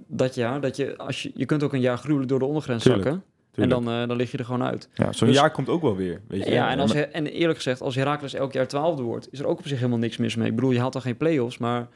Dat 0.08 0.34
jaar, 0.34 0.60
dat 0.60 0.76
je, 0.76 0.96
als 0.96 1.22
je... 1.22 1.30
Je 1.34 1.44
kunt 1.44 1.62
ook 1.62 1.72
een 1.72 1.80
jaar 1.80 1.98
gruwelijk 1.98 2.28
door 2.28 2.38
de 2.38 2.44
ondergrens 2.44 2.82
Tuurlijk, 2.82 3.04
zakken. 3.04 3.24
Tuurlijk. 3.56 3.78
En 3.78 3.84
dan, 3.84 4.02
eh, 4.02 4.08
dan 4.08 4.16
lig 4.16 4.30
je 4.30 4.38
er 4.38 4.44
gewoon 4.44 4.62
uit. 4.62 4.88
ja, 4.94 5.12
Zo'n 5.12 5.28
dus- 5.28 5.36
jaar 5.36 5.50
komt 5.50 5.68
ook 5.68 5.82
wel 5.82 5.96
weer, 5.96 6.20
weet 6.28 6.44
je. 6.44 6.50
Ja, 6.50 6.70
en, 6.70 6.78
als, 6.78 6.94
en 6.94 7.26
eerlijk 7.26 7.56
gezegd, 7.56 7.80
als 7.80 7.94
Heracles 7.94 8.34
elk 8.34 8.52
jaar 8.52 8.68
twaalfde 8.68 9.02
wordt... 9.02 9.28
is 9.32 9.38
er 9.38 9.46
ook 9.46 9.58
op 9.58 9.66
zich 9.66 9.76
helemaal 9.78 9.98
niks 9.98 10.16
mis 10.16 10.36
mee. 10.36 10.48
Ik 10.48 10.54
bedoel, 10.54 10.70
je 10.70 10.78
haalt 10.80 10.92
dan 10.92 11.02
geen 11.02 11.16
play-offs, 11.16 11.58
maar... 11.58 11.88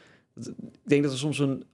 Ik 0.44 0.54
denk 0.84 1.02
dat 1.02 1.12
er 1.12 1.18
soms 1.18 1.38
een, 1.38 1.64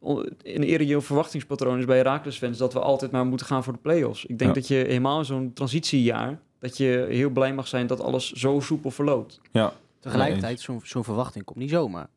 een 0.42 0.62
irreëel 0.64 1.00
verwachtingspatroon 1.00 1.78
is 1.78 1.84
bij 1.84 1.96
Heracles-fans... 1.96 2.58
dat 2.58 2.72
we 2.72 2.80
altijd 2.80 3.10
maar 3.10 3.26
moeten 3.26 3.46
gaan 3.46 3.64
voor 3.64 3.72
de 3.72 3.78
play-offs. 3.78 4.22
Ik 4.24 4.38
denk 4.38 4.54
Ja. 4.54 4.60
dat 4.60 4.68
je 4.68 4.74
helemaal 4.74 5.18
in 5.18 5.24
zo'n 5.24 5.52
transitiejaar... 5.52 6.38
dat 6.58 6.76
je 6.76 7.06
heel 7.08 7.30
blij 7.30 7.54
mag 7.54 7.68
zijn 7.68 7.86
dat 7.86 8.00
alles 8.00 8.32
zo 8.32 8.60
soepel 8.60 8.90
verloopt. 8.90 9.40
ja, 9.52 9.72
Tegelijkertijd, 10.00 10.60
zo'n 10.60 10.80
zo'n 10.84 11.04
verwachting 11.04 11.44
komt 11.44 11.58
niet 11.58 11.70
zomaar. 11.70 12.08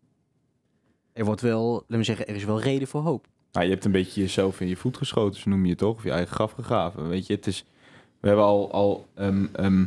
Er 1.14 1.26
wordt 1.26 1.42
wel, 1.42 1.74
laten 1.74 1.98
we 1.98 2.04
zeggen, 2.04 2.28
er 2.28 2.36
is 2.36 2.44
wel 2.46 2.62
reden 2.62 2.88
voor 2.88 3.02
hoop. 3.02 3.28
Nou, 3.52 3.66
je 3.66 3.72
hebt 3.72 3.86
een 3.86 3.92
beetje 3.92 4.22
jezelf 4.22 4.62
in 4.62 4.68
je 4.68 4.76
voet 4.76 4.98
geschoten, 4.98 5.42
zo 5.42 5.50
noem 5.50 5.64
je 5.64 5.70
het 5.70 5.78
toch? 5.78 5.96
Of 5.96 6.04
je 6.04 6.12
eigen 6.12 6.36
graf 6.36 6.52
gegraven. 6.52 7.08
Weet 7.10 7.28
je, 7.28 7.34
het 7.34 7.48
is. 7.48 7.66
We 8.20 8.28
hebben 8.28 8.46
al, 8.46 8.72
al 8.72 9.08
ehm, 9.16 9.86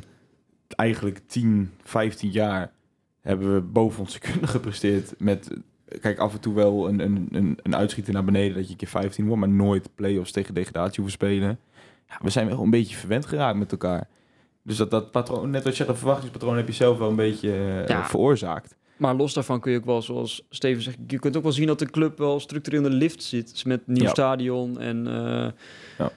eigenlijk 0.69 1.21
10, 1.27 1.71
15 1.83 2.31
jaar 2.31 2.73
hebben 3.21 3.55
we 3.55 3.61
boven 3.61 4.01
onze 4.01 4.19
kunnen 4.19 4.49
gepresteerd. 4.49 5.15
Met, 5.19 5.51
kijk, 6.01 6.19
af 6.19 6.33
en 6.33 6.41
toe 6.41 6.55
wel 6.55 6.89
een, 6.89 7.01
een, 7.01 7.29
een, 7.31 7.59
een 7.63 7.77
uitschieter 7.77 8.13
naar 8.13 8.25
beneden 8.25 8.55
dat 8.55 8.65
je 8.65 8.71
een 8.71 8.77
keer 8.77 8.89
15 8.89 9.25
wordt, 9.27 9.41
maar 9.41 9.49
nooit 9.49 9.89
play-offs 9.95 10.33
tegen 10.33 10.55
degradatie 10.55 10.95
hoeven 11.03 11.13
spelen. 11.13 11.59
Ja, 12.09 12.19
we 12.23 12.31
zijn 12.31 12.47
wel 12.49 12.63
een 12.63 12.71
beetje 12.71 12.97
verwend 12.97 13.27
geraakt 13.27 13.59
met 13.59 13.73
elkaar. 13.73 14.09
Dus 14.63 14.77
dat, 14.77 14.91
dat 14.91 15.11
patroon, 15.11 15.51
net 15.51 15.67
als 15.67 15.77
je 15.77 15.85
dat 15.85 15.99
verwachtingspatroon 15.99 16.57
heb 16.57 16.67
je 16.67 16.73
zelf 16.73 16.99
wel 16.99 17.09
een 17.11 17.17
beetje 17.17 17.53
eh, 17.53 17.87
Ja. 17.87 18.05
veroorzaakt. 18.07 18.75
Maar 18.97 19.15
los 19.15 19.35
daarvan 19.35 19.61
kun 19.61 19.73
je 19.73 19.79
ook 19.79 19.85
wel, 19.85 20.03
zoals 20.03 20.47
Steven 20.51 20.83
zegt, 20.83 20.99
je 21.07 21.19
kunt 21.19 21.37
ook 21.37 21.43
wel 21.43 21.53
zien 21.53 21.67
dat 21.67 21.79
de 21.79 21.91
club 21.91 22.19
wel 22.19 22.41
structureel 22.41 22.85
in 22.85 22.91
de 22.91 22.97
lift 22.97 23.23
zit. 23.23 23.51
Dus 23.51 23.65
met 23.65 23.87
nieuw 23.87 24.03
Ja. 24.03 24.09
stadion 24.09 24.81
en 24.81 25.07
eh, 25.07 25.51
Ja. 25.99 26.13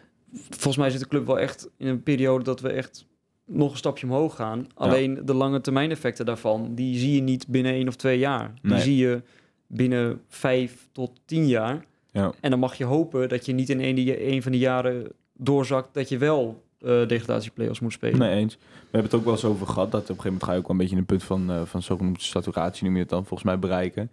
volgens 0.50 0.78
mij 0.78 0.90
zit 0.90 1.00
de 1.00 1.08
club 1.08 1.26
wel 1.26 1.40
echt 1.40 1.70
in 1.78 1.88
een 1.88 2.04
periode 2.04 2.44
dat 2.44 2.60
we 2.62 2.70
echt 2.70 3.06
nog 3.46 3.72
een 3.72 3.78
stapje 3.78 4.06
omhoog 4.08 4.36
gaan. 4.36 4.68
Alleen 4.74 5.20
de 5.26 5.34
lange 5.34 5.62
termijn 5.62 5.92
effecten 5.92 6.26
daarvan, 6.26 6.76
die 6.76 6.98
zie 6.98 7.16
je 7.16 7.22
niet 7.22 7.48
binnen 7.48 7.72
één 7.74 7.88
of 7.88 7.96
twee 7.96 8.20
jaar. 8.20 8.54
Die 8.62 8.72
Nee. 8.72 8.82
zie 8.82 8.96
je 8.98 9.22
binnen 9.68 10.22
vijf 10.28 10.88
tot 10.92 11.12
tien 11.26 11.48
jaar. 11.48 11.86
Ja. 12.12 12.32
En 12.42 12.50
dan 12.50 12.60
mag 12.60 12.76
je 12.76 12.84
hopen 12.84 13.30
dat 13.30 13.46
je 13.46 13.54
niet 13.54 13.70
in 13.70 13.80
een, 13.80 14.42
van 14.44 14.52
die 14.52 14.62
jaren 14.62 15.12
doorzakt 15.34 15.94
dat 15.94 16.10
je 16.10 16.18
wel 16.18 16.64
eh 16.82 17.08
degradatieplayoffs 17.08 17.80
moet 17.80 17.92
spelen. 17.94 18.20
Nee, 18.20 18.36
eens. 18.36 18.56
We 18.56 18.62
hebben 18.82 19.04
het 19.12 19.14
ook 19.14 19.24
wel 19.24 19.34
eens 19.34 19.46
over 19.46 19.68
gehad 19.68 19.92
dat 19.92 20.02
op 20.02 20.10
een 20.10 20.16
gegeven 20.16 20.32
moment 20.32 20.44
ga 20.44 20.52
je 20.52 20.58
ook 20.58 20.68
wel 20.68 20.76
een 20.76 20.82
beetje 20.82 20.98
een 20.98 21.06
punt 21.06 21.24
van, 21.24 21.52
eh 21.52 21.62
van 21.62 21.82
zogenoemde 21.82 22.20
saturatie, 22.22 22.84
noem 22.86 22.94
je 22.94 23.00
het 23.00 23.10
dan, 23.10 23.26
volgens 23.26 23.44
mij 23.50 23.60
bereiken. 23.60 24.10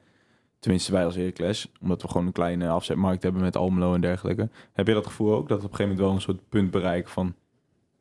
Tenminste, 0.58 0.92
wij 0.92 1.04
als 1.04 1.14
Heracles, 1.14 1.68
omdat 1.80 2.02
we 2.02 2.08
gewoon 2.08 2.26
een 2.26 2.32
kleine 2.32 2.68
afzetmarkt 2.68 3.22
hebben 3.22 3.42
met 3.42 3.56
Almelo 3.56 3.94
en 3.94 4.00
dergelijke. 4.00 4.48
Heb 4.72 4.86
je 4.86 4.92
dat 4.94 5.06
gevoel 5.06 5.34
ook, 5.34 5.48
dat 5.48 5.58
op 5.58 5.62
een 5.64 5.70
gegeven 5.76 5.84
moment 5.88 6.00
wel 6.06 6.14
een 6.14 6.20
soort 6.20 6.48
punt 6.48 6.70
bereiken 6.70 7.10
van 7.10 7.34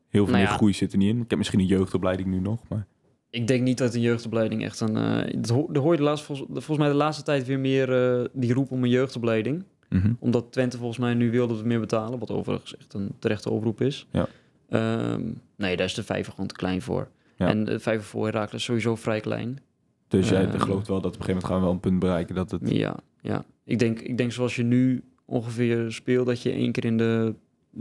heel 0.10 0.26
veel 0.26 0.34
Nou 0.36 0.48
ja. 0.48 0.52
groei 0.54 0.74
zit 0.74 0.92
er 0.92 0.98
niet 0.98 1.10
in? 1.10 1.22
Ik 1.22 1.30
heb 1.30 1.38
misschien 1.38 1.60
een 1.60 1.66
jeugdopleiding 1.66 2.28
nu 2.30 2.40
nog, 2.40 2.60
maar... 2.70 2.86
Ik 3.30 3.48
denk 3.48 3.62
niet 3.64 3.78
dat 3.78 3.94
een 3.94 4.02
jeugdopleiding 4.02 4.64
echt 4.64 4.80
een... 4.80 4.98
eh 4.98 5.34
dat 5.42 5.50
ho- 5.50 5.68
daar 5.72 5.82
hoor 5.82 5.92
je 5.92 5.98
de 5.98 6.04
laatste, 6.04 6.26
volgens, 6.26 6.48
volgens 6.52 6.78
mij 6.78 6.88
de 6.88 6.94
laatste 6.96 7.24
tijd 7.24 7.46
weer 7.48 7.60
meer 7.60 8.20
eh, 8.20 8.26
die 8.34 8.54
roep 8.54 8.72
om 8.72 8.84
een 8.84 8.90
jeugdopleiding. 8.90 9.64
Mhm. 9.90 10.14
Omdat 10.20 10.52
Twente 10.52 10.78
volgens 10.78 10.98
mij 11.00 11.14
nu 11.14 11.32
wil 11.32 11.48
dat 11.48 11.62
we 11.62 11.68
meer 11.68 11.80
betalen. 11.80 12.20
Wat 12.20 12.32
overigens 12.32 12.78
echt 12.78 12.94
een 12.94 13.12
terechte 13.20 13.50
oproep 13.50 13.82
is. 13.82 14.08
Ja. 14.12 14.28
Ehm, 14.72 15.22
nee, 15.56 15.76
daar 15.78 15.86
is 15.86 15.94
de 15.94 16.04
vijver 16.04 16.32
gewoon 16.32 16.48
te 16.48 16.56
klein 16.56 16.82
voor. 16.82 17.08
Ja. 17.38 17.48
En 17.48 17.64
de 17.64 17.80
vijver 17.80 18.06
voor 18.06 18.26
Herakles 18.26 18.60
is 18.60 18.64
sowieso 18.64 18.96
vrij 18.96 19.20
klein. 19.20 19.60
Dus 20.08 20.30
jij 20.30 20.46
Eh. 20.48 20.62
gelooft 20.62 20.88
wel 20.88 21.02
dat 21.02 21.14
op 21.16 21.20
een 21.20 21.26
gegeven 21.26 21.28
moment 21.34 21.46
gaan 21.46 21.56
we 21.58 21.64
wel 21.64 21.72
een 21.74 21.80
punt 21.80 22.00
bereiken 22.00 22.36
dat 22.36 22.52
het... 22.52 22.62
Ja, 22.70 22.96
ja. 23.22 23.44
Ik, 23.64 23.80
denk, 23.80 24.00
ik 24.00 24.18
denk 24.18 24.32
zoals 24.32 24.56
je 24.56 24.64
nu 24.64 25.04
ongeveer 25.26 25.92
speelt... 25.92 26.26
dat 26.26 26.42
je 26.42 26.52
één 26.52 26.72
keer 26.72 26.86
in 26.86 26.98
de 26.98 27.36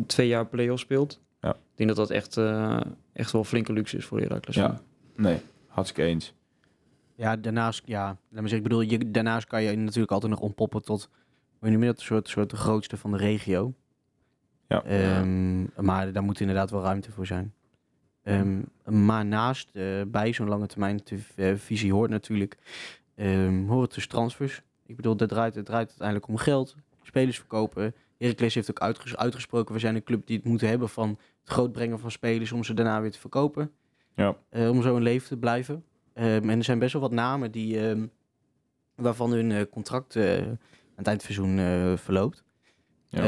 twee 0.07 0.29
jaar 0.29 0.47
play-off 0.47 0.81
speelt. 0.81 1.21
Ja. 1.41 1.51
Ik 1.51 1.57
denk 1.75 1.89
dat 1.89 1.99
dat 1.99 2.11
echt, 2.11 2.37
eh, 2.37 2.81
echt 3.13 3.33
wel 3.33 3.45
flinke 3.45 3.73
luxe 3.73 3.97
is 3.97 4.05
voor 4.05 4.21
Herakles. 4.21 4.55
Ja. 4.57 4.81
Nee, 5.17 5.39
hartstikke 5.67 6.11
eens. 6.11 6.35
Ja, 7.15 7.37
daarnaast, 7.37 7.83
ja, 7.87 8.07
laat 8.07 8.19
me 8.43 8.49
zeggen, 8.49 8.57
ik 8.57 8.63
bedoel, 8.63 8.81
je, 8.81 9.11
daarnaast 9.11 9.47
kan 9.47 9.63
je 9.63 9.77
natuurlijk 9.77 10.13
altijd 10.13 10.33
nog 10.33 10.41
ontpoppen 10.41 10.83
tot, 10.83 11.09
hoe 11.59 11.71
noem 11.71 11.81
je 11.81 11.87
dat, 11.87 11.99
een 11.99 12.05
soort, 12.05 12.29
soort 12.29 12.51
de 12.51 12.57
grootste 12.57 12.97
van 12.97 13.11
de 13.11 13.17
regio. 13.17 13.75
Ja. 14.71 14.83
Ehm, 14.85 15.85
maar 15.87 16.13
daar 16.13 16.23
moet 16.23 16.41
inderdaad 16.41 16.71
wel 16.71 16.83
ruimte 16.83 17.11
voor 17.13 17.27
zijn. 17.27 17.55
Ehm, 18.23 18.61
maar 18.85 19.27
naast, 19.27 19.71
eh, 19.73 19.85
bij 20.07 20.33
zo'n 20.33 20.49
lange 20.49 20.67
termijn 20.67 21.03
te- 21.03 21.19
eh, 21.37 21.55
visie 21.57 21.93
hoort 21.93 22.11
natuurlijk, 22.11 22.57
ehm 23.15 23.67
hoort 23.67 23.95
dus 23.95 24.07
transfers. 24.07 24.63
Ik 24.87 24.97
bedoel, 24.97 25.17
dat 25.17 25.29
draait, 25.29 25.55
het 25.55 25.67
draait 25.67 25.89
uiteindelijk 25.89 26.29
om 26.29 26.37
geld, 26.37 26.77
spelers 27.03 27.39
verkopen. 27.39 27.95
Heracles 28.19 28.55
heeft 28.55 28.71
ook 28.71 28.81
uitges- 28.81 29.17
uitgesproken, 29.17 29.75
we 29.75 29.81
zijn 29.81 29.95
een 29.95 30.03
club 30.05 30.27
die 30.27 30.37
het 30.37 30.45
moet 30.47 30.61
hebben 30.61 30.89
van 30.89 31.09
het 31.41 31.51
grootbrengen 31.51 31.99
van 31.99 32.11
spelers 32.11 32.53
om 32.53 32.65
ze 32.65 32.75
daarna 32.75 33.01
weer 33.01 33.11
te 33.13 33.19
verkopen. 33.19 33.71
Ja. 34.15 34.37
Eh, 34.49 34.69
om 34.69 34.83
zo 34.83 34.97
in 34.97 35.03
leven 35.03 35.29
te 35.29 35.37
blijven. 35.37 35.85
En 36.13 36.49
er 36.49 36.65
zijn 36.65 36.79
best 36.79 36.93
wel 36.93 37.03
wat 37.03 37.13
namen 37.13 37.51
die, 37.51 37.81
waarvan 38.95 39.31
hun 39.33 39.69
contract 39.69 40.17
aan 40.17 40.23
het 40.25 40.37
eind 40.37 40.59
van 40.97 41.13
het 41.13 41.23
seizoen 41.23 41.99
verloopt. 41.99 42.45
Ja. 43.09 43.23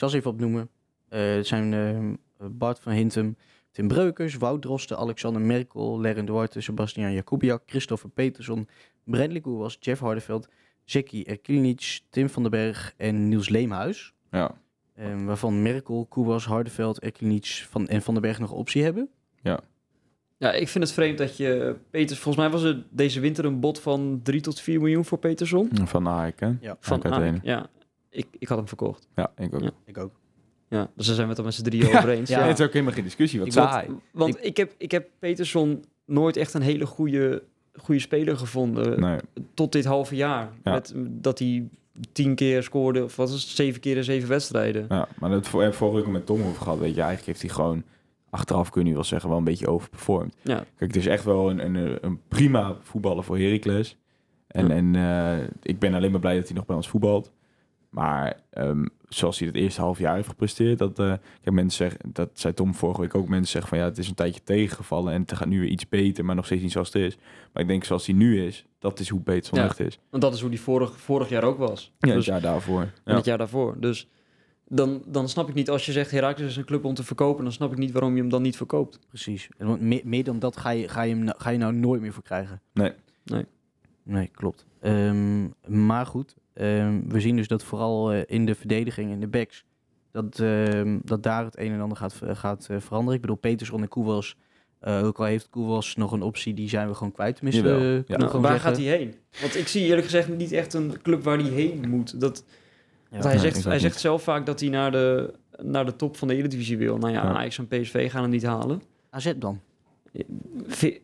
Ik 0.00 0.06
zal 0.06 0.14
ze 0.14 0.20
even 0.20 0.34
opnoemen. 0.34 0.68
Eh, 1.08 1.34
het 1.34 1.46
zijn 1.46 1.74
ehm, 1.74 2.14
Bart 2.58 2.78
van 2.80 2.92
Hintem, 2.92 3.36
Tim 3.70 3.88
Breukers, 3.88 4.36
Wout 4.36 4.62
Drosten, 4.62 4.96
Alexander 4.96 5.42
Merkel, 5.42 6.00
Leren 6.00 6.24
Duarte, 6.24 6.60
Sebastian 6.60 7.12
Jakubiak, 7.12 7.62
Christopher 7.66 8.10
Peterson, 8.10 8.68
Bradley 9.04 9.40
Koewas, 9.40 9.76
Jeff 9.80 10.00
Hardeveld, 10.00 10.48
Zeki 10.84 11.22
Erkilinic, 11.22 12.00
Tim 12.10 12.28
van 12.28 12.42
den 12.42 12.50
Berg 12.50 12.94
en 12.96 13.28
Niels 13.28 13.48
Leemhuis. 13.48 14.12
ja. 14.30 14.54
Ehm, 14.94 15.24
waarvan 15.24 15.62
Merkel, 15.62 16.06
Koewas, 16.08 16.46
Hardeveld, 16.46 17.00
Erkilinic 17.00 17.66
van, 17.70 17.88
en 17.88 18.02
Van 18.02 18.14
den 18.14 18.22
Berg 18.22 18.38
nog 18.38 18.52
optie 18.52 18.82
hebben. 18.82 19.08
Ja, 20.36 20.52
ik 20.52 20.68
vind 20.68 20.84
het 20.84 20.92
vreemd 20.92 21.18
dat 21.18 21.36
je... 21.36 21.76
Peters, 21.90 22.18
volgens 22.18 22.44
mij 22.44 22.52
was 22.52 22.62
er 22.62 22.84
deze 22.90 23.20
winter 23.20 23.44
een 23.44 23.60
bod 23.60 23.80
van 23.80 24.20
3 24.22 24.40
tot 24.40 24.60
4 24.60 24.78
miljoen 24.78 25.04
voor 25.04 25.18
Peterson. 25.18 25.70
Van 25.84 26.06
hè? 26.06 26.52
Ja, 26.60 26.76
Van. 26.80 27.04
Ajax, 27.04 27.38
ja. 27.42 27.70
Ik, 28.10 28.26
ik 28.38 28.48
had 28.48 28.58
hem 28.58 28.68
verkocht. 28.68 29.08
Ja, 29.16 29.32
ik 29.36 29.54
ook. 29.54 29.60
Ja. 29.62 29.70
ik 29.84 29.98
ook. 29.98 30.12
Ja, 30.68 30.90
dus 30.96 31.06
daar 31.06 31.14
zijn 31.14 31.18
we 31.28 31.34
het 31.34 31.36
dan 31.36 31.44
met 31.44 31.54
z'n 31.54 31.62
drieën 31.62 31.86
over 31.96 32.08
eens. 32.08 32.30
Ja. 32.30 32.38
Ja. 32.40 32.46
Het 32.46 32.58
is 32.58 32.64
ook 32.66 32.72
helemaal 32.72 32.94
geen 32.94 33.04
discussie, 33.04 33.38
wat 33.38 33.48
Ik 33.48 33.54
saai. 33.54 33.86
want 33.86 34.00
want 34.12 34.44
ik, 34.44 34.56
heb, 34.56 34.74
ik 34.78 34.90
heb 34.90 35.08
Peterson 35.18 35.84
nooit 36.04 36.36
echt 36.36 36.54
een 36.54 36.62
hele 36.62 36.86
goede, 36.86 37.42
goede 37.74 38.00
speler 38.00 38.36
gevonden. 38.36 39.00
Nee, 39.00 39.18
Tot 39.54 39.72
dit 39.72 39.84
halve 39.84 40.16
jaar. 40.16 40.48
Ja. 40.64 40.72
Met, 40.72 40.92
dat 40.96 41.38
hij 41.38 41.68
tien 42.12 42.34
keer 42.34 42.62
scoorde, 42.62 43.04
of 43.04 43.16
wat 43.16 43.28
is 43.28 43.34
het, 43.42 43.42
zeven 43.50 43.80
keer 43.80 43.96
in 43.96 44.04
zeven 44.04 44.28
wedstrijden. 44.28 44.86
ja, 44.88 45.08
maar 45.18 45.30
dat 45.30 45.48
voor, 45.48 45.74
vorige 45.74 45.96
week 45.96 46.06
met 46.12 46.26
Tom 46.26 46.42
over 46.42 46.62
gehad, 46.62 46.78
weet 46.78 46.94
je, 46.94 47.00
eigenlijk 47.02 47.26
heeft 47.26 47.40
hij 47.40 47.50
gewoon 47.50 47.82
achteraf 48.30 48.70
kun 48.70 48.82
je 48.82 48.88
nu 48.88 48.94
wel 48.94 49.04
zeggen 49.04 49.28
wel 49.28 49.38
een 49.38 49.44
beetje 49.44 49.68
overperformed. 49.68 50.34
Ja. 50.42 50.54
Kijk, 50.54 50.66
het 50.94 50.96
is 50.96 51.06
echt 51.06 51.24
wel 51.24 51.50
een, 51.50 51.64
een, 51.76 51.98
een 52.00 52.20
prima 52.28 52.76
voetballer 52.82 53.24
voor 53.24 53.38
Heracles. 53.38 53.96
En, 54.46 54.68
Ja. 54.68 54.74
en 54.74 54.94
eh, 54.94 55.46
ik 55.62 55.78
ben 55.78 55.94
alleen 55.94 56.10
maar 56.10 56.20
blij 56.20 56.36
dat 56.36 56.46
hij 56.46 56.56
nog 56.56 56.66
bij 56.66 56.76
ons 56.76 56.88
voetbalt. 56.88 57.32
Maar 57.90 58.40
ehm, 58.50 58.84
zoals 59.08 59.38
hij 59.38 59.48
het 59.48 59.56
eerste 59.56 59.80
half 59.80 59.98
jaar 59.98 60.14
heeft 60.14 60.28
gepresteerd, 60.28 60.78
dat 60.78 60.98
eh, 60.98 61.06
kijk, 61.42 61.54
mensen 61.54 61.88
zeggen, 61.88 62.12
dat 62.12 62.30
zei 62.32 62.54
Tom 62.54 62.74
vorige 62.74 63.00
week 63.00 63.14
ook, 63.14 63.28
mensen 63.28 63.50
zeggen 63.50 63.68
van 63.70 63.78
ja, 63.78 63.84
het 63.84 63.98
is 63.98 64.08
een 64.08 64.14
tijdje 64.14 64.42
tegengevallen 64.44 65.12
en 65.12 65.20
het 65.20 65.32
gaat 65.32 65.48
nu 65.48 65.60
weer 65.60 65.68
iets 65.68 65.88
beter, 65.88 66.24
maar 66.24 66.34
nog 66.34 66.44
steeds 66.44 66.62
niet 66.62 66.72
zoals 66.72 66.92
het 66.92 67.02
is. 67.02 67.16
Maar 67.52 67.62
ik 67.62 67.68
denk 67.68 67.84
zoals 67.84 68.06
hij 68.06 68.14
nu 68.14 68.44
is, 68.44 68.66
dat 68.78 69.00
is 69.00 69.08
hoe 69.08 69.20
beter 69.20 69.48
van 69.50 69.58
Ja. 69.58 69.64
echt 69.64 69.80
is. 69.80 69.98
Want 70.10 70.22
dat 70.22 70.34
is 70.34 70.40
hoe 70.40 70.50
die 70.50 70.60
vorig, 70.60 71.00
vorig 71.00 71.28
jaar 71.28 71.44
ook 71.44 71.58
was. 71.58 71.92
Ja, 71.98 72.06
dus, 72.06 72.14
het 72.16 72.24
jaar 72.24 72.40
daarvoor. 72.40 72.80
En 72.80 72.92
Ja. 73.04 73.14
het 73.14 73.24
jaar 73.24 73.38
daarvoor. 73.38 73.76
Dus 73.80 74.08
dan, 74.68 75.02
dan 75.06 75.28
snap 75.28 75.48
ik 75.48 75.54
niet, 75.54 75.70
als 75.70 75.86
je 75.86 75.92
zegt 75.92 76.10
Herakles 76.10 76.48
is 76.50 76.56
een 76.56 76.64
club 76.64 76.84
om 76.84 76.94
te 76.94 77.04
verkopen, 77.04 77.44
dan 77.44 77.52
snap 77.52 77.72
ik 77.72 77.78
niet 77.78 77.90
waarom 77.92 78.14
je 78.14 78.20
hem 78.20 78.30
dan 78.30 78.42
niet 78.42 78.56
verkoopt. 78.56 78.98
Precies. 79.08 79.48
En 79.58 79.66
want 79.66 79.80
meer, 79.80 80.00
meer 80.04 80.24
dan 80.24 80.38
dat 80.38 80.56
ga 80.56 80.70
je, 80.70 80.88
ga, 80.88 81.02
je 81.02 81.14
hem, 81.14 81.24
nou- 81.24 81.38
ga 81.40 81.50
je 81.50 81.58
nou 81.58 81.72
nooit 81.72 82.00
meer 82.00 82.12
voor 82.12 82.22
krijgen. 82.22 82.60
Nee. 82.72 82.92
Nee. 83.24 83.44
Nee, 84.02 84.26
klopt. 84.34 84.66
Ehm, 84.80 85.44
maar 85.66 86.06
goed, 86.06 86.36
ehm, 86.52 87.00
we 87.08 87.20
zien 87.20 87.36
dus 87.36 87.48
dat 87.48 87.62
vooral 87.64 88.12
eh, 88.12 88.22
in 88.26 88.46
de 88.46 88.54
verdediging, 88.54 89.10
in 89.10 89.20
de 89.20 89.28
backs, 89.28 89.64
dat, 90.12 90.38
ehm, 90.38 90.98
dat 91.04 91.22
daar 91.22 91.44
het 91.44 91.58
een 91.58 91.72
en 91.72 91.80
ander 91.80 91.96
gaat, 91.96 92.14
ver- 92.14 92.36
gaat 92.36 92.66
eh, 92.70 92.76
veranderen. 92.80 93.14
Ik 93.14 93.20
bedoel, 93.20 93.36
Peterson 93.36 93.80
en 93.82 93.88
Koewas, 93.88 94.36
eh, 94.78 95.04
ook 95.04 95.18
al 95.18 95.24
heeft 95.24 95.48
Koewas 95.50 95.96
nog 95.96 96.12
een 96.12 96.22
optie, 96.22 96.54
die 96.54 96.68
zijn 96.68 96.88
we 96.88 96.94
gewoon 96.94 97.12
kwijt. 97.12 97.34
Tenminste, 97.36 97.62
Jawel. 97.62 97.80
eh, 97.80 98.02
Ja. 98.06 98.16
Nou, 98.16 98.30
waar 98.40 98.50
zeggen. 98.50 98.60
gaat 98.60 98.76
hij 98.76 98.86
heen? 98.96 99.14
Want 99.40 99.56
ik 99.56 99.68
zie 99.68 99.82
eerlijk 99.84 100.04
gezegd 100.04 100.28
niet 100.28 100.52
echt 100.52 100.74
een 100.74 101.02
club 101.02 101.22
waar 101.22 101.38
hij 101.38 101.50
heen 101.50 101.88
moet. 101.88 102.20
Dat, 102.20 102.44
Ja. 102.46 102.52
want 103.10 103.24
hij 103.24 103.32
Nee, 103.32 103.42
zegt, 103.42 103.64
hij 103.64 103.78
zegt 103.78 103.92
niet. 103.92 104.02
zelf 104.02 104.22
vaak 104.22 104.46
dat 104.46 104.60
hij 104.60 104.68
naar 104.68 104.90
de, 104.92 105.34
naar 105.62 105.84
de 105.86 105.96
top 105.96 106.16
van 106.16 106.28
de 106.28 106.34
Eredivisie 106.36 106.78
wil. 106.78 106.98
Nou 106.98 107.12
ja, 107.12 107.22
Ja. 107.22 107.32
Ajax 107.34 107.58
en 107.58 107.66
PSV 107.68 108.10
gaan 108.10 108.22
hem 108.22 108.30
niet 108.30 108.44
halen. 108.44 108.82
AZ 109.10 109.32
dan? 109.36 109.60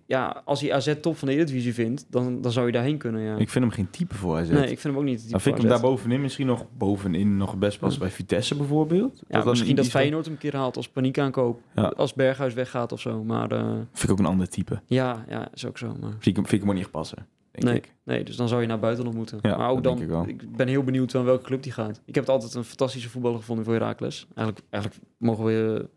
Ja, 0.07 0.43
als 0.45 0.61
hij 0.61 0.73
AZ 0.75 0.95
top 1.01 1.17
van 1.17 1.29
de 1.29 1.35
Eredivisie 1.35 1.75
vindt, 1.75 2.07
dan, 2.11 2.41
dan 2.41 2.53
zou 2.53 2.67
je 2.67 2.73
daarheen 2.73 2.99
kunnen, 2.99 3.21
ja. 3.21 3.37
Ik 3.37 3.49
vind 3.51 3.65
hem 3.65 3.73
geen 3.75 3.91
type 3.91 4.15
voor 4.15 4.37
AZ. 4.39 4.49
nee, 4.49 4.61
ik 4.63 4.67
vind 4.79 4.83
hem 4.83 4.97
ook 4.97 5.05
niet. 5.05 5.21
het 5.23 5.31
Dan 5.31 5.41
type 5.41 5.41
vind 5.43 5.55
ik 5.57 5.61
hem 5.61 5.71
daar 5.71 5.81
bovenin 5.81 6.21
misschien 6.21 6.47
nog 6.47 6.67
bovenin 6.79 7.37
nog 7.37 7.57
best 7.57 7.79
passen 7.79 8.01
bij 8.01 8.11
Vitesse 8.11 8.57
bijvoorbeeld. 8.57 9.23
Ja, 9.29 9.41
dan 9.41 9.49
misschien 9.49 9.77
dat 9.77 9.87
Feyenoord 9.87 10.25
hem 10.25 10.35
een 10.35 10.41
keer 10.41 10.57
haalt 10.57 10.77
als 10.77 10.89
paniekaankoop. 10.89 11.61
Ja. 11.75 11.83
Als 11.97 12.15
Berghuis 12.15 12.55
weggaat 12.55 12.93
of 12.93 13.01
zo. 13.01 13.25
Maar 13.25 13.51
eh, 13.53 13.69
Vind 13.93 14.03
ik 14.03 14.11
ook 14.11 14.19
een 14.19 14.27
ander 14.27 14.49
type. 14.49 14.81
ja, 14.87 15.25
ja, 15.29 15.49
is 15.55 15.67
ook 15.67 15.79
zo. 15.79 15.87
Maar... 16.01 16.11
Vind 16.11 16.27
ik, 16.27 16.37
hem- 16.37 16.47
vind 16.47 16.53
ik 16.53 16.61
hem 16.61 16.69
ook 16.69 16.75
niet 16.75 16.83
echt 16.85 16.91
passen, 16.93 17.27
denk 17.51 17.65
Nee, 17.65 17.77
ik. 17.77 17.95
nee, 18.05 18.25
dus 18.25 18.37
dan 18.37 18.49
zou 18.49 18.61
je 18.61 18.67
naar 18.67 18.79
buitenland 18.79 19.17
moeten. 19.17 19.39
Ja, 19.43 19.57
maar 19.57 19.69
ook 19.71 19.83
dan, 19.83 20.27
ik 20.29 20.57
ben 20.57 20.69
heel 20.69 20.83
benieuwd 20.85 21.11
van 21.13 21.25
welke 21.25 21.45
club 21.45 21.63
die 21.63 21.73
gaat. 21.73 22.01
Ik 22.05 22.15
heb 22.15 22.25
het 22.25 22.33
altijd 22.33 22.55
een 22.55 22.65
fantastische 22.65 23.09
voetballer 23.11 23.39
gevonden 23.39 23.65
voor 23.65 23.75
Heracles. 23.75 24.27
Eigenlijk, 24.35 24.67
eigenlijk 24.71 25.05
mogen 25.19 25.45
we... 25.45 25.89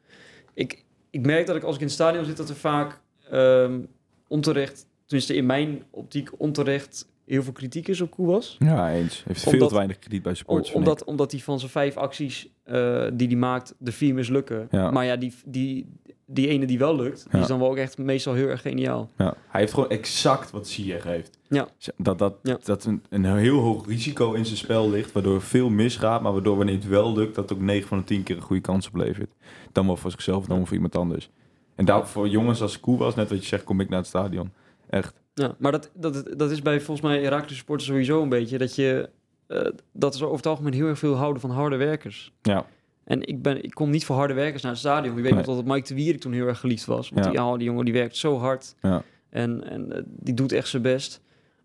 ik, 0.54 0.86
ik 1.10 1.26
merk 1.26 1.48
dat 1.48 1.56
ik 1.56 1.64
als 1.64 1.76
ik 1.76 1.82
in 1.82 1.86
het 1.88 1.96
stadion 1.96 2.26
zit, 2.26 2.38
dat 2.38 2.50
er 2.50 2.56
vaak 2.56 3.00
ehm, 3.32 3.80
onterecht, 4.28 4.86
tenminste 5.06 5.36
in 5.36 5.46
mijn 5.46 5.84
optiek 5.90 6.30
onterecht, 6.38 7.08
heel 7.26 7.44
veel 7.44 7.54
kritiek 7.54 7.88
is 7.88 8.02
op 8.02 8.12
Koewas. 8.12 8.56
Ja, 8.60 8.94
eens. 8.94 9.24
Heeft 9.28 9.50
veel 9.50 9.68
te 9.68 9.74
weinig 9.76 10.00
krediet 10.00 10.22
bij 10.24 10.34
supporters. 10.34 10.72
omdat, 10.72 11.04
omdat 11.04 11.32
hij 11.32 11.40
van 11.42 11.60
zijn 11.60 11.72
vijf 11.72 11.98
acties 11.98 12.50
eh, 12.64 13.08
die 13.14 13.28
hij 13.28 13.36
maakt, 13.36 13.76
de 13.78 13.92
vier 13.92 14.14
mislukken. 14.14 14.68
Ja. 14.72 14.92
Maar 14.92 15.06
ja, 15.06 15.16
die, 15.16 15.34
die, 15.46 15.86
die 16.26 16.48
ene 16.48 16.66
die 16.66 16.78
wel 16.80 16.96
lukt, 16.96 17.26
die 17.32 17.42
is 17.42 17.48
dan 17.48 17.60
wel 17.60 17.70
ook 17.70 17.78
echt 17.78 17.98
meestal 17.98 18.34
heel 18.34 18.48
erg 18.48 18.62
geniaal. 18.62 19.10
Ja. 19.18 19.34
Hij 19.48 19.62
heeft 19.62 19.74
gewoon 19.74 19.90
exact 19.90 20.52
wat 20.52 20.68
Ziyech 20.68 21.04
heeft. 21.04 21.38
Ja. 21.50 21.68
Dat, 21.98 22.18
dat, 22.20 22.36
Ja. 22.44 22.58
dat 22.64 22.86
een, 22.86 23.04
een 23.10 23.26
heel 23.26 23.60
hoog 23.60 23.88
risico 23.88 24.34
in 24.34 24.46
zijn 24.46 24.58
spel 24.58 24.90
ligt, 24.90 25.12
waardoor 25.12 25.42
veel 25.42 25.70
misgaat, 25.70 26.22
maar 26.22 26.34
waardoor 26.34 26.58
wanneer 26.58 26.76
het 26.76 26.88
wel 26.88 27.14
lukt, 27.14 27.36
dat 27.36 27.54
ook 27.54 27.60
9 27.62 27.88
van 27.88 27.98
de 27.98 28.04
10 28.04 28.24
keer 28.24 28.36
een 28.36 28.42
goede 28.42 28.62
kans 28.62 28.88
oplevert. 28.88 29.32
Dan 29.72 29.86
wel 29.86 29.98
voor 29.98 30.12
zichzelf, 30.12 30.46
dan 30.46 30.58
wel 30.58 30.66
voor 30.66 30.76
iemand 30.76 30.96
anders. 30.96 31.30
En 31.76 31.86
daar 31.86 32.08
voor 32.08 32.28
jongens 32.28 32.62
als 32.62 32.80
Koe 32.80 32.98
was, 32.98 33.16
net 33.16 33.30
wat 33.30 33.40
je 33.42 33.46
zegt, 33.48 33.64
kom 33.64 33.80
ik 33.80 33.90
naar 33.90 34.00
het 34.00 34.08
stadion. 34.08 34.52
Echt. 34.90 35.14
Ja, 35.34 35.56
maar 35.58 35.72
dat, 35.72 35.92
dat, 35.94 36.34
dat 36.38 36.52
is 36.52 36.62
bij 36.62 36.82
volgens 36.82 37.08
mij 37.08 37.22
Heracles 37.24 37.58
supporters 37.58 37.90
sowieso 37.90 38.22
een 38.22 38.30
beetje 38.30 38.58
dat 38.58 38.76
je 38.76 39.10
eh, 39.48 39.68
dat 39.94 40.14
is 40.14 40.24
over 40.24 40.36
het 40.36 40.46
algemeen 40.46 40.74
heel 40.74 40.88
erg 40.88 41.00
veel 41.00 41.16
houden 41.16 41.42
van 41.42 41.50
harde 41.52 41.76
werkers. 41.76 42.34
Ja. 42.42 42.66
En 43.04 43.22
ik, 43.28 43.42
ben, 43.42 43.64
ik 43.64 43.72
kom 43.74 43.90
niet 43.90 44.06
voor 44.06 44.16
harde 44.16 44.34
werkers 44.34 44.62
naar 44.64 44.72
het 44.72 44.80
stadion. 44.82 45.16
Je 45.16 45.22
weet 45.22 45.34
Nee. 45.36 45.44
nog 45.46 45.56
dat 45.56 45.66
Mike 45.66 45.88
de 45.88 45.94
Wierik 45.94 46.20
toen 46.22 46.34
heel 46.34 46.48
erg 46.48 46.60
geliefd 46.60 46.86
was. 46.86 47.10
Want 47.10 47.26
Ja. 47.26 47.32
die, 47.32 47.42
oh, 47.42 47.54
die 47.58 47.64
jongen 47.64 47.86
die 47.86 47.94
werkt 47.94 48.16
zo 48.18 48.38
hard. 48.38 48.76
Ja. 48.82 49.04
En, 49.30 49.70
en 49.70 49.92
eh, 49.96 50.02
die 50.06 50.34
doet 50.34 50.52
echt 50.52 50.68
zijn 50.68 50.82
best. 50.82 51.22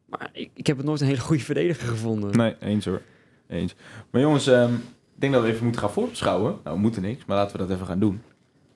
Maar 0.06 0.30
ik, 0.32 0.50
ik 0.54 0.66
heb 0.66 0.76
het 0.76 0.86
nooit 0.86 1.00
een 1.00 1.06
hele 1.06 1.20
goede 1.20 1.42
verdediger 1.42 1.88
gevonden. 1.88 2.36
Nee, 2.36 2.54
eens 2.60 2.84
hoor. 2.84 3.00
Eens. 3.48 3.74
Maar 4.10 4.20
jongens, 4.20 4.46
ehm, 4.46 4.72
ik 5.14 5.20
denk 5.20 5.32
dat 5.32 5.42
we 5.42 5.48
even 5.48 5.62
moeten 5.62 5.80
gaan 5.80 5.90
voorbeschouwen. 5.90 6.58
Nou, 6.64 6.76
we 6.76 6.82
moeten 6.82 7.02
niks, 7.02 7.24
maar 7.24 7.36
laten 7.36 7.52
we 7.56 7.66
dat 7.66 7.70
even 7.76 7.86
gaan 7.86 7.98
doen. 7.98 8.22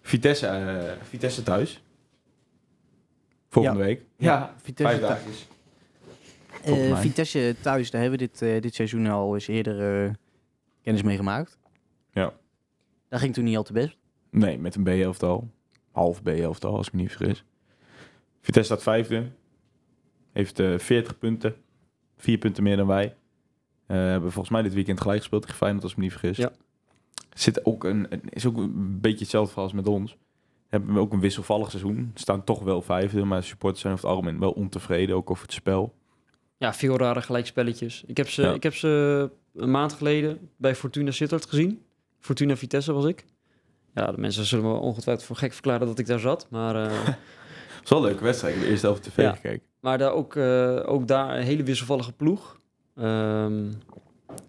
Vitesse, 0.00 0.46
eh, 0.46 0.92
Vitesse 1.02 1.42
thuis. 1.42 1.82
Volgende 3.48 3.78
week. 3.84 4.02
Ja, 4.16 4.54
Vitesse, 4.62 4.96
vijf 4.98 5.00
thu- 5.00 5.14
dagjes. 5.14 5.48
Eh. 6.64 6.98
Vitesse 6.98 7.54
thuis, 7.60 7.90
daar 7.90 8.00
hebben 8.00 8.18
we 8.18 8.26
dit, 8.26 8.42
eh, 8.42 8.60
dit 8.60 8.74
seizoen 8.74 9.06
al 9.06 9.34
eens 9.34 9.46
eerder 9.46 10.14
kennis 10.82 11.02
mee 11.02 11.16
gemaakt. 11.16 11.58
Ja. 12.12 12.32
Dat 13.08 13.20
ging 13.20 13.34
toen 13.34 13.44
niet 13.44 13.56
al 13.56 13.62
te 13.62 13.72
best. 13.72 13.96
Nee, 14.30 14.58
met 14.58 14.74
een 14.74 14.82
B-elftal. 14.82 15.48
Half 15.92 16.22
B-elftal, 16.22 16.76
als 16.76 16.86
ik 16.86 16.92
me 16.92 17.00
niet 17.00 17.12
vergis. 17.12 17.44
Vitesse 18.40 18.72
staat 18.72 18.82
vijfde. 18.82 19.26
Heeft 20.32 20.58
eh 20.58 20.78
40 20.78 21.18
punten. 21.18 21.54
Vier 22.16 22.38
punten 22.38 22.62
meer 22.62 22.76
dan 22.76 22.86
wij. 22.86 23.16
Eh, 23.88 23.96
hebben 23.96 24.32
volgens 24.32 24.52
mij 24.54 24.62
dit 24.62 24.74
weekend 24.74 25.00
gelijk 25.00 25.18
gespeeld 25.20 25.42
tegen 25.42 25.56
Feyenoord, 25.56 25.82
als 25.82 25.92
ik 25.92 25.98
me 25.98 26.04
niet 26.04 26.12
vergis. 26.12 26.36
Ja. 26.36 26.50
Zit 27.34 27.64
ook 27.64 27.84
een, 27.84 28.08
is 28.28 28.46
ook 28.46 28.56
een 28.56 29.00
beetje 29.00 29.18
hetzelfde 29.18 29.60
als 29.60 29.72
met 29.72 29.86
ons. 29.88 30.16
Hebben 30.68 30.94
we 30.94 31.00
ook 31.00 31.12
een 31.12 31.20
wisselvallig 31.20 31.70
seizoen. 31.70 32.10
Staan 32.14 32.44
toch 32.44 32.62
wel 32.62 32.82
vijfde, 32.82 33.24
maar 33.24 33.42
supporters 33.42 33.80
zijn 33.80 33.92
over 33.92 34.06
het 34.06 34.14
algemeen 34.16 34.40
wel 34.40 34.50
ontevreden, 34.50 35.16
ook 35.16 35.30
over 35.30 35.42
het 35.42 35.52
spel. 35.52 35.94
Ja, 36.56 36.74
veel 36.74 36.96
rare 36.98 37.22
gelijkspelletjes. 37.22 38.04
Ik 38.06 38.16
heb 38.16 38.28
ze, 38.28 38.42
Ja. 38.42 38.52
ik 38.52 38.62
heb 38.62 38.74
ze 38.74 39.30
een 39.54 39.70
maand 39.70 39.92
geleden 39.92 40.50
bij 40.56 40.74
Fortuna 40.74 41.10
Sittard 41.10 41.46
gezien. 41.46 41.82
Fortuna 42.20 42.56
Vitesse 42.56 42.92
was 42.92 43.04
ik. 43.04 43.24
Ja, 43.94 44.10
de 44.12 44.18
mensen 44.20 44.44
zullen 44.44 44.64
me 44.64 44.72
ongetwijfeld 44.78 45.26
voor 45.26 45.36
gek 45.36 45.52
verklaren 45.52 45.86
dat 45.86 45.98
ik 45.98 46.06
daar 46.06 46.18
zat. 46.18 46.46
Maar, 46.50 46.86
eh, 46.86 46.92
Het 47.78 47.88
was 47.88 47.90
wel 47.90 47.98
een 47.98 48.04
leuke 48.04 48.24
wedstrijd. 48.24 48.54
Ik 48.54 48.60
heb 48.60 48.70
eerst 48.70 48.82
helft 48.82 49.02
tv 49.02 49.16
Ja. 49.22 49.32
gekeken. 49.34 49.62
maar 49.80 49.98
daar 49.98 50.12
ook, 50.12 50.36
eh, 50.36 50.82
ook 50.86 51.06
daar 51.08 51.36
een 51.36 51.42
hele 51.44 51.62
wisselvallige 51.62 52.12
ploeg. 52.12 52.58
Ehm, 52.98 53.64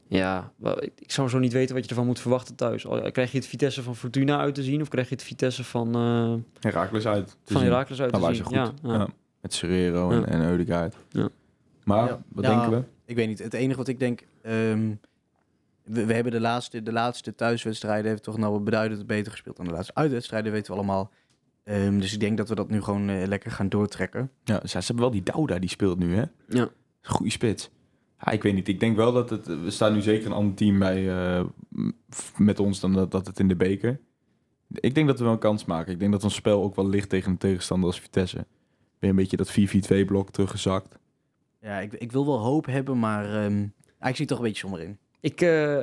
ja, 0.07 0.51
wel, 0.57 0.83
ik 0.83 0.91
ik 0.95 1.11
zou 1.11 1.29
zo 1.29 1.39
niet 1.39 1.53
weten 1.53 1.75
wat 1.75 1.83
je 1.83 1.89
ervan 1.89 2.05
moet 2.05 2.19
verwachten 2.19 2.55
thuis. 2.55 2.87
Al- 2.87 3.11
Krijg 3.11 3.31
je 3.31 3.37
het 3.37 3.47
Vitesse 3.47 3.83
van 3.83 3.95
Fortuna 3.95 4.39
uit 4.39 4.55
te 4.55 4.63
zien? 4.63 4.81
Of 4.81 4.87
krijg 4.87 5.09
je 5.09 5.15
het 5.15 5.23
Vitesse 5.23 5.63
van, 5.63 5.95
eh 5.95 6.33
Herakles 6.59 7.07
uit. 7.07 7.27
te 7.27 7.53
van 7.53 7.61
zien. 7.61 7.71
Heracles 7.71 8.01
uit 8.01 8.11
Nou, 8.11 8.23
te 8.23 8.27
waar 8.29 8.35
zien? 8.37 8.45
ze 8.61 8.67
goed. 8.67 8.81
Ja, 8.83 8.89
ja. 8.93 8.97
Ja, 8.99 9.07
met 9.41 9.53
Serrero 9.53 10.11
en, 10.11 10.19
Ja. 10.19 10.25
en 10.25 10.41
Eudegaard. 10.41 10.95
Ja. 11.09 11.29
Maar, 11.83 12.07
Ja. 12.07 12.21
wat 12.33 12.43
Ja. 12.45 12.49
denken 12.49 12.71
we? 12.79 12.83
Ik 13.05 13.15
weet 13.15 13.27
niet. 13.27 13.39
Het 13.39 13.53
enige 13.53 13.77
wat 13.77 13.87
ik 13.87 13.99
denk... 13.99 14.25
ehm, 14.41 14.91
we, 15.83 16.05
we 16.05 16.13
hebben 16.13 16.31
de 16.31 16.39
laatste, 16.39 16.83
de 16.83 16.91
laatste 16.91 17.35
thuiswedstrijden... 17.35 18.05
hebben 18.05 18.23
we 18.25 18.31
toch 18.31 18.37
nou 18.39 18.51
wel 18.51 18.63
beduidend 18.63 19.07
beter 19.07 19.31
gespeeld 19.31 19.57
dan 19.57 19.65
de 19.65 19.71
laatste 19.71 19.93
uitwedstrijden, 19.95 20.51
weten 20.51 20.71
we 20.71 20.77
allemaal. 20.77 21.11
Ehm, 21.63 21.99
dus 21.99 22.13
ik 22.13 22.19
denk 22.19 22.37
dat 22.37 22.49
we 22.49 22.55
dat 22.55 22.69
nu 22.69 22.81
gewoon 22.81 23.09
eh, 23.09 23.27
lekker 23.27 23.51
gaan 23.51 23.69
doortrekken. 23.69 24.31
Ja, 24.43 24.59
ze, 24.61 24.67
ze 24.67 24.77
hebben 24.77 24.99
wel 24.99 25.11
die 25.11 25.23
Douda, 25.23 25.59
die 25.59 25.69
speelt 25.69 25.99
nu, 25.99 26.15
hè? 26.15 26.23
Ja. 26.47 26.67
Goeie 27.01 27.31
spits. 27.31 27.69
Ja, 28.25 28.31
ik 28.31 28.43
weet 28.43 28.53
niet. 28.53 28.67
Ik 28.67 28.79
denk 28.79 28.95
wel 28.95 29.11
dat 29.13 29.29
het... 29.29 29.45
We 29.47 29.69
staan 29.71 29.93
nu 29.93 30.01
zeker 30.01 30.25
een 30.25 30.31
ander 30.33 30.55
team 30.55 30.79
bij, 30.79 31.09
eh, 31.09 31.43
met 32.37 32.59
ons 32.59 32.79
dan 32.79 32.93
dat, 32.93 33.11
dat 33.11 33.27
het 33.27 33.39
in 33.39 33.47
de 33.47 33.55
beker. 33.55 33.99
Ik 34.73 34.95
denk 34.95 35.07
dat 35.07 35.17
we 35.17 35.23
wel 35.23 35.33
een 35.33 35.39
kans 35.39 35.65
maken. 35.65 35.93
Ik 35.93 35.99
denk 35.99 36.11
dat 36.11 36.23
ons 36.23 36.35
spel 36.35 36.63
ook 36.63 36.75
wel 36.75 36.87
ligt 36.89 37.09
tegen 37.09 37.31
een 37.31 37.37
tegenstander 37.37 37.87
als 37.89 37.99
Vitesse. 37.99 38.45
Weer 38.99 39.09
een 39.09 39.15
beetje 39.15 39.37
dat 39.37 39.51
4-4-2 40.01 40.05
blok 40.05 40.29
teruggezakt. 40.31 40.97
Ja, 41.61 41.79
ik, 41.79 41.93
ik 41.93 42.11
wil 42.11 42.25
wel 42.25 42.37
hoop 42.39 42.65
hebben, 42.65 42.99
maar... 42.99 43.43
ehm, 43.43 43.61
ik 43.63 43.69
zie 44.01 44.15
het 44.17 44.27
toch 44.27 44.37
een 44.37 44.43
beetje 44.43 44.59
somber 44.59 44.81
in. 44.81 44.97
Ik, 45.19 45.41
eh, 45.41 45.77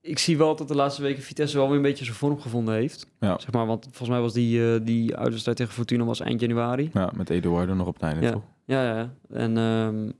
ik 0.00 0.18
zie 0.18 0.38
wel 0.38 0.56
dat 0.56 0.68
de 0.68 0.74
laatste 0.74 1.02
weken 1.02 1.22
Vitesse 1.22 1.56
wel 1.56 1.66
weer 1.66 1.76
een 1.76 1.82
beetje 1.82 2.04
zijn 2.04 2.16
vorm 2.16 2.40
gevonden 2.40 2.74
heeft. 2.74 3.06
Ja. 3.20 3.38
Zeg 3.38 3.52
maar, 3.52 3.66
want 3.66 3.84
volgens 3.84 4.08
mij 4.08 4.20
was 4.20 4.32
die, 4.32 4.72
eh 4.74 4.80
die 4.82 5.16
uitwedstrijd 5.16 5.56
tegen 5.56 5.72
Fortuna 5.72 6.04
was 6.04 6.20
eind 6.20 6.40
januari. 6.40 6.90
Ja, 6.92 7.12
met 7.16 7.30
Eduardo 7.30 7.74
nog 7.74 7.86
op 7.86 7.94
het 7.94 8.02
einde, 8.02 8.20
Ja. 8.26 8.32
toch? 8.32 8.42
Ja, 8.64 8.96
ja. 8.98 9.14
En 9.30 9.56
ehm, 9.56 10.10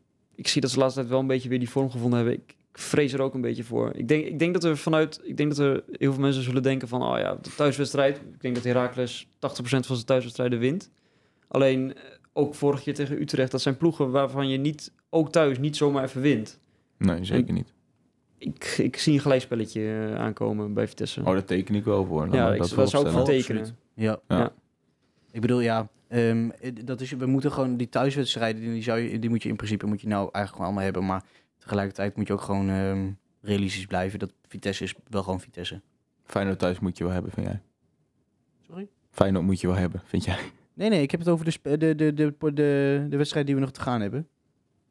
ik 0.40 0.48
zie 0.48 0.60
dat 0.60 0.70
ze 0.70 0.76
de 0.76 0.82
laatste 0.82 1.00
tijd 1.00 1.12
wel 1.12 1.20
een 1.20 1.26
beetje 1.26 1.48
weer 1.48 1.58
die 1.58 1.70
vorm 1.70 1.90
gevonden 1.90 2.18
hebben. 2.18 2.34
Ik, 2.36 2.56
ik 2.72 2.78
vrees 2.78 3.12
er 3.12 3.20
ook 3.20 3.34
een 3.34 3.40
beetje 3.40 3.64
voor. 3.64 3.92
Ik 3.94 4.08
denk, 4.08 4.24
ik 4.24 4.38
denk 4.38 4.52
dat 4.52 4.64
er 4.64 4.76
vanuit, 4.76 5.20
ik 5.22 5.36
denk 5.36 5.48
dat 5.48 5.58
er 5.58 5.82
heel 5.90 6.12
veel 6.12 6.20
mensen 6.22 6.42
zullen 6.42 6.62
denken 6.62 6.88
van, 6.88 7.02
oh 7.02 7.18
ja, 7.18 7.34
de 7.34 7.54
thuiswedstrijd. 7.56 8.16
Ik 8.16 8.40
denk 8.40 8.54
dat 8.54 8.64
Heracles 8.64 9.26
80% 9.26 9.30
van 9.38 9.82
zijn 9.82 10.04
thuiswedstrijden 10.04 10.58
wint. 10.58 10.90
Alleen 11.48 11.94
eh, 11.94 12.02
ook 12.32 12.54
vorig 12.54 12.82
keer 12.82 12.94
tegen 12.94 13.20
Utrecht, 13.20 13.50
dat 13.50 13.60
zijn 13.60 13.76
ploegen 13.76 14.10
waarvan 14.10 14.48
je 14.48 14.58
niet, 14.58 14.92
ook 15.10 15.32
thuis, 15.32 15.58
niet 15.58 15.76
zomaar 15.76 16.04
even 16.04 16.20
wint. 16.20 16.58
Nee, 16.98 17.24
zeker 17.24 17.52
niet. 17.52 17.72
Ik, 18.38 18.64
ik 18.78 18.96
zie 18.96 19.14
een 19.14 19.20
gelijkspelletje 19.20 19.80
eh, 19.80 20.14
aankomen 20.14 20.74
bij 20.74 20.88
Vitesse. 20.88 21.20
Oh, 21.20 21.26
daar 21.26 21.44
teken 21.44 21.74
ik 21.74 21.84
wel 21.84 22.04
voor. 22.04 22.28
Dan 22.28 22.38
ja, 22.38 22.52
ik, 22.52 22.60
dat 22.60 22.70
dat 22.70 22.90
zou 22.90 23.06
ik 23.06 23.12
voor 23.12 23.24
tekenen. 23.24 23.76
Ja. 23.94 24.20
Ja. 24.28 24.52
Ik 25.30 25.40
bedoel, 25.40 25.60
ja, 25.60 25.88
ehm, 26.10 26.50
eh, 26.50 26.72
dat 26.84 27.00
is, 27.00 27.10
we 27.10 27.26
moeten 27.26 27.52
gewoon 27.52 27.76
die 27.76 27.88
thuiswedstrijden, 27.88 28.60
die, 28.62 28.82
zou 28.82 28.98
je, 28.98 29.18
die 29.18 29.30
moet 29.30 29.42
je 29.42 29.48
in 29.48 29.56
principe 29.56 29.86
moet 29.86 30.00
je 30.00 30.06
nou 30.08 30.20
eigenlijk 30.22 30.50
gewoon 30.50 30.66
allemaal 30.66 30.84
hebben. 30.84 31.06
Maar 31.06 31.24
tegelijkertijd 31.58 32.16
moet 32.16 32.26
je 32.26 32.32
ook 32.32 32.40
gewoon 32.40 32.68
ehm, 32.70 33.10
realistisch 33.40 33.86
blijven. 33.86 34.18
Dat 34.18 34.32
Vitesse 34.48 34.84
is 34.84 34.94
wel 35.08 35.22
gewoon 35.22 35.40
Vitesse. 35.40 35.80
Feyenoord 36.24 36.58
thuis 36.58 36.78
moet 36.80 36.98
je 36.98 37.04
wel 37.04 37.12
hebben, 37.12 37.32
vind 37.32 37.46
jij? 37.46 37.60
Sorry? 38.66 38.88
Feyenoord 39.10 39.44
moet 39.44 39.60
je 39.60 39.66
wel 39.66 39.76
hebben, 39.76 40.02
vind 40.04 40.24
jij? 40.24 40.38
Nee, 40.74 40.88
nee, 40.88 41.02
ik 41.02 41.10
heb 41.10 41.20
het 41.20 41.28
over 41.28 41.44
de, 41.44 41.76
de, 41.78 41.94
de, 41.94 42.14
de, 42.14 42.34
de, 42.54 43.06
de 43.08 43.16
wedstrijd 43.16 43.46
die 43.46 43.54
we 43.54 43.60
nog 43.60 43.70
te 43.70 43.80
gaan 43.80 44.00
hebben. 44.00 44.28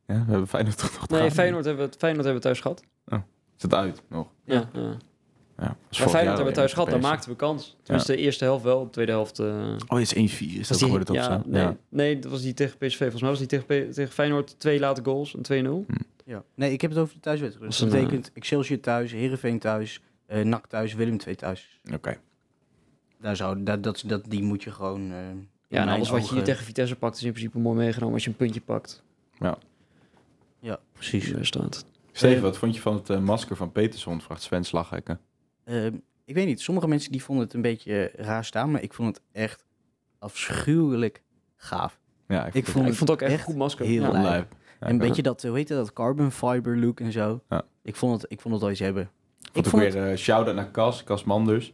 Ja, 0.07 0.13
we 0.26 0.32
hebben 0.32 0.47
Feyenoord 0.47 0.78
toch 0.78 0.91
nog 0.93 1.07
te 1.07 1.13
Nee, 1.13 1.22
gaan? 1.22 1.32
Feyenoord 1.32 1.65
hebben, 1.65 1.89
we- 1.89 1.95
Feyenoord 1.97 2.26
hebben 2.26 2.41
we 2.41 2.47
thuis 2.47 2.59
gehad. 2.61 2.84
Is 3.57 3.61
het 3.65 3.74
uit 3.74 4.01
nog? 4.09 4.32
Ja, 4.43 4.70
ja. 4.74 4.82
Ja, 4.82 4.97
was 5.60 5.99
Maar 5.99 6.10
Feyenoord 6.10 6.26
hebben 6.36 6.45
we 6.45 6.51
thuis 6.60 6.74
gehad, 6.74 6.89
dan 6.89 6.99
maakten 7.01 7.30
we 7.30 7.36
kans. 7.36 7.78
Tenminste, 7.84 8.12
de 8.12 8.18
eerste 8.18 8.43
helft 8.43 8.64
wel, 8.64 8.84
de 8.84 8.89
tweede 8.89 9.12
helft... 9.12 9.39
eh, 9.39 9.76
Oh, 9.88 9.99
het 9.99 10.16
is 10.16 10.38
1-4. 10.39 10.60
Is 10.60 10.68
dat 10.68 10.78
geworden 10.78 11.07
het 11.07 11.26
ja, 11.26 11.41
nee, 11.45 11.62
Ja. 11.62 11.76
nee, 11.89 12.20
dat 12.20 12.32
was 12.32 12.41
die 12.41 12.53
tegen 12.53 12.78
PSV. 12.78 12.97
Volgens 12.99 13.22
mij 13.22 13.30
was 13.30 13.39
die 13.39 13.47
tegen, 13.47 13.91
tegen 13.91 14.14
Feyenoord 14.14 14.60
twee 14.60 14.80
late 14.80 15.03
goals, 15.03 15.36
een 15.49 15.86
2-0. 15.88 15.95
Ja. 16.26 16.43
Nee, 16.55 16.72
ik 16.72 16.82
heb 16.82 16.91
het 16.91 16.99
over 16.99 17.14
de 17.14 17.20
thuiswedstrijd. 17.20 17.70
Dus 17.72 17.80
Dat 17.80 17.91
een, 17.93 17.99
betekent 17.99 18.32
Excelsior 18.34 18.80
thuis, 18.80 19.12
Heerenveen 19.12 19.60
thuis, 19.60 20.01
eh 20.26 20.43
NAC 20.43 20.68
thuis, 20.68 20.93
Willem 20.93 21.18
II 21.28 21.36
thuis. 21.36 21.80
Oké. 21.93 22.18
Daar 23.22 23.36
zou, 23.36 23.64
dat, 23.64 23.84
dat, 23.84 24.03
dat, 24.05 24.24
die 24.28 24.43
moet 24.43 24.64
je 24.64 24.72
gewoon... 24.72 25.12
eh, 25.12 25.18
Ja, 25.68 25.82
en 25.82 25.88
alles 25.89 26.10
wat 26.10 26.30
je 26.30 26.34
hier 26.36 26.43
tegen 26.43 26.66
Vitesse 26.66 26.95
pakt 26.95 27.16
is 27.18 27.24
in 27.24 27.32
principe 27.32 27.60
mooi 27.60 27.78
meegenomen 27.78 28.14
als 28.14 28.24
je 28.24 28.30
een 28.30 28.36
puntje 28.36 28.62
pakt. 28.62 29.03
Ja, 30.62 30.80
precies. 30.93 31.32
Daar 31.32 31.45
staat. 31.45 31.86
Steven, 32.12 32.41
wat 32.41 32.57
vond 32.57 32.76
je 32.76 32.82
van 32.82 32.93
het 32.95 33.10
eh, 33.10 33.20
masker 33.20 33.55
van 33.55 33.72
Peterson? 33.72 34.22
Vraagt 34.22 34.41
Sven 34.41 34.64
Slaghekken. 34.64 35.20
Ehm, 35.70 35.95
ik 36.26 36.36
weet 36.36 36.45
niet, 36.45 36.61
sommige 36.61 36.88
mensen 36.88 37.11
die 37.11 37.24
vonden 37.24 37.45
het 37.45 37.53
een 37.53 37.61
beetje 37.61 38.11
raar 38.15 38.45
staan, 38.45 38.72
maar 38.72 38.82
ik 38.82 38.93
vond 38.93 39.15
het 39.15 39.26
echt 39.32 39.65
afschuwelijk 40.20 41.22
gaaf. 41.55 41.99
Ja, 42.28 42.45
Ik 42.45 42.53
het 42.53 42.70
vond 42.70 42.88
ik 42.88 42.93
vond 42.93 43.09
het 43.09 43.22
ook 43.24 43.30
echt 43.30 43.43
goed 43.43 43.55
masker. 43.55 43.86
heel 43.86 44.01
Ja. 44.01 44.22
lijp. 44.22 44.55
Ja, 44.80 44.88
een 44.88 44.93
ik 44.93 44.99
beetje 44.99 45.22
dat, 45.22 45.41
hoe 45.43 45.55
heet 45.57 45.67
dat, 45.67 45.93
carbon 45.93 46.32
fiber 46.32 46.78
look 46.78 46.99
en 46.99 47.11
zo. 47.11 47.41
Ja. 47.49 47.61
Ik 47.84 47.95
vond 47.95 48.22
het, 48.22 48.32
ik 48.32 48.41
vond 48.41 48.53
het 48.53 48.63
wel 48.63 48.72
iets 48.72 48.80
hebben. 48.80 49.09
vond 49.53 49.67
ook 49.74 49.80
weer 49.80 50.09
eh 50.11 50.17
shout-out 50.17 50.55
naar 50.55 50.72
Cas, 50.72 51.03
Cas 51.03 51.24
Manders. 51.24 51.72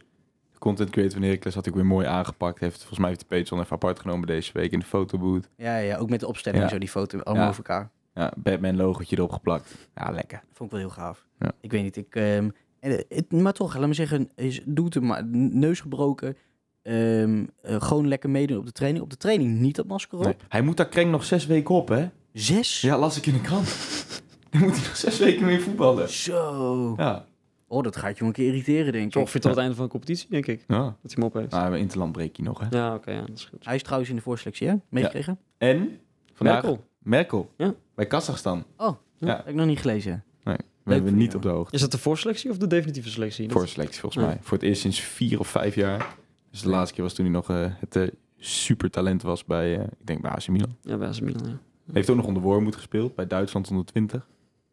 De 0.52 0.58
content 0.58 0.90
creator 0.90 1.12
van 1.12 1.22
Heracles 1.22 1.54
had 1.54 1.66
ik 1.66 1.74
weer 1.74 1.86
mooi 1.86 2.06
aangepakt. 2.06 2.60
Heeft, 2.60 2.76
volgens 2.78 2.98
mij 2.98 3.08
heeft 3.08 3.20
de 3.20 3.26
Peterson 3.26 3.58
even 3.60 3.72
apart 3.72 4.00
genomen 4.00 4.26
deze 4.26 4.52
week 4.52 4.72
in 4.72 4.78
de 4.78 4.84
fotoboot. 4.86 5.48
Ja, 5.56 5.76
ja, 5.76 5.96
ook 5.96 6.10
met 6.10 6.20
de 6.20 6.26
opstelling 6.26 6.62
Ja. 6.62 6.68
zo, 6.68 6.78
die 6.78 6.88
foto, 6.88 7.18
allemaal 7.18 7.44
Ja. 7.44 7.50
over 7.50 7.64
elkaar. 7.64 7.90
Ja, 8.14 8.32
Batman 8.36 8.76
logotje 8.76 9.16
erop 9.16 9.32
geplakt. 9.32 9.88
Ja, 9.94 10.10
lekker. 10.10 10.42
Vond 10.52 10.72
ik 10.72 10.76
wel 10.78 10.86
heel 10.86 10.94
gaaf. 10.96 11.26
Ja. 11.38 11.52
Ik 11.60 11.70
weet 11.70 11.82
niet, 11.82 11.96
ik... 11.96 12.14
ehm, 12.14 12.48
en, 12.92 13.04
het, 13.08 13.32
maar 13.32 13.52
toch, 13.52 13.76
laat 13.76 13.88
me 13.88 13.94
zeggen, 13.94 14.28
is, 14.34 14.60
doet 14.64 14.94
hem 14.94 15.06
maar. 15.06 15.24
Neus 15.34 15.80
gebroken. 15.80 16.36
ehm, 16.82 17.44
eh, 17.62 17.80
gewoon 17.82 18.08
lekker 18.08 18.30
meedoen 18.30 18.58
op 18.58 18.66
de 18.66 18.72
training. 18.72 19.04
Op 19.04 19.10
de 19.10 19.16
training 19.16 19.58
niet 19.58 19.76
dat 19.76 19.86
masker 19.86 20.18
op. 20.18 20.24
Nee, 20.24 20.34
Hij 20.48 20.62
moet 20.62 20.76
daar 20.76 20.88
kreng 20.88 21.10
nog 21.10 21.24
zes 21.24 21.46
weken 21.46 21.74
op, 21.74 21.88
hè? 21.88 22.08
Zes? 22.32 22.80
Ja, 22.80 22.98
las 22.98 23.16
ik 23.16 23.26
in 23.26 23.32
de 23.32 23.40
krant. 23.40 23.66
Dan 24.50 24.60
moet 24.60 24.76
hij 24.76 24.86
nog 24.86 24.96
zes 24.96 25.18
weken 25.18 25.44
mee 25.46 25.60
voetballen. 25.60 26.08
Zo. 26.10 26.94
Ja. 26.96 27.24
Oh, 27.68 27.82
dat 27.82 27.96
gaat 27.96 28.12
je 28.12 28.18
wel 28.18 28.28
een 28.28 28.34
keer 28.34 28.46
irriteren, 28.46 28.92
denk 28.92 29.12
Zo 29.12 29.18
ik. 29.18 29.24
ongeveer 29.24 29.40
tot 29.40 29.50
het 29.50 29.60
einde 29.60 29.74
van 29.76 29.84
de 29.84 29.90
competitie, 29.90 30.26
denk 30.30 30.46
ik. 30.46 30.64
ja. 30.68 30.76
Dat 30.82 30.96
hij 31.02 31.12
hem 31.14 31.22
op 31.22 31.32
heeft. 31.34 31.50
Nou, 31.50 31.76
Interland 31.76 32.12
breek 32.12 32.36
je 32.36 32.42
nog, 32.42 32.60
hè? 32.60 32.66
Ja, 32.78 32.94
oké, 32.94 33.10
ja, 33.10 33.20
dat 33.20 33.36
is 33.36 33.44
goed. 33.44 33.64
Hij 33.64 33.74
is 33.74 33.82
trouwens 33.82 34.10
in 34.10 34.16
de 34.16 34.22
voorselectie, 34.22 34.68
hè? 34.68 34.74
Meegekregen? 34.88 35.38
En? 35.58 35.98
Vandaag 36.34 36.62
Merkel. 36.62 36.84
Merkel. 36.98 37.50
Ja. 37.56 37.74
Bij 37.94 38.06
Kazachstan. 38.06 38.64
Oh, 38.76 38.96
Ja. 39.18 39.36
heb 39.36 39.48
ik 39.48 39.54
nog 39.54 39.66
niet 39.66 39.78
gelezen. 39.80 40.24
Nee, 40.44 40.56
we 40.86 40.94
hebben 40.94 41.16
niet 41.16 41.34
op 41.34 41.42
de 41.42 41.48
hoogte. 41.48 41.74
Is 41.74 41.80
dat 41.80 41.90
de 41.90 41.98
voorselectie 41.98 42.50
of 42.50 42.58
de 42.58 42.66
definitieve 42.66 43.08
selectie? 43.10 43.48
Dat- 43.48 43.56
Voor 43.56 43.68
selectie, 43.68 44.00
volgens 44.00 44.22
Ja. 44.24 44.28
mij. 44.28 44.38
Voor 44.40 44.56
het 44.58 44.66
eerst 44.66 44.80
sinds 44.80 45.00
vier 45.00 45.38
of 45.38 45.48
vijf 45.48 45.74
jaar. 45.74 46.14
Dus 46.50 46.62
de 46.62 46.68
laatste 46.68 46.94
keer 46.94 47.04
was 47.04 47.12
toen 47.14 47.24
hij 47.24 47.34
nog 47.34 47.50
eh, 47.50 47.66
het 47.80 47.96
eh, 47.96 48.06
supertalent 48.38 49.22
was 49.22 49.44
bij, 49.44 49.76
eh, 49.78 49.82
ik 49.82 50.06
denk 50.06 50.20
bij 50.22 50.30
AC 50.30 50.48
Milan. 50.48 50.76
Ja, 50.82 50.96
bij 50.96 51.08
AC 51.08 51.20
Milan, 51.20 51.46
ja. 51.48 51.58
Heeft 51.92 52.10
ook 52.10 52.16
nog 52.16 52.26
onder 52.26 52.42
Wormoed 52.42 52.76
gespeeld, 52.76 53.14
bij 53.14 53.26
Duitsland 53.26 53.70
onder 53.70 53.84
20. 53.84 54.28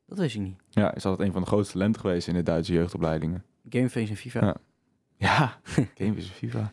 Dat 0.08 0.18
wist 0.18 0.36
ik 0.36 0.42
niet. 0.42 0.56
Ja, 0.70 0.96
is 0.96 1.06
altijd 1.06 1.28
een 1.28 1.34
van 1.34 1.42
de 1.42 1.48
grootste 1.48 1.74
talenten 1.74 2.02
geweest 2.02 2.28
in 2.28 2.34
de 2.34 2.44
Duitse 2.44 2.74
jeugdopleidingen. 2.74 3.44
Gameface 3.70 4.10
en 4.10 4.18
FIFA. 4.18 4.46
Ja. 4.46 4.56
Ja, 5.18 5.60
Game 5.98 6.16
is 6.16 6.28
FIFA. 6.28 6.72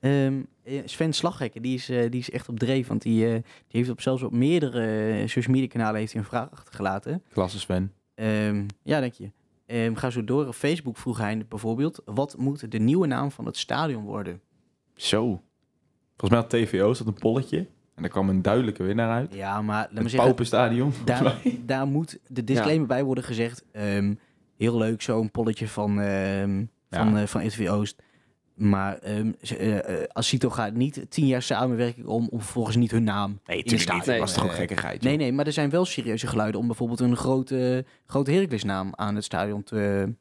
Ehm, 0.00 0.40
eh, 0.64 0.82
Sven 0.84 1.12
Slaghekken, 1.12 1.62
die 1.62 1.74
is, 1.74 1.86
die 1.86 2.08
is 2.20 2.30
echt 2.30 2.48
op 2.48 2.58
dreef. 2.58 2.86
Want 2.86 3.02
die, 3.02 3.24
eh, 3.26 3.32
die 3.32 3.42
heeft 3.68 3.90
op, 3.90 4.00
zelfs 4.00 4.22
op 4.22 4.32
meerdere 4.32 5.22
social 5.26 5.54
media 5.54 5.68
kanalen 5.68 6.00
heeft 6.00 6.12
hij 6.12 6.20
een 6.20 6.26
vraag 6.28 6.50
achtergelaten. 6.50 7.22
Klasse 7.32 7.58
Sven. 7.58 7.92
Ehm, 8.18 8.64
ja, 8.82 9.00
denk 9.00 9.12
je. 9.12 9.30
Ehm, 9.66 9.94
ga 9.94 10.10
zo 10.10 10.24
door. 10.24 10.46
Op 10.46 10.54
Facebook 10.54 10.96
vroeg 10.96 11.18
hij 11.18 11.44
bijvoorbeeld... 11.48 12.02
Wat 12.04 12.36
moet 12.38 12.70
de 12.72 12.78
nieuwe 12.78 13.06
naam 13.06 13.30
van 13.30 13.46
het 13.46 13.56
stadion 13.56 14.04
worden? 14.04 14.40
Zo. 14.94 15.42
Volgens 16.16 16.30
mij 16.30 16.38
had 16.40 16.50
TVO 16.50 16.94
zat 16.94 17.06
een 17.06 17.14
polletje. 17.14 17.66
En 17.94 18.04
er 18.04 18.10
kwam 18.10 18.28
een 18.28 18.42
duidelijke 18.42 18.82
winnaar 18.82 19.10
uit. 19.10 19.34
Ja, 19.34 19.62
maar 19.62 19.76
laat 19.82 19.90
me 19.92 19.98
Het 20.00 20.02
zeggen, 20.10 20.18
Paupenstadion. 20.28 20.92
volgens 20.92 21.20
daar, 21.22 21.42
daar 21.66 21.86
moet 21.86 22.18
de 22.28 22.44
disclaimer 22.44 22.86
bij 22.86 23.04
worden 23.04 23.24
gezegd. 23.24 23.64
Ehm, 23.72 24.14
heel 24.56 24.76
leuk, 24.76 25.02
zo'n 25.02 25.30
polletje 25.30 25.68
van, 25.68 26.00
ehm 26.00 26.64
van, 26.90 27.14
Ja. 27.14 27.20
eh, 27.20 27.26
van 27.26 27.46
RTV 27.46 27.68
Oost. 27.70 28.02
Maar 28.58 28.98
ehm 28.98 29.32
eh, 29.40 30.02
eh, 30.02 30.08
Asito 30.12 30.50
gaat 30.50 30.72
niet 30.74 31.06
tien 31.08 31.26
jaar 31.26 31.42
samenwerking 31.42 32.06
om, 32.06 32.28
om 32.30 32.40
vervolgens 32.40 32.76
niet 32.76 32.90
hun 32.90 33.04
naam 33.04 33.40
Nee, 33.46 33.62
in 33.62 33.72
niet. 33.72 33.80
stadion. 33.80 34.06
Dat 34.06 34.18
was 34.18 34.32
toch 34.32 34.44
een 34.44 34.50
gekkigheid. 34.50 35.02
Nee, 35.02 35.16
nee, 35.16 35.32
maar 35.32 35.46
er 35.46 35.52
zijn 35.52 35.70
wel 35.70 35.84
serieuze 35.84 36.26
geluiden 36.26 36.60
om 36.60 36.66
bijvoorbeeld 36.66 37.00
een 37.00 37.16
grote, 37.16 37.84
grote 38.06 38.30
Heracles-naam 38.30 38.92
aan 38.94 39.14
het 39.14 39.24
stadion 39.24 39.62
te, 39.62 40.12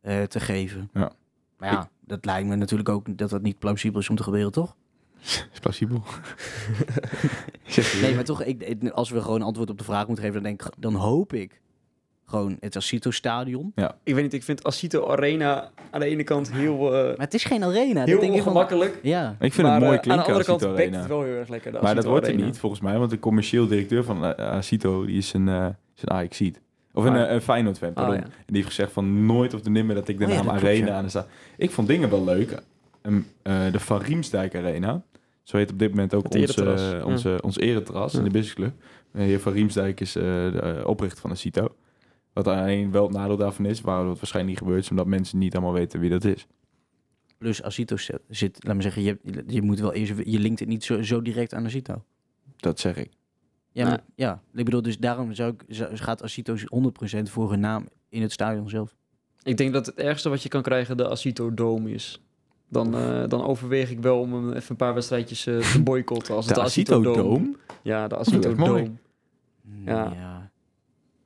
eh, 0.00 0.22
te 0.22 0.40
geven. 0.40 0.90
Ja. 0.94 1.12
Maar 1.58 1.72
ja, 1.72 1.88
dat 2.06 2.24
lijkt 2.24 2.48
me 2.48 2.54
natuurlijk 2.56 2.88
ook 2.88 3.18
dat 3.18 3.30
dat 3.30 3.42
niet 3.42 3.58
plausibel 3.58 4.00
is 4.00 4.08
om 4.08 4.16
te 4.16 4.22
gebeuren, 4.22 4.52
toch? 4.52 4.76
Is 5.52 5.58
plausibel. 5.60 6.02
Nee, 8.02 8.14
maar 8.14 8.24
toch, 8.24 8.42
ik, 8.42 8.90
als 8.90 9.10
we 9.10 9.22
gewoon 9.22 9.42
antwoord 9.42 9.70
op 9.70 9.78
de 9.78 9.84
vraag 9.84 10.06
moeten 10.06 10.24
geven, 10.24 10.42
dan, 10.42 10.56
denk 10.56 10.68
dan 10.78 10.94
hoop 10.94 11.32
ik 11.32 11.60
gewoon 12.32 12.56
het 12.60 12.76
Asito-stadion. 12.76 13.72
Ik 14.04 14.14
weet 14.14 14.22
niet, 14.22 14.32
ik 14.32 14.42
vind 14.42 14.64
Asito 14.64 15.06
Arena 15.08 15.70
aan 15.90 16.00
de 16.00 16.06
ene 16.06 16.24
kant 16.24 16.52
heel, 16.52 16.94
eh, 16.94 17.06
Maar 17.06 17.14
het 17.26 17.34
is 17.34 17.44
geen 17.44 17.64
arena. 17.64 17.94
dat 18.00 18.08
heel 18.08 18.20
denk 18.20 18.32
van- 18.32 18.40
ongemakkelijk. 18.40 18.98
Ja, 19.02 19.36
Ik 19.40 19.52
vind 19.52 19.66
maar, 19.66 19.74
het 19.76 19.84
mooi 19.84 19.96
eh, 19.96 20.10
aan 20.10 20.18
de 20.18 20.24
klinken 20.24 20.26
andere 20.26 20.44
kant 20.44 20.60
Cito 20.60 20.72
bekt 20.74 20.82
Arena. 20.86 20.98
het 20.98 21.08
wel 21.08 21.22
heel 21.22 21.34
erg 21.34 21.48
lekker. 21.48 21.72
de 21.72 21.78
Maar 21.78 21.86
dat 21.94 21.96
Asito 21.96 22.10
wordt 22.10 22.26
er 22.26 22.34
niet, 22.34 22.58
volgens 22.58 22.80
mij. 22.80 22.98
Want 22.98 23.10
de 23.10 23.18
commercieel 23.18 23.66
directeur 23.66 24.04
van 24.04 24.24
uh, 24.24 24.30
Asito, 24.30 25.04
die 25.06 25.16
is 25.16 25.32
een, 25.32 25.46
uh, 25.46 25.66
is 25.96 26.02
een 26.04 26.54
Of 26.94 27.04
een, 27.04 27.10
Ah, 27.12 27.16
ja. 27.18 27.26
eh, 27.26 27.34
een 27.34 27.40
Feyenoord-fan, 27.42 27.92
pardon. 27.92 28.14
Ah, 28.14 28.20
ja. 28.20 28.26
En 28.26 28.32
die 28.46 28.56
heeft 28.56 28.66
gezegd 28.66 28.92
van 28.92 29.26
nooit 29.26 29.54
of 29.54 29.60
de 29.60 29.70
nimmer 29.70 29.94
dat 29.94 30.08
ik 30.08 30.18
de 30.18 30.24
Oh 30.24 30.30
ja, 30.30 30.36
naam 30.36 30.44
klopt, 30.46 30.62
Arena 30.62 30.86
ja. 30.86 30.92
aan 30.94 31.04
de 31.04 31.10
sta. 31.10 31.26
Ik 31.56 31.70
vond 31.70 31.88
dingen 31.88 32.10
wel 32.10 32.24
leuk. 32.24 32.62
Ehm, 33.02 33.20
eh, 33.42 33.72
de 33.72 33.80
Van 33.80 34.00
Riemsdijk 34.00 34.54
Arena. 34.54 35.02
Zo 35.42 35.56
heet 35.56 35.70
op 35.70 35.78
dit 35.78 35.90
moment 35.90 36.14
ook 36.14 36.26
eh, 36.28 36.46
ja. 36.46 37.04
onze, 37.04 37.38
ons 37.42 37.58
eretras 37.58 38.12
in 38.12 38.18
Ja. 38.18 38.24
de 38.24 38.30
businessclub. 38.30 38.72
De 39.12 39.22
heer 39.22 39.40
Van 39.40 39.52
Riemsdijk 39.52 40.00
is 40.00 40.16
eh, 40.16 40.22
de 40.22 40.60
eh, 40.80 40.86
oprichter 40.88 41.20
van 41.20 41.30
Asito. 41.30 41.74
Wat 42.32 42.46
alleen 42.46 42.90
wel 42.90 43.02
het 43.02 43.12
nadeel 43.12 43.36
daarvan 43.36 43.64
is, 43.66 43.80
waarom 43.80 44.06
dat 44.06 44.16
waarschijnlijk 44.16 44.54
niet 44.54 44.64
gebeurt, 44.66 44.84
is 44.84 44.90
omdat 44.90 45.06
mensen 45.06 45.38
niet 45.38 45.54
allemaal 45.54 45.72
weten 45.72 46.00
wie 46.00 46.10
dat 46.10 46.24
is. 46.24 46.46
plus 47.38 47.62
Asito 47.62 47.96
zit, 47.96 48.20
zit 48.28 48.64
laat 48.64 48.76
me 48.76 48.82
zeggen, 48.82 49.02
je, 49.02 49.18
je 49.46 49.62
moet 49.62 49.80
wel 49.80 49.92
eerst, 49.92 50.12
je 50.24 50.38
linkt 50.38 50.60
het 50.60 50.68
niet 50.68 50.84
zo, 50.84 51.02
zo 51.02 51.22
direct 51.22 51.54
aan 51.54 51.64
Asito. 51.64 52.04
Dat 52.56 52.80
zeg 52.80 52.96
ik. 52.96 53.10
Ja, 53.72 53.84
maar, 53.88 54.00
ja, 54.14 54.42
ik 54.54 54.64
bedoel, 54.64 54.82
dus 54.82 54.98
daarom 54.98 55.32
zou 55.34 55.52
ik, 55.52 55.64
zou- 55.68 55.96
gaat 55.96 56.22
Asito 56.22 56.56
100% 56.56 57.30
voor 57.30 57.50
hun 57.50 57.60
naam 57.60 57.88
in 58.08 58.22
het 58.22 58.32
stadion 58.32 58.68
zelf. 58.68 58.94
Ik 59.42 59.56
denk 59.56 59.72
dat 59.72 59.86
het 59.86 59.94
ergste 59.94 60.28
wat 60.28 60.42
je 60.42 60.48
kan 60.48 60.62
krijgen 60.62 60.96
de 60.96 61.08
Asito 61.08 61.54
Dome 61.54 61.90
is. 61.90 62.22
Dan, 62.68 62.94
eh, 62.96 63.28
dan 63.28 63.42
overweeg 63.44 63.90
ik 63.90 64.00
wel 64.00 64.20
om 64.20 64.32
hem 64.34 64.52
even 64.52 64.70
een 64.70 64.76
paar 64.76 64.94
wedstrijdjes 64.94 65.46
eh, 65.46 65.58
te 65.58 65.82
boycotten. 65.90 66.34
Als 66.34 66.44
het 66.46 66.54
De 66.54 66.60
de 66.60 66.66
Asito, 66.66 66.94
Asito 67.00 67.14
Dome. 67.22 67.56
Ja, 67.82 68.08
de 68.08 68.16
Asito. 68.16 68.54
Dome. 68.54 68.90
Ja. 69.84 70.41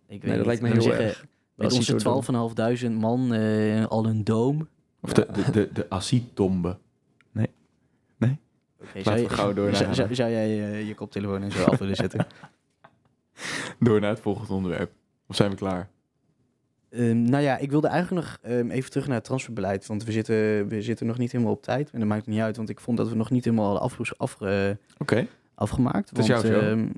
Ik 0.09 0.23
weet 0.23 0.23
Nee, 0.23 0.31
dat 0.31 0.37
niet. 0.37 0.47
lijkt 0.47 0.63
me 0.63 0.69
heel 0.69 0.83
zeggen, 0.83 1.05
erg. 1.05 1.27
Met 1.55 1.73
onze 1.73 1.97
Dome. 1.97 2.77
12.500 2.77 2.91
man, 3.01 3.35
eh, 3.35 3.87
al 3.87 4.07
een 4.07 4.25
dome. 4.25 4.67
Of 5.01 5.13
de, 5.13 5.27
de, 5.33 5.51
de, 5.51 5.71
de. 5.73 5.87
Oké, 8.81 8.99
Laten 8.99 9.03
zou, 9.03 9.17
we 9.17 9.23
je- 9.23 9.29
gauw 9.29 9.53
door 9.53 9.65
naar- 9.67 9.75
zou, 9.77 9.95
zou, 9.95 10.15
zou 10.15 10.31
jij 10.31 10.71
eh, 10.73 10.87
je 10.89 10.95
koptelefoon 10.95 11.43
en 11.43 11.53
zo 11.53 11.65
af 11.65 11.79
willen 11.79 11.97
zetten? 11.97 12.27
Door 13.81 14.01
naar 14.01 14.11
het 14.11 14.21
volgende 14.21 14.53
onderwerp. 14.53 14.93
Of 15.27 15.37
zijn 15.37 15.51
we 15.51 15.57
klaar? 15.57 15.89
Ehm, 16.91 17.23
nou 17.23 17.43
ja, 17.43 17.57
ik 17.59 17.71
wilde 17.71 17.87
eigenlijk 17.89 18.27
nog 18.27 18.39
ehm, 18.43 18.71
even 18.71 18.91
terug 18.91 19.07
naar 19.07 19.17
het 19.17 19.25
transferbeleid. 19.25 19.87
Want 19.87 20.05
we 20.05 20.13
zitten, 20.13 20.69
we 20.69 20.83
zitten 20.83 21.07
nog 21.07 21.19
niet 21.19 21.33
helemaal 21.33 21.53
op 21.53 21.63
tijd. 21.63 21.91
En 21.91 21.99
dat 21.99 22.09
maakt 22.09 22.27
niet 22.27 22.41
uit, 22.41 22.57
want 22.57 22.69
ik 22.69 22.81
vond 22.81 22.97
dat 22.97 23.09
we 23.09 23.15
nog 23.15 23.31
niet 23.31 23.45
helemaal 23.45 23.65
hadden 23.65 23.83
afge- 23.83 24.15
af, 24.17 24.39
Oké. 24.99 25.27
afgemaakt. 25.55 26.19
Is 26.19 26.29
want, 26.29 26.43
jouw 26.43 26.53
show. 26.53 26.63
ehm, 26.69 26.89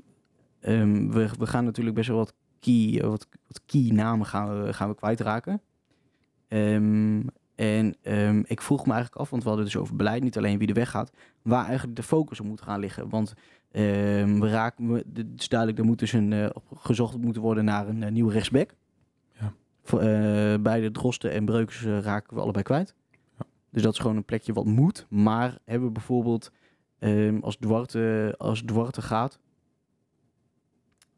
ehm, 0.59 1.09
we, 1.11 1.29
we 1.39 1.47
gaan 1.47 1.63
natuurlijk 1.65 1.95
best 1.95 2.07
wel 2.07 2.17
wat 2.17 2.33
key, 2.59 2.99
eh, 3.01 3.07
wat, 3.07 3.27
wat 3.47 3.61
key 3.65 3.89
namen 3.93 4.25
gaan 4.25 4.63
we, 4.63 4.73
gaan 4.73 4.89
we 4.89 4.95
kwijtraken. 4.95 5.61
Ehm, 6.47 7.21
en 7.55 7.95
ehm, 8.01 8.41
ik 8.45 8.61
vroeg 8.61 8.85
me 8.85 8.91
eigenlijk 8.93 9.21
af, 9.21 9.29
want 9.29 9.43
we 9.43 9.47
hadden 9.49 9.67
dus 9.67 9.77
over 9.77 9.95
beleid, 9.95 10.23
niet 10.23 10.37
alleen 10.37 10.57
wie 10.57 10.67
er 10.67 10.73
weggaat, 10.73 11.11
waar 11.41 11.65
eigenlijk 11.65 11.95
de 11.95 12.03
focus 12.03 12.39
op 12.39 12.45
moet 12.45 12.61
gaan 12.61 12.79
liggen. 12.79 13.09
Want 13.09 13.33
ehm, 13.71 14.39
we 14.39 14.49
raken, 14.49 14.91
we- 14.93 15.05
het 15.13 15.25
is 15.37 15.47
duidelijk, 15.49 15.79
er 15.79 15.85
moet 15.85 15.99
dus 15.99 16.13
een, 16.13 16.33
eh, 16.33 16.49
gezocht 16.73 17.17
moeten 17.17 17.41
worden 17.41 17.65
naar 17.65 17.87
een 17.87 18.03
eh, 18.03 18.11
nieuwe 18.11 18.31
rechtsback. 18.31 18.69
Ja. 19.39 19.53
Eh, 19.85 20.61
beide 20.61 20.91
Drosten 20.91 21.31
en 21.31 21.45
Breukers 21.45 21.85
eh, 21.85 21.99
raken 21.99 22.35
we 22.35 22.41
allebei 22.41 22.63
kwijt. 22.63 22.95
Ja. 23.37 23.45
Dus 23.69 23.81
dat 23.83 23.93
is 23.93 23.99
gewoon 23.99 24.15
een 24.15 24.25
plekje 24.25 24.53
wat 24.53 24.65
moet. 24.65 25.05
Maar 25.09 25.57
hebben 25.65 25.87
we 25.87 25.93
bijvoorbeeld, 25.93 26.51
als, 27.41 27.57
Duarte, 27.57 28.35
als 28.37 28.63
Duarte 28.63 29.01
gaat, 29.01 29.39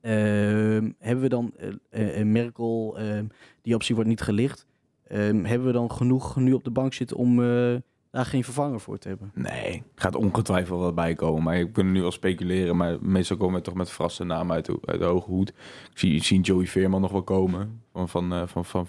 hebben 0.02 1.22
we 1.22 1.30
dan 1.30 1.52
eh, 1.58 1.70
eh, 1.90 2.18
een 2.18 2.32
Merkel, 2.32 2.98
ehm, 2.98 3.26
die 3.62 3.76
optie 3.76 3.96
wordt 3.96 4.10
niet 4.10 4.22
gelicht, 4.22 4.66
ehm, 5.08 5.44
hebben 5.44 5.68
we 5.68 5.74
dan 5.74 5.92
genoeg 5.92 6.36
nu 6.36 6.54
op 6.54 6.64
de 6.64 6.72
bank 6.72 6.94
zitten 6.94 7.18
om 7.18 7.44
eh, 7.44 7.76
daar 8.12 8.26
geen 8.26 8.44
vervanger 8.44 8.80
voor 8.80 8.98
te 8.98 9.08
hebben? 9.08 9.32
Nee, 9.34 9.84
gaat 9.96 10.16
ongetwijfeld 10.16 10.82
wat 10.82 10.96
bij 10.96 11.16
komen. 11.16 11.44
Maar 11.44 11.60
ik 11.60 11.74
kan 11.74 11.92
nu 11.92 12.02
wel 12.02 12.12
speculeren. 12.12 12.78
Maar 12.78 12.98
meestal 13.02 13.38
komen 13.38 13.56
we 13.56 13.62
toch 13.62 13.74
met 13.74 13.90
verrassende 13.90 14.34
namen 14.34 14.56
uit 14.56 14.66
de, 14.66 14.78
uit 14.86 15.00
de 15.00 15.06
hoge 15.06 15.30
hoed. 15.30 15.50
Ik 15.92 15.98
zie, 15.98 16.16
ik 16.16 16.24
zie 16.24 16.42
Joey 16.42 16.66
Veerman 16.66 17.02
nog 17.02 17.12
wel 17.12 17.24
komen. 17.24 17.82
Van, 17.92 18.10
van, 18.10 18.34
eh, 18.34 18.48
van, 18.48 18.66
van, 18.66 18.88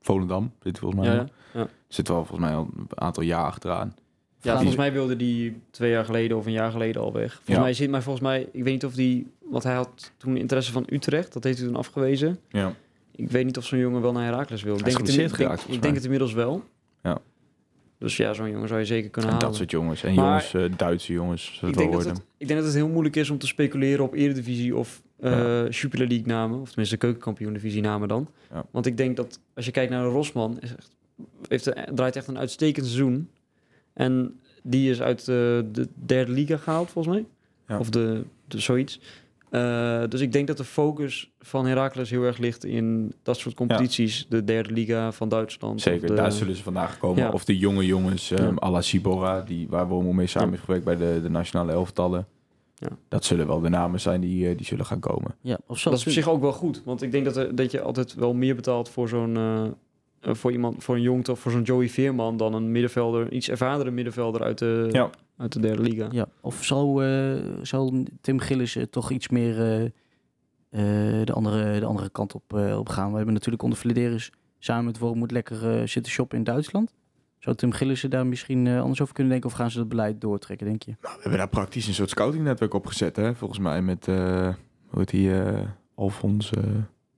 Volendam. 0.00 0.52
Zit 0.62 0.78
volgens 0.78 1.06
mij. 1.06 1.26
Ja. 1.52 1.68
Zit 1.88 2.08
wel 2.08 2.24
volgens 2.24 2.48
mij 2.48 2.56
al 2.56 2.68
een 2.76 2.86
aantal 2.94 3.22
jaar 3.22 3.44
achteraan. 3.44 3.94
Ja, 4.42 4.54
volgens 4.54 4.76
mij 4.76 4.92
wilde 4.92 5.16
die 5.16 5.60
twee 5.70 5.90
jaar 5.90 6.04
geleden 6.04 6.36
of 6.36 6.46
een 6.46 6.52
jaar 6.52 6.70
geleden 6.70 7.02
al 7.02 7.12
weg. 7.12 7.32
Volgens 7.34 7.56
Ja. 7.56 7.60
mij 7.62 7.72
zit 7.72 7.90
maar 7.90 8.02
volgens 8.02 8.24
mij, 8.24 8.48
ik 8.52 8.62
weet 8.64 8.72
niet 8.72 8.84
of 8.84 8.94
die, 8.94 9.26
want 9.44 9.62
hij 9.62 9.74
had 9.74 10.12
toen 10.16 10.36
interesse 10.36 10.72
van 10.72 10.86
Utrecht, 10.90 11.32
dat 11.32 11.44
heeft 11.44 11.58
hij 11.58 11.66
toen 11.66 11.76
afgewezen. 11.76 12.38
Ja. 12.48 12.74
Ik 13.16 13.30
weet 13.30 13.44
niet 13.44 13.56
of 13.56 13.64
zo'n 13.66 13.78
jongen 13.78 14.00
wel 14.02 14.12
naar 14.12 14.24
Herakles 14.24 14.62
wil. 14.62 14.76
Ik 14.76 14.84
denk, 14.84 14.98
het, 14.98 15.08
ik 15.08 15.14
denk, 15.16 15.34
geraakt, 15.34 15.64
ik 15.68 15.82
denk 15.82 15.94
het 15.94 16.04
inmiddels 16.04 16.32
wel. 16.32 16.64
Ja. 17.02 17.18
Dus 17.98 18.16
ja, 18.16 18.32
zo'n 18.32 18.50
jongen 18.50 18.68
zou 18.68 18.80
je 18.80 18.86
zeker 18.86 19.10
kunnen 19.10 19.30
En 19.30 19.36
halen. 19.36 19.48
dat 19.50 19.58
soort 19.58 19.70
jongens. 19.70 20.02
En 20.02 20.14
Maar- 20.14 20.24
jongens, 20.24 20.54
eh, 20.72 20.78
Duitse 20.78 21.12
jongens. 21.12 21.60
Ik, 21.66 21.76
denk 21.76 21.92
dat 21.92 22.04
het, 22.04 22.22
ik 22.36 22.46
denk 22.46 22.58
dat 22.60 22.68
het 22.68 22.78
heel 22.78 22.88
moeilijk 22.88 23.16
is 23.16 23.30
om 23.30 23.38
te 23.38 23.46
speculeren 23.46 24.04
op 24.04 24.14
Eredivisie 24.14 24.76
of 24.76 25.02
Ja. 25.20 25.66
Jupiler 25.68 26.06
League 26.08 26.26
namen. 26.26 26.60
Of 26.60 26.68
tenminste 26.68 26.96
keukenkampioen 26.96 27.52
divisie 27.52 27.80
namen 27.82 28.08
dan. 28.08 28.28
Ja. 28.52 28.64
Want 28.70 28.86
ik 28.86 28.96
denk 28.96 29.16
dat 29.16 29.40
als 29.54 29.64
je 29.64 29.70
kijkt 29.70 29.90
naar 29.90 30.02
de 30.02 30.08
Rosman, 30.10 30.58
is 30.60 30.74
echt, 30.74 30.90
heeft, 31.48 31.72
draait 31.96 32.16
echt 32.16 32.26
een 32.26 32.38
uitstekend 32.38 32.86
seizoen. 32.86 33.28
En 33.98 34.40
die 34.62 34.90
is 34.90 35.00
uit 35.02 35.20
eh, 35.20 35.26
de 35.72 35.88
derde 35.94 36.32
liga 36.32 36.56
gehaald 36.56 36.90
volgens 36.90 37.14
mij. 37.14 37.26
Ja. 37.68 37.78
Of 37.78 37.90
de, 37.90 38.22
de 38.48 38.60
zoiets. 38.60 39.00
Eh, 39.50 40.02
dus 40.08 40.20
ik 40.20 40.32
denk 40.32 40.46
dat 40.46 40.56
de 40.56 40.64
focus 40.64 41.30
van 41.40 41.66
Heracles 41.66 42.10
heel 42.10 42.22
erg 42.22 42.38
ligt 42.38 42.64
in 42.64 43.12
dat 43.22 43.36
soort 43.38 43.54
competities. 43.54 44.26
De 44.28 44.44
derde 44.44 44.72
liga 44.72 45.12
van 45.12 45.28
Duitsland. 45.28 45.80
Zeker, 45.80 46.06
de- 46.08 46.14
daar 46.14 46.32
zullen 46.32 46.56
ze 46.56 46.62
vandaag 46.62 46.98
komen. 46.98 47.22
Ja. 47.22 47.30
Of 47.30 47.44
de 47.44 47.58
jonge 47.58 47.86
jongens, 47.86 48.30
um, 48.30 48.38
Ja. 48.38 48.52
à 48.62 48.70
la 48.70 48.80
Sibora, 48.80 49.40
die, 49.40 49.66
waar 49.68 49.88
Wormel 49.88 50.12
mee 50.12 50.26
samen 50.26 50.46
Ja. 50.48 50.52
heeft 50.54 50.64
gewerkt 50.64 50.84
bij 50.84 50.96
de, 50.96 51.20
de 51.22 51.30
nationale 51.30 51.72
elftallen. 51.72 52.26
Ja. 52.74 52.88
Dat 53.08 53.24
zullen 53.24 53.46
wel 53.46 53.60
de 53.60 53.68
namen 53.68 54.00
zijn 54.00 54.20
die, 54.20 54.48
eh, 54.48 54.56
die 54.56 54.66
zullen 54.66 54.86
gaan 54.86 55.00
komen. 55.00 55.34
Ja, 55.40 55.58
of 55.66 55.82
Dat 55.82 55.92
is 55.92 56.06
op 56.06 56.12
zich 56.12 56.28
ook 56.28 56.40
wel 56.40 56.52
goed. 56.52 56.82
Want 56.84 57.02
ik 57.02 57.12
denk 57.12 57.24
dat, 57.24 57.36
er, 57.36 57.54
dat 57.54 57.70
je 57.70 57.80
altijd 57.80 58.14
wel 58.14 58.34
meer 58.34 58.54
betaalt 58.54 58.88
voor 58.88 59.08
zo'n... 59.08 59.36
eh, 59.36 59.62
eh, 60.28 60.34
voor 60.34 60.52
iemand, 60.52 60.84
voor 60.84 60.94
een 60.94 61.02
jong 61.02 61.28
of 61.28 61.40
voor 61.40 61.52
zo'n 61.52 61.62
Joey 61.62 61.88
Veerman 61.88 62.36
dan 62.36 62.54
een 62.54 62.70
middenvelder, 62.72 63.32
iets 63.32 63.48
ervardere 63.48 63.90
middenvelder 63.90 64.42
uit 64.42 64.58
de, 64.58 64.88
Ja. 64.92 65.10
uit 65.36 65.52
de 65.52 65.60
derde 65.60 65.82
liga. 65.82 66.08
Ja, 66.10 66.26
of 66.40 66.64
zal, 66.64 67.02
eh, 67.02 67.34
zal 67.62 68.04
Tim 68.20 68.38
Gillis 68.40 68.76
toch 68.90 69.10
iets 69.10 69.28
meer 69.28 69.60
eh, 69.60 69.84
eh, 69.84 71.26
de, 71.26 71.32
andere, 71.32 71.80
de 71.80 71.86
andere 71.86 72.10
kant 72.10 72.34
op, 72.34 72.54
eh, 72.54 72.78
op 72.78 72.88
gaan? 72.88 73.10
We 73.10 73.16
hebben 73.16 73.34
natuurlijk 73.34 73.62
onder 73.62 73.78
Flederis 73.78 74.30
samen 74.58 74.84
met 74.84 74.98
Wormoed 74.98 75.30
lekker 75.30 75.88
zitten 75.88 76.12
shoppen 76.12 76.38
in 76.38 76.44
Duitsland. 76.44 76.94
Zou 77.38 77.56
Tim 77.56 77.72
Gillis 77.72 78.02
er 78.02 78.10
daar 78.10 78.26
misschien 78.26 78.68
anders 78.68 79.00
over 79.00 79.14
kunnen 79.14 79.32
denken? 79.32 79.50
Of 79.50 79.56
gaan 79.56 79.70
ze 79.70 79.78
dat 79.78 79.88
beleid 79.88 80.20
doortrekken, 80.20 80.66
denk 80.66 80.82
je? 80.82 80.94
Nou, 81.00 81.14
we 81.14 81.20
hebben 81.20 81.38
daar 81.38 81.48
praktisch 81.48 81.86
een 81.86 81.94
soort 81.94 82.10
scoutingnetwerk 82.10 82.74
op 82.74 82.86
gezet, 82.86 83.16
hè? 83.16 83.34
Volgens 83.34 83.58
mij 83.60 83.82
met, 83.82 84.08
eh 84.08 84.54
hoe 84.86 84.98
heet 84.98 85.08
die, 85.10 85.40
eh 85.42 85.60
Alfons, 85.94 86.50
eh, 86.50 86.62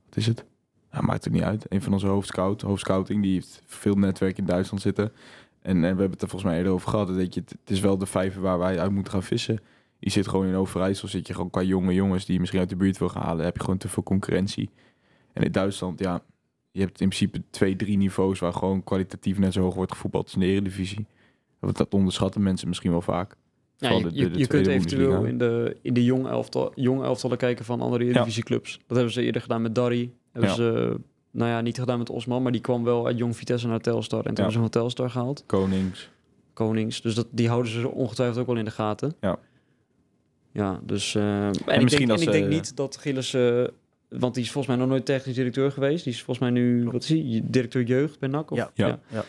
wat 0.05 0.17
is 0.17 0.27
het? 0.27 0.45
Ja, 0.93 1.01
maakt 1.01 1.25
het 1.25 1.33
niet 1.33 1.43
uit. 1.43 1.67
Een 1.69 1.83
van 1.83 1.93
onze 1.93 2.07
hoofdscout, 2.07 2.61
hoofdscouting, 2.63 3.23
die 3.23 3.33
heeft 3.33 3.63
veel 3.67 3.95
netwerk 3.95 4.39
in 4.39 4.45
Duitsland 4.45 4.83
zitten. 4.83 5.13
En, 5.63 5.75
en 5.75 5.81
we 5.81 5.87
hebben 5.87 6.11
het 6.11 6.23
er 6.23 6.29
volgens 6.29 6.51
mij 6.51 6.57
eerder 6.59 6.73
over 6.73 6.89
gehad. 6.89 7.09
Dat 7.09 7.35
je, 7.35 7.41
het, 7.41 7.71
is 7.71 7.81
wel 7.81 7.99
de 7.99 8.07
vijver 8.07 8.41
waar 8.43 8.59
wij 8.59 8.79
uit 8.79 8.91
moeten 8.91 9.13
gaan 9.13 9.23
vissen. 9.23 9.61
Je 9.99 10.11
zit 10.11 10.29
gewoon 10.29 10.47
in 10.47 10.55
Overijssel, 10.55 11.09
zit 11.09 11.27
je 11.27 11.35
gewoon 11.35 11.51
qua 11.51 11.63
jonge 11.63 11.95
jongens 11.95 12.25
die 12.25 12.35
je 12.35 12.41
misschien 12.41 12.61
uit 12.61 12.69
de 12.69 12.77
buurt 12.77 12.99
wil 12.99 13.09
gaan 13.09 13.23
halen. 13.23 13.45
Heb 13.45 13.57
je 13.57 13.63
gewoon 13.63 13.79
te 13.79 13.89
veel 13.89 14.03
concurrentie. 14.03 14.71
En 15.33 15.43
in 15.43 15.53
Duitsland, 15.53 15.99
ja, 15.99 16.23
je 16.71 16.81
hebt 16.81 17.01
in 17.01 17.09
principe 17.09 17.43
twee, 17.51 17.77
drie 17.77 17.97
niveaus 17.97 18.39
waar 18.39 18.53
gewoon 18.53 18.85
kwalitatief 18.85 19.39
net 19.39 19.53
zo 19.53 19.61
hoog 19.63 19.75
wordt 19.75 19.93
gevoetbald 19.93 20.25
als 20.25 20.35
in 20.35 20.41
de 20.41 20.47
Eredivisie. 20.47 21.07
Want 21.59 21.77
dat 21.77 21.95
onderschatten 21.95 22.43
mensen 22.43 22.69
misschien 22.69 22.91
wel 22.91 23.01
vaak. 23.03 23.37
Ja, 23.77 23.91
je, 23.91 24.03
de- 24.03 24.11
je, 24.15 24.23
de- 24.25 24.31
de 24.31 24.39
je 24.39 24.47
kunt 24.47 24.67
eventueel 24.67 25.25
in 25.25 25.39
de, 25.39 25.77
in 25.83 25.95
de 25.95 26.05
jonge, 26.05 26.29
elftal, 26.29 26.73
elftallen 26.75 27.37
kijken 27.39 27.65
van 27.65 27.81
andere 27.81 28.05
Eredivisieclubs. 28.05 28.79
Dat 28.87 28.97
hebben 28.97 29.13
ze 29.15 29.23
eerder 29.23 29.43
gedaan 29.43 29.63
met 29.63 29.75
Darry. 29.75 30.11
Hebben 30.33 30.51
Ja. 30.51 30.57
ze, 30.57 30.97
nou 31.31 31.51
ja, 31.51 31.61
niet 31.61 31.79
gedaan 31.79 31.99
met 31.99 32.11
Osman, 32.11 32.43
maar 32.43 32.53
die 32.53 32.61
kwam 32.61 32.85
wel 32.85 33.07
uit 33.07 33.19
Jong 33.19 33.37
Vitesse 33.37 33.67
naar 33.69 33.81
Telstar. 33.81 34.19
En 34.19 34.25
toen 34.25 34.33
Ja. 34.35 34.41
hebben 34.43 34.53
ze 34.53 34.59
van 34.61 34.69
Telstar 34.71 35.11
gehaald. 35.11 35.43
Konings. 35.47 36.11
Konings. 36.53 37.01
Dus 37.01 37.15
dat, 37.15 37.27
die 37.31 37.49
houden 37.49 37.73
ze 37.73 37.89
ongetwijfeld 37.91 38.39
ook 38.39 38.47
wel 38.47 38.57
in 38.57 38.65
de 38.65 38.71
gaten. 38.71 39.15
Ja. 39.21 39.39
Ja, 40.53 40.81
dus... 40.83 41.15
eh, 41.15 41.47
en 41.47 41.51
ik, 41.51 41.83
misschien 41.83 42.07
denk, 42.07 42.11
als, 42.11 42.21
en 42.21 42.27
ik 42.27 42.33
denk 42.33 42.45
eh, 42.45 42.51
niet 42.51 42.77
dat 42.77 42.97
Gilles... 42.97 43.35
eh, 43.35 43.65
want 44.09 44.35
die 44.35 44.43
is 44.43 44.51
volgens 44.51 44.75
mij 44.75 44.85
nog 44.85 44.93
nooit 44.93 45.05
technisch 45.05 45.35
directeur 45.35 45.73
geweest. 45.73 46.05
Die 46.05 46.13
is 46.13 46.23
volgens 46.23 46.39
mij 46.51 46.51
nu, 46.63 46.85
wat 46.85 47.03
is 47.03 47.09
hij, 47.09 47.41
directeur 47.45 47.83
jeugd 47.83 48.19
bij 48.19 48.29
NAC? 48.29 48.51
Of? 48.51 48.59
Ja. 48.59 48.71
Ja. 48.75 48.99
Ja. 49.09 49.25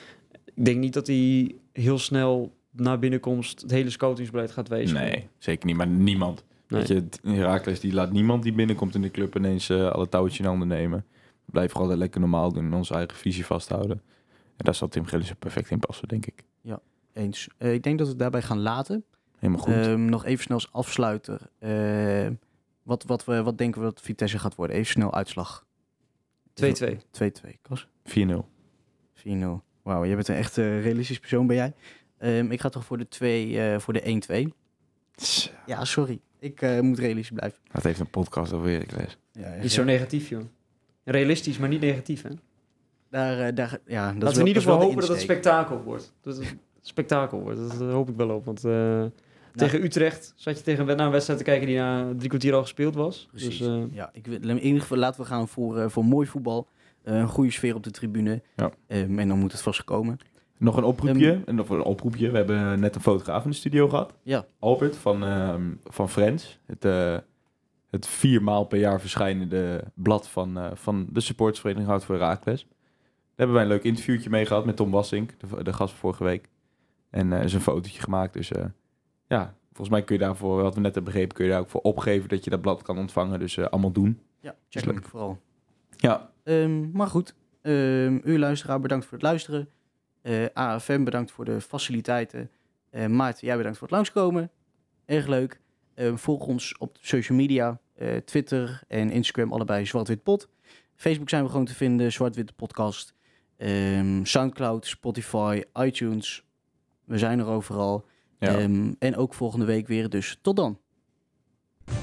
Ik 0.56 0.66
denk 0.66 0.80
niet 0.80 0.93
dat 0.93 1.08
hij 1.08 1.56
heel 1.74 1.99
snel 1.99 2.54
na 2.72 2.97
binnenkomst 2.97 3.62
het 3.62 3.72
hele 3.72 3.89
scoutingsbeleid 3.89 4.52
gaat 4.52 4.68
wezen. 4.68 4.97
Nee, 4.97 5.28
zeker 5.38 5.66
niet. 5.66 5.76
Maar 5.76 5.88
niemand. 5.88 6.43
Nee. 6.72 6.86
Je, 6.88 7.07
Herakles 7.22 7.80
die 7.80 7.93
laat 7.93 8.11
niemand 8.11 8.43
die 8.43 8.53
binnenkomt 8.53 8.95
in 8.95 9.01
de 9.01 9.11
club 9.11 9.36
ineens 9.36 9.69
eh, 9.69 9.89
alle 9.89 10.09
touwtjes 10.09 10.39
in 10.39 10.45
handen 10.45 10.67
nemen. 10.67 11.05
We 11.45 11.51
blijven 11.51 11.78
gewoon 11.78 11.97
lekker 11.97 12.19
normaal 12.19 12.53
doen 12.53 12.65
en 12.65 12.74
onze 12.74 12.93
eigen 12.93 13.17
visie 13.17 13.45
vasthouden. 13.45 14.01
En 14.57 14.65
daar 14.65 14.76
zal 14.76 14.88
Tim 14.88 15.05
Gillissen 15.05 15.38
perfect 15.38 15.69
in 15.69 15.80
passen, 15.80 16.07
denk 16.07 16.26
ik. 16.26 16.43
Eens. 17.13 17.47
Eh, 17.57 17.74
ik 17.74 17.84
denk 17.84 17.97
dat 17.97 18.05
we 18.07 18.13
het 18.13 18.22
daarbij 18.22 18.41
gaan 18.41 18.59
laten. 18.59 19.03
Helemaal 19.38 19.63
goed. 19.63 19.74
Ehm, 19.74 20.05
nog 20.05 20.26
even 20.26 20.43
snel 20.43 20.57
als 20.57 20.72
afsluiter. 20.72 21.41
Eh, 21.59 22.28
wat, 22.84 23.03
wat, 23.03 23.26
we, 23.26 23.43
wat 23.43 23.57
denken 23.57 23.82
we 23.82 23.88
dat 23.88 24.01
Vitesse 24.01 24.39
gaat 24.39 24.55
worden? 24.55 24.76
Even 24.76 24.91
snel 24.91 25.13
uitslag. 25.13 25.65
2-2. 26.53 26.97
2-2. 27.11 27.61
Kas? 27.61 27.88
4-0. 28.03 28.47
4-0. 29.13 29.63
Wauw, 29.82 30.05
jij 30.05 30.15
bent 30.15 30.28
een 30.28 30.36
echt 30.36 30.55
realistisch 30.55 31.19
persoon, 31.19 31.47
ben 31.47 31.55
jij? 31.55 31.74
Ehm, 32.17 32.51
ik 32.51 32.61
ga 32.61 32.69
toch 32.69 32.86
voor 32.86 32.97
de, 32.97 33.07
2, 33.07 33.61
eh, 33.61 33.80
voor 33.80 33.93
de 33.93 34.07
1-2. 34.07 34.53
Ja, 35.65 35.86
sorry. 35.86 36.19
Ik 36.41 36.61
eh, 36.61 36.79
moet 36.79 36.99
realistisch 36.99 37.37
blijven. 37.37 37.59
Dat 37.71 37.83
heeft 37.83 37.99
een 37.99 38.09
podcast 38.09 38.53
over 38.53 38.69
Heracles. 38.69 39.17
Ja, 39.31 39.55
Niet 39.61 39.71
zo 39.71 39.83
negatief, 39.83 40.29
joh. 40.29 40.41
Realistisch, 41.03 41.57
maar 41.57 41.69
niet 41.69 41.81
negatief, 41.81 42.21
hè? 42.21 42.29
Daar, 43.09 43.39
eh, 43.47 43.55
daar, 43.55 43.79
ja, 43.85 44.05
dat 44.05 44.15
is 44.15 44.21
Laten 44.23 44.33
we 44.33 44.39
in 44.39 44.47
ieder 44.47 44.61
is 44.61 44.67
geval 44.67 44.81
hopen 44.81 44.99
dat 44.99 45.09
het 45.09 45.19
spektakel 45.21 45.81
wordt. 45.83 46.13
Dat 46.21 46.37
het 46.37 46.55
spektakel 46.81 47.41
wordt. 47.41 47.59
Dat 47.59 47.91
hoop 47.91 48.09
ik 48.09 48.15
wel 48.15 48.29
op. 48.29 48.45
Want 48.45 48.65
eh, 48.65 48.71
Nou. 48.71 49.11
tegen 49.55 49.83
Utrecht 49.83 50.33
zat 50.35 50.57
je 50.57 50.63
tegen, 50.63 50.85
naar 50.85 50.99
een 50.99 51.11
wedstrijd 51.11 51.39
te 51.39 51.45
kijken 51.45 51.67
die 51.67 51.77
na 51.77 52.13
drie 52.17 52.29
kwartier 52.29 52.53
al 52.53 52.61
gespeeld 52.61 52.95
was. 52.95 53.27
Precies. 53.31 53.57
Dus, 53.57 53.67
eh, 53.67 53.83
Ja, 53.91 54.09
ik 54.13 54.27
wil, 54.27 54.49
in 54.49 54.59
ieder 54.59 54.81
geval 54.81 54.97
laten 54.97 55.21
we 55.21 55.27
gaan 55.27 55.47
voor, 55.47 55.91
voor 55.91 56.05
mooi 56.05 56.27
voetbal. 56.27 56.67
Eh, 57.03 57.15
een 57.15 57.27
goede 57.27 57.51
sfeer 57.51 57.75
op 57.75 57.83
de 57.83 57.91
tribune. 57.91 58.41
Ja. 58.55 58.71
Ehm, 58.87 59.19
en 59.19 59.27
dan 59.27 59.39
moet 59.39 59.51
het 59.51 59.61
vast 59.61 59.83
komen. 59.83 60.17
Nog 60.62 60.78
een 60.78 60.84
oproepje. 60.84 61.41
en 61.45 61.55
nog 61.55 61.70
een 61.70 61.82
oproepje. 61.84 62.32
We 62.32 62.38
hebben 62.38 62.80
net 62.80 62.95
een 62.95 63.01
fotograaf 63.01 63.43
in 63.43 63.49
de 63.49 63.55
studio 63.55 63.89
gehad. 63.89 64.14
Ja. 64.24 64.45
Albert 64.59 64.97
van, 64.97 65.24
ehm 65.24 65.62
van 65.84 66.09
Friends. 66.09 66.59
Het, 66.66 66.86
eh, 66.86 67.18
het 67.89 68.07
vier 68.07 68.43
maal 68.43 68.64
per 68.66 68.80
jaar 68.80 68.99
verschijnende 69.01 69.84
blad 69.93 70.28
van, 70.30 70.57
eh, 70.57 70.72
van 70.74 71.07
de 71.12 71.20
supportersvereniging 71.20 71.89
Hout 71.89 72.05
voor 72.05 72.16
Herakles. 72.16 72.62
Daar 72.62 72.76
hebben 73.36 73.55
wij 73.55 73.64
een 73.66 73.72
leuk 73.72 73.84
interviewtje 73.84 74.30
mee 74.30 74.45
gehad 74.45 74.66
met 74.66 74.76
Tom 74.76 74.91
Wassink, 74.91 75.34
de, 75.39 75.64
de 75.64 75.74
gast 75.74 75.89
van 75.91 75.99
vorige 75.99 76.24
week. 76.24 76.49
En 77.09 77.32
er 77.32 77.43
is 77.43 77.53
een 77.53 77.62
fotootje 77.62 78.01
gemaakt. 78.01 78.34
Dus 78.34 78.51
eh, 78.51 78.66
ja, 79.28 79.55
volgens 79.68 79.89
mij 79.89 80.03
kun 80.03 80.16
je 80.16 80.22
daarvoor, 80.22 80.62
wat 80.62 80.76
we 80.76 80.82
net 80.82 80.93
hebben 80.95 81.12
begrepen, 81.14 81.36
kun 81.36 81.45
je 81.45 81.51
daar 81.51 81.59
ook 81.59 81.70
voor 81.70 81.82
opgeven 81.82 82.30
dat 82.30 82.43
je 82.43 82.49
dat 82.49 82.62
blad 82.62 82.82
kan 82.82 82.97
ontvangen. 82.97 83.39
Dus 83.39 83.57
eh, 83.57 83.66
allemaal 83.66 83.91
doen. 83.91 84.20
Ja, 84.39 84.55
check 84.70 84.86
leuk. 84.86 85.03
vooral. 85.05 85.39
Ja, 85.97 86.30
Ehm, 86.43 86.91
maar 86.91 87.07
goed, 87.07 87.36
Ehm 87.62 88.20
u 88.24 88.39
luisteraar, 88.39 88.80
bedankt 88.80 89.05
voor 89.05 89.14
het 89.14 89.28
luisteren. 89.28 89.68
Eh, 90.22 90.45
AFM, 90.53 91.03
bedankt 91.03 91.32
voor 91.32 91.45
de 91.45 91.61
faciliteiten. 91.61 92.51
Eh 92.89 93.05
Maarten, 93.05 93.47
jij 93.47 93.57
bedankt 93.57 93.78
voor 93.78 93.88
het 93.88 93.95
langskomen. 93.95 94.51
Erg 95.05 95.28
leuk. 95.28 95.59
Ehm, 95.95 96.15
volg 96.15 96.45
ons 96.45 96.78
op 96.78 96.97
social 97.01 97.38
media. 97.38 97.80
eh, 97.95 98.15
Twitter 98.17 98.82
en 98.88 99.11
Instagram, 99.11 99.53
allebei 99.53 99.86
Zwart-Wit 99.86 100.24
Pot. 100.24 100.47
Facebook 100.95 101.30
zijn 101.30 101.43
we 101.43 101.49
gewoon 101.49 101.65
te 101.65 101.76
vinden, 101.76 102.11
Zwart-Wit 102.11 102.55
Podcast. 102.55 103.13
Ehm, 103.57 104.24
Soundcloud, 104.24 104.86
Spotify, 104.86 105.63
iTunes. 105.80 106.43
We 107.05 107.17
zijn 107.17 107.39
er 107.39 107.45
overal. 107.45 108.05
ja. 108.39 108.57
Ehm, 108.57 108.93
en 108.99 109.15
ook 109.15 109.34
volgende 109.34 109.65
week 109.65 109.88
weer, 109.88 110.09
dus 110.09 110.39
tot 110.41 110.55
dan. 110.55 110.80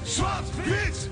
Zwart-wit! 0.03 1.09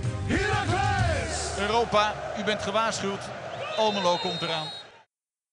Europa, 1.59 2.13
u 2.39 2.43
bent 2.43 2.61
gewaarschuwd. 2.61 3.29
Almelo 3.77 4.17
komt 4.17 4.41
eraan. 4.41 4.67